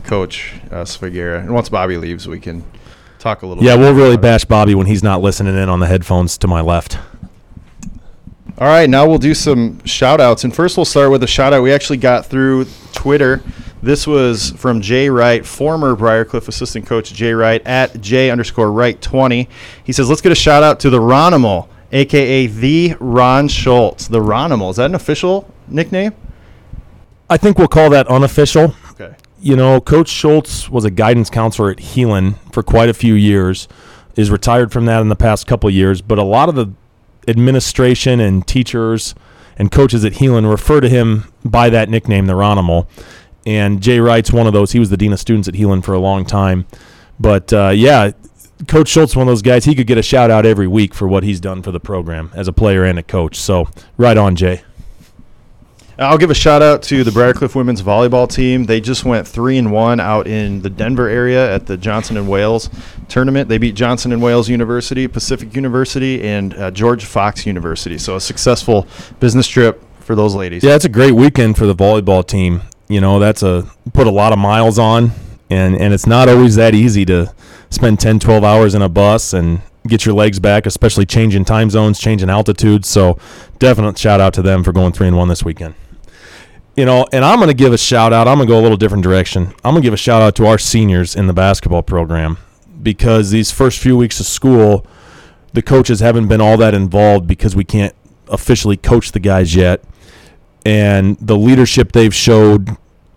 Coach 0.04 0.54
uh. 0.70 1.36
And 1.36 1.52
once 1.52 1.68
Bobby 1.68 1.96
leaves, 1.96 2.26
we 2.26 2.40
can 2.40 2.64
talk 3.18 3.42
a 3.42 3.46
little. 3.46 3.62
Yeah, 3.62 3.76
we'll 3.76 3.94
really 3.94 4.14
about 4.14 4.20
it. 4.20 4.22
bash 4.22 4.44
Bobby 4.46 4.74
when 4.74 4.86
he's 4.86 5.02
not 5.02 5.20
listening 5.20 5.56
in 5.56 5.68
on 5.68 5.80
the 5.80 5.86
headphones 5.86 6.38
to 6.38 6.48
my 6.48 6.60
left. 6.60 6.98
All 8.58 8.66
right, 8.66 8.90
now 8.90 9.06
we'll 9.06 9.18
do 9.18 9.34
some 9.34 9.82
shout 9.84 10.20
outs. 10.20 10.44
And 10.44 10.54
first, 10.54 10.76
we'll 10.76 10.84
start 10.84 11.10
with 11.10 11.22
a 11.22 11.26
shout 11.26 11.52
out 11.52 11.62
we 11.62 11.72
actually 11.72 11.96
got 11.96 12.26
through 12.26 12.66
Twitter. 12.92 13.42
This 13.82 14.06
was 14.06 14.50
from 14.50 14.82
Jay 14.82 15.08
Wright, 15.08 15.44
former 15.46 15.96
Briar 15.96 16.26
Cliff 16.26 16.48
assistant 16.48 16.86
coach 16.86 17.14
Jay 17.14 17.32
Wright 17.32 17.66
at 17.66 17.98
J 18.02 18.30
underscore 18.30 18.70
Wright 18.70 19.00
20. 19.00 19.48
He 19.84 19.92
says, 19.92 20.10
Let's 20.10 20.20
get 20.20 20.32
a 20.32 20.34
shout 20.34 20.62
out 20.62 20.80
to 20.80 20.90
the 20.90 20.98
Ronimal, 20.98 21.68
aka 21.92 22.46
the 22.46 22.96
Ron 23.00 23.48
Schultz. 23.48 24.08
The 24.08 24.20
Ronimal. 24.20 24.70
Is 24.70 24.76
that 24.76 24.86
an 24.86 24.94
official 24.94 25.50
nickname? 25.68 26.12
I 27.30 27.36
think 27.36 27.58
we'll 27.58 27.68
call 27.68 27.88
that 27.90 28.08
unofficial. 28.08 28.74
Okay. 28.90 29.14
you 29.40 29.56
know, 29.56 29.80
Coach 29.80 30.08
Schultz 30.08 30.68
was 30.68 30.84
a 30.84 30.90
guidance 30.90 31.30
counselor 31.30 31.70
at 31.70 31.78
Heelan 31.78 32.34
for 32.52 32.62
quite 32.62 32.88
a 32.88 32.94
few 32.94 33.14
years. 33.14 33.68
is 34.16 34.30
retired 34.30 34.72
from 34.72 34.84
that 34.86 35.00
in 35.00 35.08
the 35.08 35.16
past 35.16 35.46
couple 35.46 35.68
of 35.68 35.74
years, 35.74 36.02
but 36.02 36.18
a 36.18 36.24
lot 36.24 36.48
of 36.48 36.56
the 36.56 36.66
administration 37.28 38.18
and 38.20 38.46
teachers 38.46 39.14
and 39.56 39.70
coaches 39.70 40.04
at 40.04 40.14
Heelan 40.14 40.50
refer 40.50 40.80
to 40.80 40.88
him 40.88 41.32
by 41.44 41.70
that 41.70 41.88
nickname, 41.88 42.26
the 42.26 42.32
Ronimal. 42.32 42.86
And 43.46 43.80
Jay 43.80 44.00
Wright's 44.00 44.32
one 44.32 44.46
of 44.46 44.52
those. 44.52 44.72
He 44.72 44.78
was 44.78 44.90
the 44.90 44.96
dean 44.96 45.12
of 45.12 45.20
students 45.20 45.48
at 45.48 45.54
Heelan 45.54 45.84
for 45.84 45.94
a 45.94 45.98
long 45.98 46.24
time. 46.26 46.66
But 47.18 47.52
uh, 47.52 47.70
yeah, 47.74 48.10
Coach 48.66 48.88
Schultz, 48.88 49.14
one 49.14 49.28
of 49.28 49.30
those 49.30 49.42
guys, 49.42 49.64
he 49.64 49.74
could 49.74 49.86
get 49.86 49.96
a 49.96 50.02
shout 50.02 50.30
out 50.30 50.44
every 50.44 50.66
week 50.66 50.94
for 50.94 51.06
what 51.06 51.22
he's 51.22 51.40
done 51.40 51.62
for 51.62 51.70
the 51.70 51.80
program 51.80 52.30
as 52.34 52.48
a 52.48 52.52
player 52.52 52.84
and 52.84 52.98
a 52.98 53.02
coach. 53.02 53.36
So 53.36 53.68
right 53.96 54.16
on, 54.16 54.34
Jay. 54.36 54.62
I'll 56.01 56.16
give 56.16 56.30
a 56.30 56.34
shout 56.34 56.62
out 56.62 56.82
to 56.84 57.05
the 57.05 57.12
Briar 57.12 57.34
Cliff 57.34 57.55
women's 57.55 57.82
volleyball 57.82 58.26
team. 58.26 58.64
They 58.64 58.80
just 58.80 59.05
went 59.05 59.28
three 59.28 59.59
and 59.59 59.70
one 59.70 60.01
out 60.01 60.26
in 60.26 60.62
the 60.62 60.70
Denver 60.70 61.09
area 61.09 61.55
at 61.55 61.66
the 61.66 61.76
Johnson 61.76 62.16
and 62.16 62.26
Wales 62.26 62.70
tournament. 63.09 63.51
They 63.51 63.59
beat 63.59 63.74
Johnson 63.74 64.11
and 64.11 64.22
Wales 64.22 64.48
University, 64.48 65.07
Pacific 65.09 65.55
University, 65.55 66.22
and 66.22 66.55
uh, 66.55 66.70
George 66.70 67.05
Fox 67.05 67.44
University. 67.44 67.98
So 67.98 68.16
a 68.16 68.20
successful 68.20 68.86
business 69.18 69.46
trip 69.46 69.84
for 70.01 70.14
those 70.14 70.34
ladies. 70.34 70.64
Yeah, 70.64 70.74
it's 70.74 70.86
a 70.86 70.90
great 70.90 71.12
weekend 71.12 71.59
for 71.59 71.66
the 71.66 71.74
volleyball 71.74 72.26
team. 72.26 72.62
You 72.88 73.03
know, 73.03 73.18
that's 73.18 73.42
a 73.42 73.70
put 73.92 74.07
a 74.07 74.11
lot 74.11 74.32
of 74.32 74.38
miles 74.38 74.78
on, 74.78 75.11
and 75.51 75.76
and 75.76 75.92
it's 75.92 76.07
not 76.07 76.30
always 76.30 76.57
that 76.57 76.74
easy 76.74 77.05
to 77.05 77.30
spend 77.68 78.01
10, 78.01 78.20
12 78.20 78.42
hours 78.42 78.74
in 78.74 78.80
a 78.80 78.88
bus 78.88 79.34
and 79.34 79.61
get 79.86 80.07
your 80.07 80.14
legs 80.14 80.38
back, 80.38 80.64
especially 80.64 81.05
changing 81.05 81.44
time 81.44 81.68
zones, 81.68 82.01
changing 82.01 82.30
altitudes. 82.30 82.88
So, 82.88 83.18
definite 83.59 83.98
shout 83.98 84.18
out 84.18 84.32
to 84.34 84.42
them 84.42 84.64
for 84.64 84.72
going 84.72 84.92
three 84.92 85.07
and 85.07 85.16
one 85.18 85.28
this 85.28 85.44
weekend 85.44 85.74
you 86.76 86.84
know, 86.84 87.06
and 87.12 87.24
I'm 87.24 87.38
going 87.38 87.48
to 87.48 87.54
give 87.54 87.72
a 87.72 87.78
shout 87.78 88.12
out. 88.12 88.28
I'm 88.28 88.38
going 88.38 88.46
to 88.48 88.52
go 88.52 88.60
a 88.60 88.62
little 88.62 88.76
different 88.76 89.02
direction. 89.02 89.48
I'm 89.64 89.72
going 89.72 89.82
to 89.82 89.86
give 89.86 89.94
a 89.94 89.98
shout 89.98 90.22
out 90.22 90.34
to 90.36 90.46
our 90.46 90.58
seniors 90.58 91.16
in 91.16 91.26
the 91.26 91.32
basketball 91.32 91.82
program 91.82 92.38
because 92.82 93.30
these 93.30 93.50
first 93.50 93.78
few 93.78 93.96
weeks 93.96 94.20
of 94.20 94.26
school, 94.26 94.86
the 95.52 95.62
coaches 95.62 96.00
haven't 96.00 96.28
been 96.28 96.40
all 96.40 96.56
that 96.58 96.74
involved 96.74 97.26
because 97.26 97.56
we 97.56 97.64
can't 97.64 97.94
officially 98.28 98.76
coach 98.76 99.12
the 99.12 99.20
guys 99.20 99.54
yet. 99.54 99.82
And 100.64 101.16
the 101.18 101.36
leadership 101.36 101.92
they've 101.92 102.14
showed, 102.14 102.76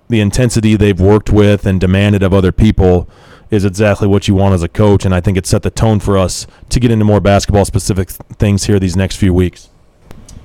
the 0.09 0.19
intensity 0.19 0.75
they've 0.75 0.99
worked 0.99 1.29
with 1.29 1.65
and 1.65 1.79
demanded 1.79 2.23
of 2.23 2.33
other 2.33 2.51
people 2.51 3.07
is 3.51 3.65
exactly 3.65 4.07
what 4.07 4.27
you 4.27 4.33
want 4.33 4.55
as 4.55 4.63
a 4.63 4.67
coach. 4.67 5.05
And 5.05 5.13
I 5.13 5.21
think 5.21 5.37
it 5.37 5.45
set 5.45 5.61
the 5.61 5.69
tone 5.69 5.99
for 5.99 6.17
us 6.17 6.47
to 6.69 6.79
get 6.79 6.89
into 6.91 7.05
more 7.05 7.19
basketball 7.19 7.65
specific 7.65 8.09
things 8.09 8.65
here 8.65 8.79
these 8.79 8.95
next 8.95 9.17
few 9.17 9.33
weeks. 9.33 9.69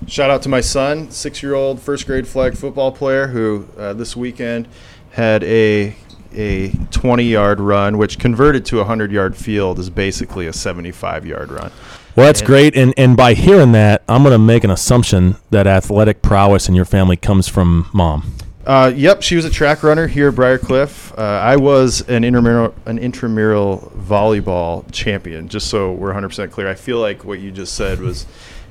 Shout 0.07 0.31
out 0.31 0.43
to 0.43 0.49
my 0.49 0.61
son, 0.61 1.11
six-year-old 1.11 1.81
first 1.81 2.07
grade 2.07 2.27
flag 2.27 2.57
football 2.57 2.93
player, 2.93 3.27
who 3.27 3.69
uh, 3.77 3.93
this 3.93 4.17
weekend 4.17 4.69
had 5.13 5.43
a 5.45 5.97
a 6.33 6.69
20-yard 6.69 7.59
run, 7.59 7.97
which 7.97 8.19
converted 8.19 8.65
to 8.67 8.81
a 8.81 8.85
100-yard 8.85 9.35
field 9.35 9.79
is 9.79 9.89
basically 9.89 10.47
a 10.47 10.51
75-yard 10.51 11.51
run. 11.51 11.73
Well, 12.15 12.27
that's 12.27 12.41
and 12.41 12.47
great, 12.47 12.77
and 12.77 12.93
and 12.97 13.17
by 13.17 13.35
hearing 13.35 13.73
that, 13.73 14.03
I'm 14.09 14.23
going 14.23 14.33
to 14.33 14.39
make 14.39 14.65
an 14.65 14.71
assumption 14.71 15.37
that 15.51 15.67
athletic 15.67 16.21
prowess 16.21 16.69
in 16.69 16.75
your 16.75 16.85
family 16.85 17.17
comes 17.17 17.49
from 17.49 17.89
mom. 17.93 18.35
Uh, 18.67 18.93
yep, 18.95 19.23
she 19.23 19.35
was 19.35 19.47
a 19.47 19.51
track 19.51 19.83
runner 19.83 20.07
here 20.07 20.29
at 20.29 20.35
Briar 20.35 20.59
Cliff. 20.59 21.17
Uh, 21.17 21.23
I 21.23 21.57
was 21.57 22.07
an 22.09 22.25
intramural 22.25 22.75
an 22.87 22.99
intramural 22.99 23.93
volleyball 23.97 24.85
champion. 24.93 25.49
Just 25.49 25.69
so 25.69 25.93
we're 25.93 26.13
100% 26.13 26.51
clear, 26.51 26.69
I 26.69 26.75
feel 26.75 26.99
like 26.99 27.25
what 27.25 27.41
you 27.41 27.51
just 27.51 27.75
said 27.77 28.01
was 28.01 28.27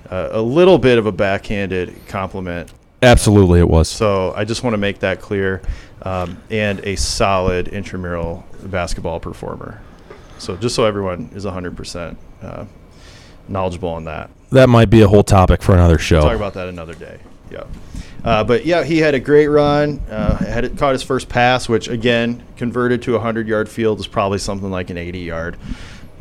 uh, 0.10 0.30
a 0.32 0.42
little 0.42 0.78
bit 0.78 0.98
of 0.98 1.06
a 1.06 1.12
backhanded 1.12 1.94
compliment. 2.08 2.72
Absolutely, 3.02 3.60
it 3.60 3.70
was. 3.70 3.88
So 3.88 4.34
I 4.36 4.44
just 4.44 4.64
want 4.64 4.74
to 4.74 4.78
make 4.78 5.00
that 5.00 5.22
clear, 5.22 5.62
um, 6.02 6.42
and 6.50 6.80
a 6.86 6.96
solid 6.96 7.68
intramural 7.68 8.46
basketball 8.64 9.20
performer. 9.20 9.82
So 10.40 10.56
just 10.56 10.76
so 10.76 10.86
everyone 10.86 11.30
is 11.34 11.46
100% 11.46 12.16
uh, 12.42 12.66
knowledgeable 13.48 13.90
on 13.90 14.06
that. 14.06 14.30
That 14.52 14.70
might 14.70 14.90
be 14.90 15.02
a 15.02 15.08
whole 15.08 15.24
topic 15.24 15.62
for 15.62 15.74
another 15.74 15.98
show. 15.98 16.20
We'll 16.20 16.28
talk 16.28 16.36
about 16.36 16.54
that 16.54 16.68
another 16.68 16.94
day. 16.94 17.20
Yeah. 17.52 17.64
Uh, 18.24 18.44
but 18.44 18.66
yeah, 18.66 18.84
he 18.84 18.98
had 18.98 19.14
a 19.14 19.20
great 19.20 19.48
run. 19.48 20.00
Uh, 20.10 20.36
had 20.38 20.66
it, 20.66 20.78
caught 20.78 20.94
his 20.94 21.04
first 21.04 21.30
pass, 21.30 21.70
which 21.70 21.88
again 21.88 22.44
converted 22.58 23.02
to 23.04 23.16
a 23.16 23.20
hundred 23.20 23.48
yard 23.48 23.70
field 23.70 24.00
is 24.00 24.08
probably 24.08 24.38
something 24.38 24.72
like 24.72 24.90
an 24.90 24.98
80 24.98 25.20
yard 25.20 25.58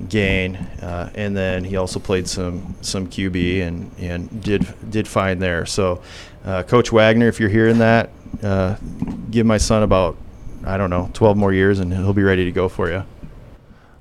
gain, 0.09 0.57
uh, 0.57 1.11
and 1.15 1.37
then 1.37 1.65
he 1.65 1.77
also 1.77 1.99
played 1.99 2.29
some 2.29 2.75
some 2.81 3.07
QB 3.07 3.63
and 3.63 3.91
and 3.99 4.43
did 4.43 4.67
did 4.91 5.09
fine 5.09 5.39
there. 5.39 5.67
So, 5.67 6.03
uh, 6.45 6.63
Coach 6.63 6.93
Wagner, 6.93 7.29
if 7.29 7.41
you're 7.41 7.49
hearing 7.49 7.79
that, 7.79 8.11
uh, 8.43 8.77
give 9.31 9.47
my 9.47 9.59
son 9.59 9.83
about 9.83 10.17
I 10.65 10.77
don't 10.77 10.91
know 10.91 11.11
12 11.15 11.37
more 11.37 11.53
years, 11.53 11.79
and 11.79 11.93
he'll 11.93 12.13
be 12.13 12.23
ready 12.23 12.45
to 12.45 12.53
go 12.53 12.69
for 12.69 12.91
you. 12.91 13.05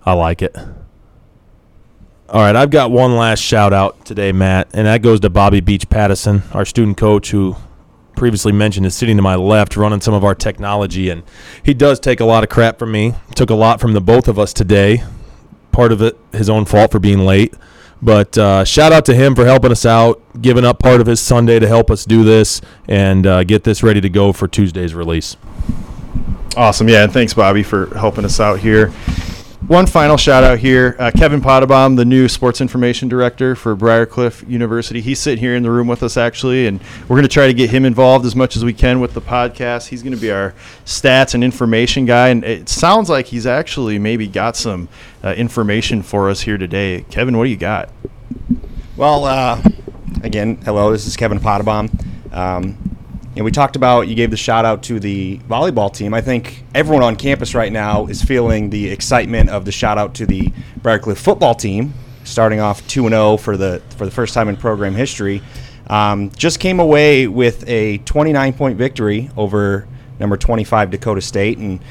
I 0.05 0.13
like 0.13 0.41
it. 0.41 0.55
All 2.27 2.41
right, 2.41 2.55
I've 2.55 2.71
got 2.71 2.89
one 2.89 3.15
last 3.15 3.39
shout 3.39 3.71
out 3.71 4.03
today, 4.03 4.31
Matt, 4.31 4.69
and 4.73 4.87
that 4.87 5.03
goes 5.03 5.19
to 5.19 5.29
Bobby 5.29 5.61
Beach 5.61 5.87
Pattison, 5.89 6.41
our 6.53 6.65
student 6.65 6.97
coach 6.97 7.29
who 7.29 7.55
previously 8.15 8.51
mentioned 8.51 8.85
is 8.85 8.95
sitting 8.95 9.15
to 9.17 9.21
my 9.21 9.35
left 9.35 9.77
running 9.77 10.01
some 10.01 10.13
of 10.13 10.23
our 10.23 10.33
technology 10.33 11.09
and 11.09 11.21
he 11.63 11.73
does 11.73 11.99
take 11.99 12.21
a 12.21 12.25
lot 12.25 12.43
of 12.43 12.49
crap 12.49 12.79
from 12.79 12.91
me 12.91 13.13
took 13.35 13.49
a 13.49 13.53
lot 13.53 13.81
from 13.81 13.91
the 13.91 13.99
both 13.99 14.29
of 14.29 14.39
us 14.39 14.53
today 14.53 15.03
part 15.75 15.91
of 15.91 16.01
it 16.01 16.17
his 16.31 16.49
own 16.49 16.65
fault 16.65 16.91
for 16.91 16.99
being 16.99 17.19
late. 17.19 17.53
But 18.01 18.37
uh, 18.37 18.65
shout 18.65 18.91
out 18.91 19.05
to 19.05 19.15
him 19.15 19.35
for 19.35 19.45
helping 19.45 19.71
us 19.71 19.85
out, 19.85 20.21
giving 20.41 20.63
up 20.65 20.79
part 20.79 21.01
of 21.01 21.07
his 21.07 21.19
Sunday 21.19 21.59
to 21.59 21.67
help 21.67 21.89
us 21.89 22.05
do 22.05 22.23
this 22.23 22.61
and 22.87 23.25
uh, 23.25 23.43
get 23.43 23.63
this 23.63 23.83
ready 23.83 24.01
to 24.01 24.09
go 24.09 24.31
for 24.31 24.47
Tuesday's 24.47 24.93
release. 24.93 25.37
Awesome. 26.55 26.87
Yeah. 26.87 27.03
And 27.03 27.11
thanks, 27.13 27.33
Bobby, 27.33 27.63
for 27.63 27.87
helping 27.97 28.25
us 28.25 28.39
out 28.39 28.59
here 28.59 28.93
one 29.67 29.87
final 29.87 30.15
shout 30.15 30.43
out 30.43 30.59
here 30.59 30.95
uh, 30.99 31.11
Kevin 31.15 31.41
Pottebaum, 31.41 31.95
the 31.95 32.05
new 32.05 32.27
sports 32.27 32.61
information 32.61 33.09
director 33.09 33.55
for 33.55 33.75
Briar 33.75 34.05
Cliff 34.05 34.43
University. 34.47 35.01
He's 35.01 35.19
sitting 35.19 35.39
here 35.39 35.55
in 35.55 35.63
the 35.63 35.71
room 35.71 35.87
with 35.87 36.03
us, 36.03 36.17
actually, 36.17 36.67
and 36.67 36.79
we're 37.03 37.15
going 37.15 37.23
to 37.23 37.27
try 37.27 37.47
to 37.47 37.53
get 37.53 37.71
him 37.71 37.83
involved 37.83 38.25
as 38.25 38.35
much 38.35 38.55
as 38.55 38.63
we 38.63 38.73
can 38.73 38.99
with 38.99 39.13
the 39.13 39.21
podcast. 39.21 39.87
He's 39.87 40.03
going 40.03 40.13
to 40.13 40.21
be 40.21 40.31
our 40.31 40.53
stats 40.85 41.33
and 41.33 41.43
information 41.43 42.05
guy, 42.05 42.29
and 42.29 42.43
it 42.43 42.69
sounds 42.69 43.09
like 43.09 43.27
he's 43.27 43.47
actually 43.47 43.97
maybe 43.97 44.27
got 44.27 44.55
some 44.55 44.87
uh, 45.23 45.33
information 45.33 46.03
for 46.03 46.29
us 46.29 46.41
here 46.41 46.57
today. 46.57 47.05
Kevin, 47.09 47.37
what 47.37 47.45
do 47.45 47.49
you 47.49 47.57
got? 47.57 47.89
Well, 48.95 49.25
uh, 49.25 49.61
again, 50.23 50.57
hello, 50.57 50.91
this 50.91 51.07
is 51.07 51.17
Kevin 51.17 51.39
Pottebaum. 51.39 52.33
Um, 52.33 52.94
and 53.35 53.43
we 53.43 53.51
talked 53.51 53.75
about, 53.75 54.07
you 54.07 54.15
gave 54.15 54.31
the 54.31 54.37
shout 54.37 54.63
out 54.63 54.81
to 54.83 54.99
the 54.99 55.39
volleyball 55.39 55.93
team. 55.93 56.13
I 56.13 56.21
think 56.21 56.63
everyone 56.73 57.03
on 57.03 57.17
campus 57.17 57.53
right 57.53 57.71
now 57.71 58.05
is 58.05 58.23
feeling 58.23 58.69
the 58.69 58.89
excitement 58.89 59.49
of 59.49 59.65
the 59.65 59.73
shout 59.73 59.97
out 59.97 60.13
to 60.15 60.25
the 60.25 60.53
Briar 60.81 60.99
Cliff 60.99 61.19
football 61.19 61.53
team, 61.53 61.93
starting 62.23 62.61
off 62.61 62.87
2 62.87 63.09
0 63.09 63.37
for 63.37 63.57
the, 63.57 63.81
for 63.97 64.05
the 64.05 64.11
first 64.11 64.33
time 64.33 64.47
in 64.47 64.55
program 64.55 64.93
history. 64.93 65.41
Um, 65.87 66.31
just 66.31 66.61
came 66.61 66.79
away 66.79 67.27
with 67.27 67.67
a 67.67 67.97
29 67.99 68.53
point 68.53 68.77
victory 68.77 69.29
over 69.35 69.85
number 70.17 70.37
25 70.37 70.91
Dakota 70.91 71.21
State. 71.21 71.57
And 71.57 71.81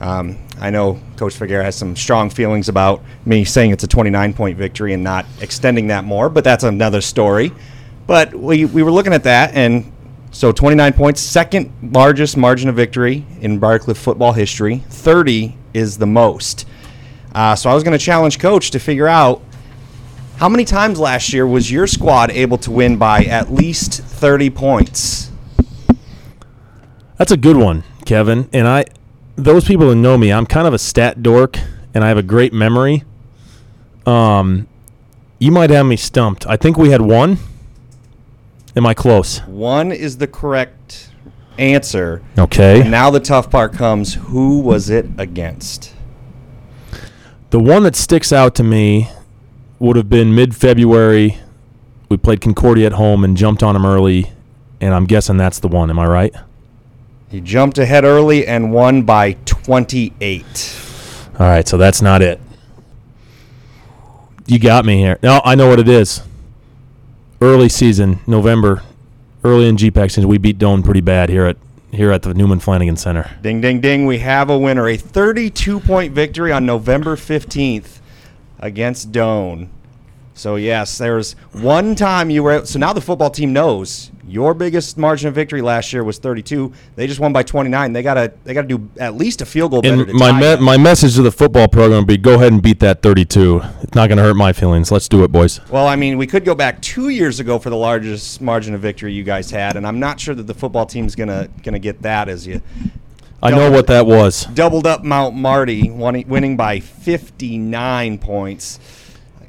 um, 0.00 0.38
I 0.60 0.70
know 0.70 1.00
Coach 1.16 1.34
Svagera 1.38 1.64
has 1.64 1.74
some 1.74 1.96
strong 1.96 2.30
feelings 2.30 2.68
about 2.68 3.02
me 3.26 3.44
saying 3.44 3.72
it's 3.72 3.84
a 3.84 3.88
29 3.88 4.34
point 4.34 4.56
victory 4.56 4.92
and 4.92 5.02
not 5.02 5.26
extending 5.40 5.88
that 5.88 6.04
more, 6.04 6.28
but 6.28 6.44
that's 6.44 6.64
another 6.64 7.00
story. 7.00 7.52
But 8.06 8.34
we, 8.34 8.64
we 8.64 8.82
were 8.82 8.90
looking 8.90 9.12
at 9.12 9.24
that, 9.24 9.54
and 9.54 9.92
so 10.32 10.50
29 10.50 10.94
points, 10.94 11.20
second 11.20 11.70
largest 11.92 12.36
margin 12.38 12.70
of 12.70 12.74
victory 12.74 13.24
in 13.40 13.58
Briar 13.58 13.78
Cliff 13.78 13.98
football 13.98 14.32
history. 14.32 14.78
30 14.88 15.56
is 15.74 15.98
the 15.98 16.06
most. 16.06 16.66
Uh, 17.34 17.54
so 17.54 17.70
I 17.70 17.74
was 17.74 17.84
going 17.84 17.96
to 17.96 18.02
challenge 18.02 18.38
coach 18.38 18.70
to 18.72 18.78
figure 18.78 19.06
out 19.06 19.42
how 20.36 20.48
many 20.48 20.64
times 20.64 20.98
last 20.98 21.32
year 21.32 21.46
was 21.46 21.70
your 21.70 21.86
squad 21.86 22.30
able 22.30 22.58
to 22.58 22.70
win 22.70 22.96
by 22.96 23.24
at 23.24 23.52
least 23.52 24.02
30 24.02 24.50
points? 24.50 25.30
That's 27.16 27.30
a 27.30 27.36
good 27.36 27.56
one, 27.56 27.84
Kevin. 28.06 28.48
And 28.52 28.66
I 28.66 28.86
those 29.36 29.64
people 29.64 29.86
who 29.86 29.94
know 29.94 30.18
me, 30.18 30.32
I'm 30.32 30.46
kind 30.46 30.66
of 30.66 30.74
a 30.74 30.78
stat 30.78 31.22
dork 31.22 31.58
and 31.94 32.02
I 32.02 32.08
have 32.08 32.18
a 32.18 32.22
great 32.22 32.52
memory. 32.52 33.04
Um 34.06 34.66
you 35.38 35.52
might 35.52 35.70
have 35.70 35.86
me 35.86 35.96
stumped. 35.96 36.46
I 36.46 36.56
think 36.56 36.76
we 36.76 36.90
had 36.90 37.02
one. 37.02 37.38
Am 38.74 38.86
I 38.86 38.94
close? 38.94 39.40
One 39.40 39.92
is 39.92 40.16
the 40.16 40.26
correct 40.26 41.10
answer. 41.58 42.22
Okay. 42.38 42.80
And 42.80 42.90
now 42.90 43.10
the 43.10 43.20
tough 43.20 43.50
part 43.50 43.74
comes 43.74 44.14
who 44.14 44.60
was 44.60 44.88
it 44.88 45.06
against? 45.18 45.94
The 47.50 47.60
one 47.60 47.82
that 47.82 47.94
sticks 47.94 48.32
out 48.32 48.54
to 48.56 48.64
me 48.64 49.10
would 49.78 49.96
have 49.96 50.08
been 50.08 50.34
mid 50.34 50.56
February. 50.56 51.38
We 52.08 52.16
played 52.16 52.40
Concordia 52.40 52.86
at 52.86 52.92
home 52.92 53.24
and 53.24 53.36
jumped 53.36 53.62
on 53.62 53.74
them 53.74 53.84
early, 53.84 54.32
and 54.80 54.94
I'm 54.94 55.04
guessing 55.04 55.36
that's 55.36 55.58
the 55.58 55.68
one. 55.68 55.90
Am 55.90 55.98
I 55.98 56.06
right? 56.06 56.34
He 57.28 57.40
jumped 57.42 57.78
ahead 57.78 58.04
early 58.04 58.46
and 58.46 58.72
won 58.72 59.02
by 59.02 59.34
28. 59.44 60.78
All 61.38 61.46
right, 61.46 61.66
so 61.66 61.76
that's 61.76 62.00
not 62.00 62.22
it. 62.22 62.40
You 64.46 64.58
got 64.58 64.84
me 64.86 64.98
here. 64.98 65.18
No, 65.22 65.40
I 65.44 65.54
know 65.54 65.68
what 65.68 65.78
it 65.78 65.88
is 65.88 66.22
early 67.42 67.68
season, 67.68 68.20
November, 68.26 68.82
early 69.44 69.68
in 69.68 69.76
GPAC 69.76 70.12
season, 70.12 70.28
we 70.28 70.38
beat 70.38 70.58
Doane 70.58 70.84
pretty 70.84 71.00
bad 71.00 71.28
here 71.28 71.46
at 71.46 71.56
here 71.90 72.10
at 72.10 72.22
the 72.22 72.32
Newman 72.32 72.58
Flanagan 72.58 72.96
Center. 72.96 73.30
Ding, 73.42 73.60
ding, 73.60 73.80
ding! 73.80 74.06
We 74.06 74.20
have 74.20 74.48
a 74.48 74.56
winner. 74.56 74.88
A 74.88 74.96
32 74.96 75.80
point 75.80 76.14
victory 76.14 76.50
on 76.50 76.64
November 76.64 77.16
15th 77.16 77.98
against 78.58 79.12
Doane. 79.12 79.68
So 80.34 80.56
yes, 80.56 80.98
there's 80.98 81.32
one 81.52 81.94
time 81.94 82.30
you 82.30 82.42
were. 82.42 82.64
So 82.64 82.78
now 82.78 82.92
the 82.92 83.00
football 83.00 83.30
team 83.30 83.52
knows 83.52 84.10
your 84.26 84.54
biggest 84.54 84.96
margin 84.96 85.28
of 85.28 85.34
victory 85.34 85.60
last 85.60 85.92
year 85.92 86.02
was 86.02 86.18
32. 86.18 86.72
They 86.96 87.06
just 87.06 87.20
won 87.20 87.34
by 87.34 87.42
29. 87.42 87.92
They 87.92 88.02
gotta 88.02 88.32
they 88.44 88.54
gotta 88.54 88.66
do 88.66 88.88
at 88.98 89.14
least 89.14 89.42
a 89.42 89.46
field 89.46 89.72
goal 89.72 89.82
better. 89.82 90.04
And 90.04 90.12
my 90.14 90.32
me- 90.32 90.64
my 90.64 90.76
message 90.78 91.16
to 91.16 91.22
the 91.22 91.30
football 91.32 91.68
program 91.68 91.98
would 91.98 92.06
be 92.06 92.16
go 92.16 92.34
ahead 92.34 92.52
and 92.52 92.62
beat 92.62 92.80
that 92.80 93.02
32. 93.02 93.60
It's 93.82 93.94
not 93.94 94.08
going 94.08 94.16
to 94.16 94.22
hurt 94.24 94.36
my 94.36 94.52
feelings. 94.54 94.90
Let's 94.90 95.08
do 95.08 95.22
it, 95.22 95.30
boys. 95.30 95.60
Well, 95.68 95.86
I 95.86 95.96
mean, 95.96 96.16
we 96.16 96.26
could 96.26 96.46
go 96.46 96.54
back 96.54 96.80
two 96.80 97.10
years 97.10 97.40
ago 97.40 97.58
for 97.58 97.68
the 97.68 97.76
largest 97.76 98.40
margin 98.40 98.74
of 98.74 98.80
victory 98.80 99.12
you 99.12 99.24
guys 99.24 99.50
had, 99.50 99.76
and 99.76 99.86
I'm 99.86 100.00
not 100.00 100.18
sure 100.18 100.34
that 100.34 100.46
the 100.46 100.54
football 100.54 100.86
team's 100.86 101.14
gonna 101.14 101.48
gonna 101.62 101.78
get 101.78 102.00
that 102.02 102.30
as 102.30 102.46
you 102.46 102.62
I 103.42 103.50
know 103.50 103.70
what 103.70 103.88
that 103.88 104.06
was. 104.06 104.46
doubled 104.46 104.86
up 104.86 105.02
Mount 105.02 105.34
Marty, 105.34 105.90
winning 105.90 106.56
by 106.56 106.78
59 106.78 108.18
points. 108.18 108.78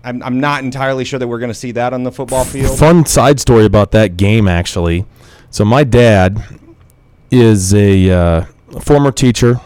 I'm, 0.03 0.21
I'm 0.21 0.39
not 0.39 0.63
entirely 0.63 1.05
sure 1.05 1.17
that 1.19 1.27
we're 1.27 1.39
going 1.39 1.51
to 1.51 1.57
see 1.57 1.71
that 1.71 1.93
on 1.93 2.03
the 2.03 2.11
football 2.11 2.43
field. 2.43 2.77
Fun 2.77 3.05
side 3.05 3.39
story 3.39 3.65
about 3.65 3.91
that 3.91 4.17
game, 4.17 4.47
actually. 4.47 5.05
So 5.49 5.63
my 5.63 5.83
dad 5.83 6.43
is 7.31 7.73
a 7.73 8.11
uh, 8.11 8.45
former 8.81 9.11
teacher, 9.11 9.61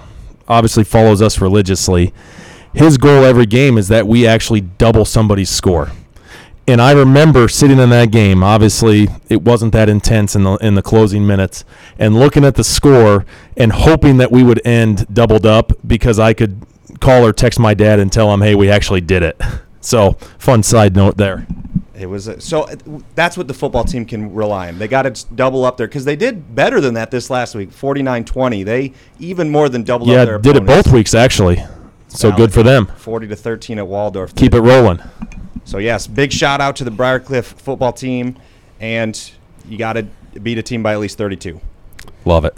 obviously 0.48 0.84
follows 0.84 1.22
us 1.22 1.42
religiously. 1.42 2.14
His 2.74 2.98
goal 2.98 3.24
every 3.24 3.46
game 3.46 3.78
is 3.78 3.88
that 3.88 4.06
we 4.06 4.28
actually 4.28 4.62
double 4.62 5.06
somebody's 5.06 5.50
score. 5.50 5.92
And 6.68 6.82
I 6.82 6.92
remember 6.92 7.48
sitting 7.48 7.80
in 7.80 7.90
that 7.92 8.12
game. 8.12 8.44
Obviously, 8.44 9.08
it 9.30 9.42
wasn't 9.42 9.72
that 9.72 9.88
intense 9.88 10.36
in 10.36 10.44
the 10.44 10.56
in 10.58 10.76
the 10.76 10.82
closing 10.82 11.26
minutes, 11.26 11.64
and 11.98 12.20
looking 12.20 12.44
at 12.44 12.56
the 12.56 12.64
score 12.64 13.26
and 13.56 13.72
hoping 13.72 14.18
that 14.18 14.34
we 14.34 14.44
would 14.44 14.62
end 14.68 15.08
doubled 15.12 15.46
up 15.46 15.72
because 15.88 16.20
I 16.20 16.34
could 16.34 16.62
call 17.00 17.26
or 17.26 17.32
text 17.32 17.58
my 17.58 17.74
dad 17.74 18.00
and 18.00 18.12
tell 18.12 18.34
him, 18.34 18.42
"Hey, 18.42 18.54
we 18.54 18.70
actually 18.70 19.02
did 19.02 19.24
it." 19.24 19.42
So, 19.82 20.14
fun 20.38 20.64
side 20.64 20.96
note 20.96 21.18
there. 21.18 21.48
It 21.98 22.06
was 22.06 22.28
a, 22.28 22.40
so 22.40 22.64
uh, 22.64 22.76
that's 23.16 23.38
what 23.38 23.48
the 23.48 23.54
football 23.56 23.84
team 23.84 24.06
can 24.06 24.32
rely 24.34 24.68
on. 24.68 24.78
They 24.78 24.88
got 24.88 25.04
to 25.04 25.34
double 25.34 25.66
up 25.66 25.78
there 25.78 25.88
because 25.88 26.06
they 26.06 26.16
did 26.16 26.54
better 26.56 26.80
than 26.80 26.94
that 26.94 27.10
this 27.10 27.30
last 27.30 27.56
week, 27.56 27.72
49-20. 27.72 28.64
They 28.64 28.94
even 29.20 29.50
more 29.50 29.68
than 29.68 29.84
doubled 29.84 30.10
Yeah, 30.10 30.38
did 30.38 30.56
it 30.56 30.66
both 30.66 30.92
weeks 30.92 31.16
actually. 31.16 31.64
So 32.08 32.30
Now 32.30 32.38
good 32.38 32.54
for 32.54 32.62
them. 32.62 32.86
40 32.86 33.28
to 33.28 33.36
13 33.36 33.80
at 33.80 33.88
Waldorf. 33.88 34.36
Keep 34.36 34.54
it 34.54 34.62
rolling. 34.62 35.00
So 35.66 35.80
yes, 35.80 36.06
big 36.08 36.32
shout 36.32 36.62
out 36.62 36.76
to 36.78 36.84
the 36.84 36.92
Briar 36.92 37.20
Cliff 37.20 37.46
football 37.46 37.92
team, 37.94 38.38
and 38.80 39.32
you 39.68 39.78
got 39.78 39.94
to 39.94 40.04
beat 40.40 40.58
a 40.58 40.64
team 40.64 40.84
by 40.84 40.94
at 40.94 41.00
least 41.00 41.18
32. 41.18 41.60
Love 42.26 42.46
it. 42.46 42.58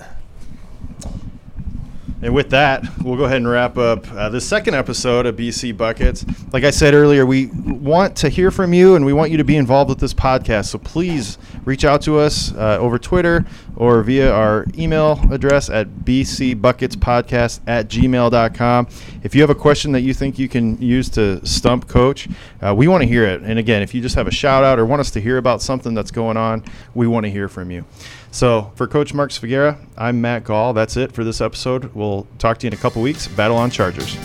And 2.21 2.35
with 2.35 2.49
that, 2.49 2.83
we'll 3.01 3.15
go 3.15 3.23
ahead 3.23 3.37
and 3.37 3.47
wrap 3.47 3.77
up 3.77 4.11
uh, 4.11 4.27
the 4.27 4.41
second 4.41 4.75
episode 4.75 5.25
of 5.25 5.37
BC 5.37 5.77
Buckets. 5.77 6.25
Like 6.51 6.65
I 6.65 6.69
said 6.69 6.93
earlier, 6.93 7.25
we 7.25 7.45
want 7.47 8.17
to 8.17 8.29
hear 8.29 8.51
from 8.51 8.73
you 8.73 8.95
and 8.95 9.05
we 9.05 9.13
want 9.13 9.31
you 9.31 9.37
to 9.37 9.45
be 9.45 9.55
involved 9.55 9.89
with 9.89 9.99
this 9.99 10.13
podcast. 10.13 10.65
So 10.65 10.79
please 10.79 11.37
reach 11.63 11.85
out 11.85 12.01
to 12.01 12.19
us 12.19 12.53
uh, 12.55 12.77
over 12.77 12.99
Twitter 12.99 13.45
or 13.77 14.03
via 14.03 14.33
our 14.33 14.65
email 14.77 15.17
address 15.31 15.69
at 15.69 15.87
bcbucketspodcast 15.87 17.61
at 17.67 17.87
gmail.com. 17.87 18.87
If 19.23 19.33
you 19.33 19.41
have 19.41 19.49
a 19.49 19.55
question 19.55 19.93
that 19.93 20.01
you 20.01 20.13
think 20.13 20.37
you 20.37 20.49
can 20.49 20.81
use 20.81 21.07
to 21.11 21.45
stump 21.45 21.87
coach, 21.87 22.27
uh, 22.61 22.75
we 22.75 22.89
want 22.89 23.01
to 23.01 23.07
hear 23.07 23.23
it. 23.23 23.41
And 23.43 23.57
again, 23.57 23.81
if 23.81 23.93
you 23.93 24.01
just 24.01 24.15
have 24.15 24.27
a 24.27 24.31
shout 24.31 24.65
out 24.65 24.77
or 24.77 24.85
want 24.85 24.99
us 24.99 25.11
to 25.11 25.21
hear 25.21 25.37
about 25.37 25.61
something 25.61 25.93
that's 25.93 26.11
going 26.11 26.35
on, 26.35 26.65
we 26.93 27.07
want 27.07 27.25
to 27.25 27.31
hear 27.31 27.47
from 27.47 27.71
you. 27.71 27.85
So 28.31 28.71
for 28.75 28.87
Coach 28.87 29.13
Mark 29.13 29.31
Svagera, 29.31 29.77
I'm 29.97 30.21
Matt 30.21 30.43
Gall. 30.43 30.73
That's 30.73 30.97
it 30.97 31.11
for 31.11 31.23
this 31.23 31.41
episode. 31.41 31.93
We'll 31.95 32.27
talk 32.37 32.59
to 32.59 32.65
you 32.65 32.69
in 32.69 32.73
a 32.73 32.77
couple 32.77 33.01
weeks. 33.01 33.27
Battle 33.27 33.57
on 33.57 33.71
Chargers. 33.71 34.17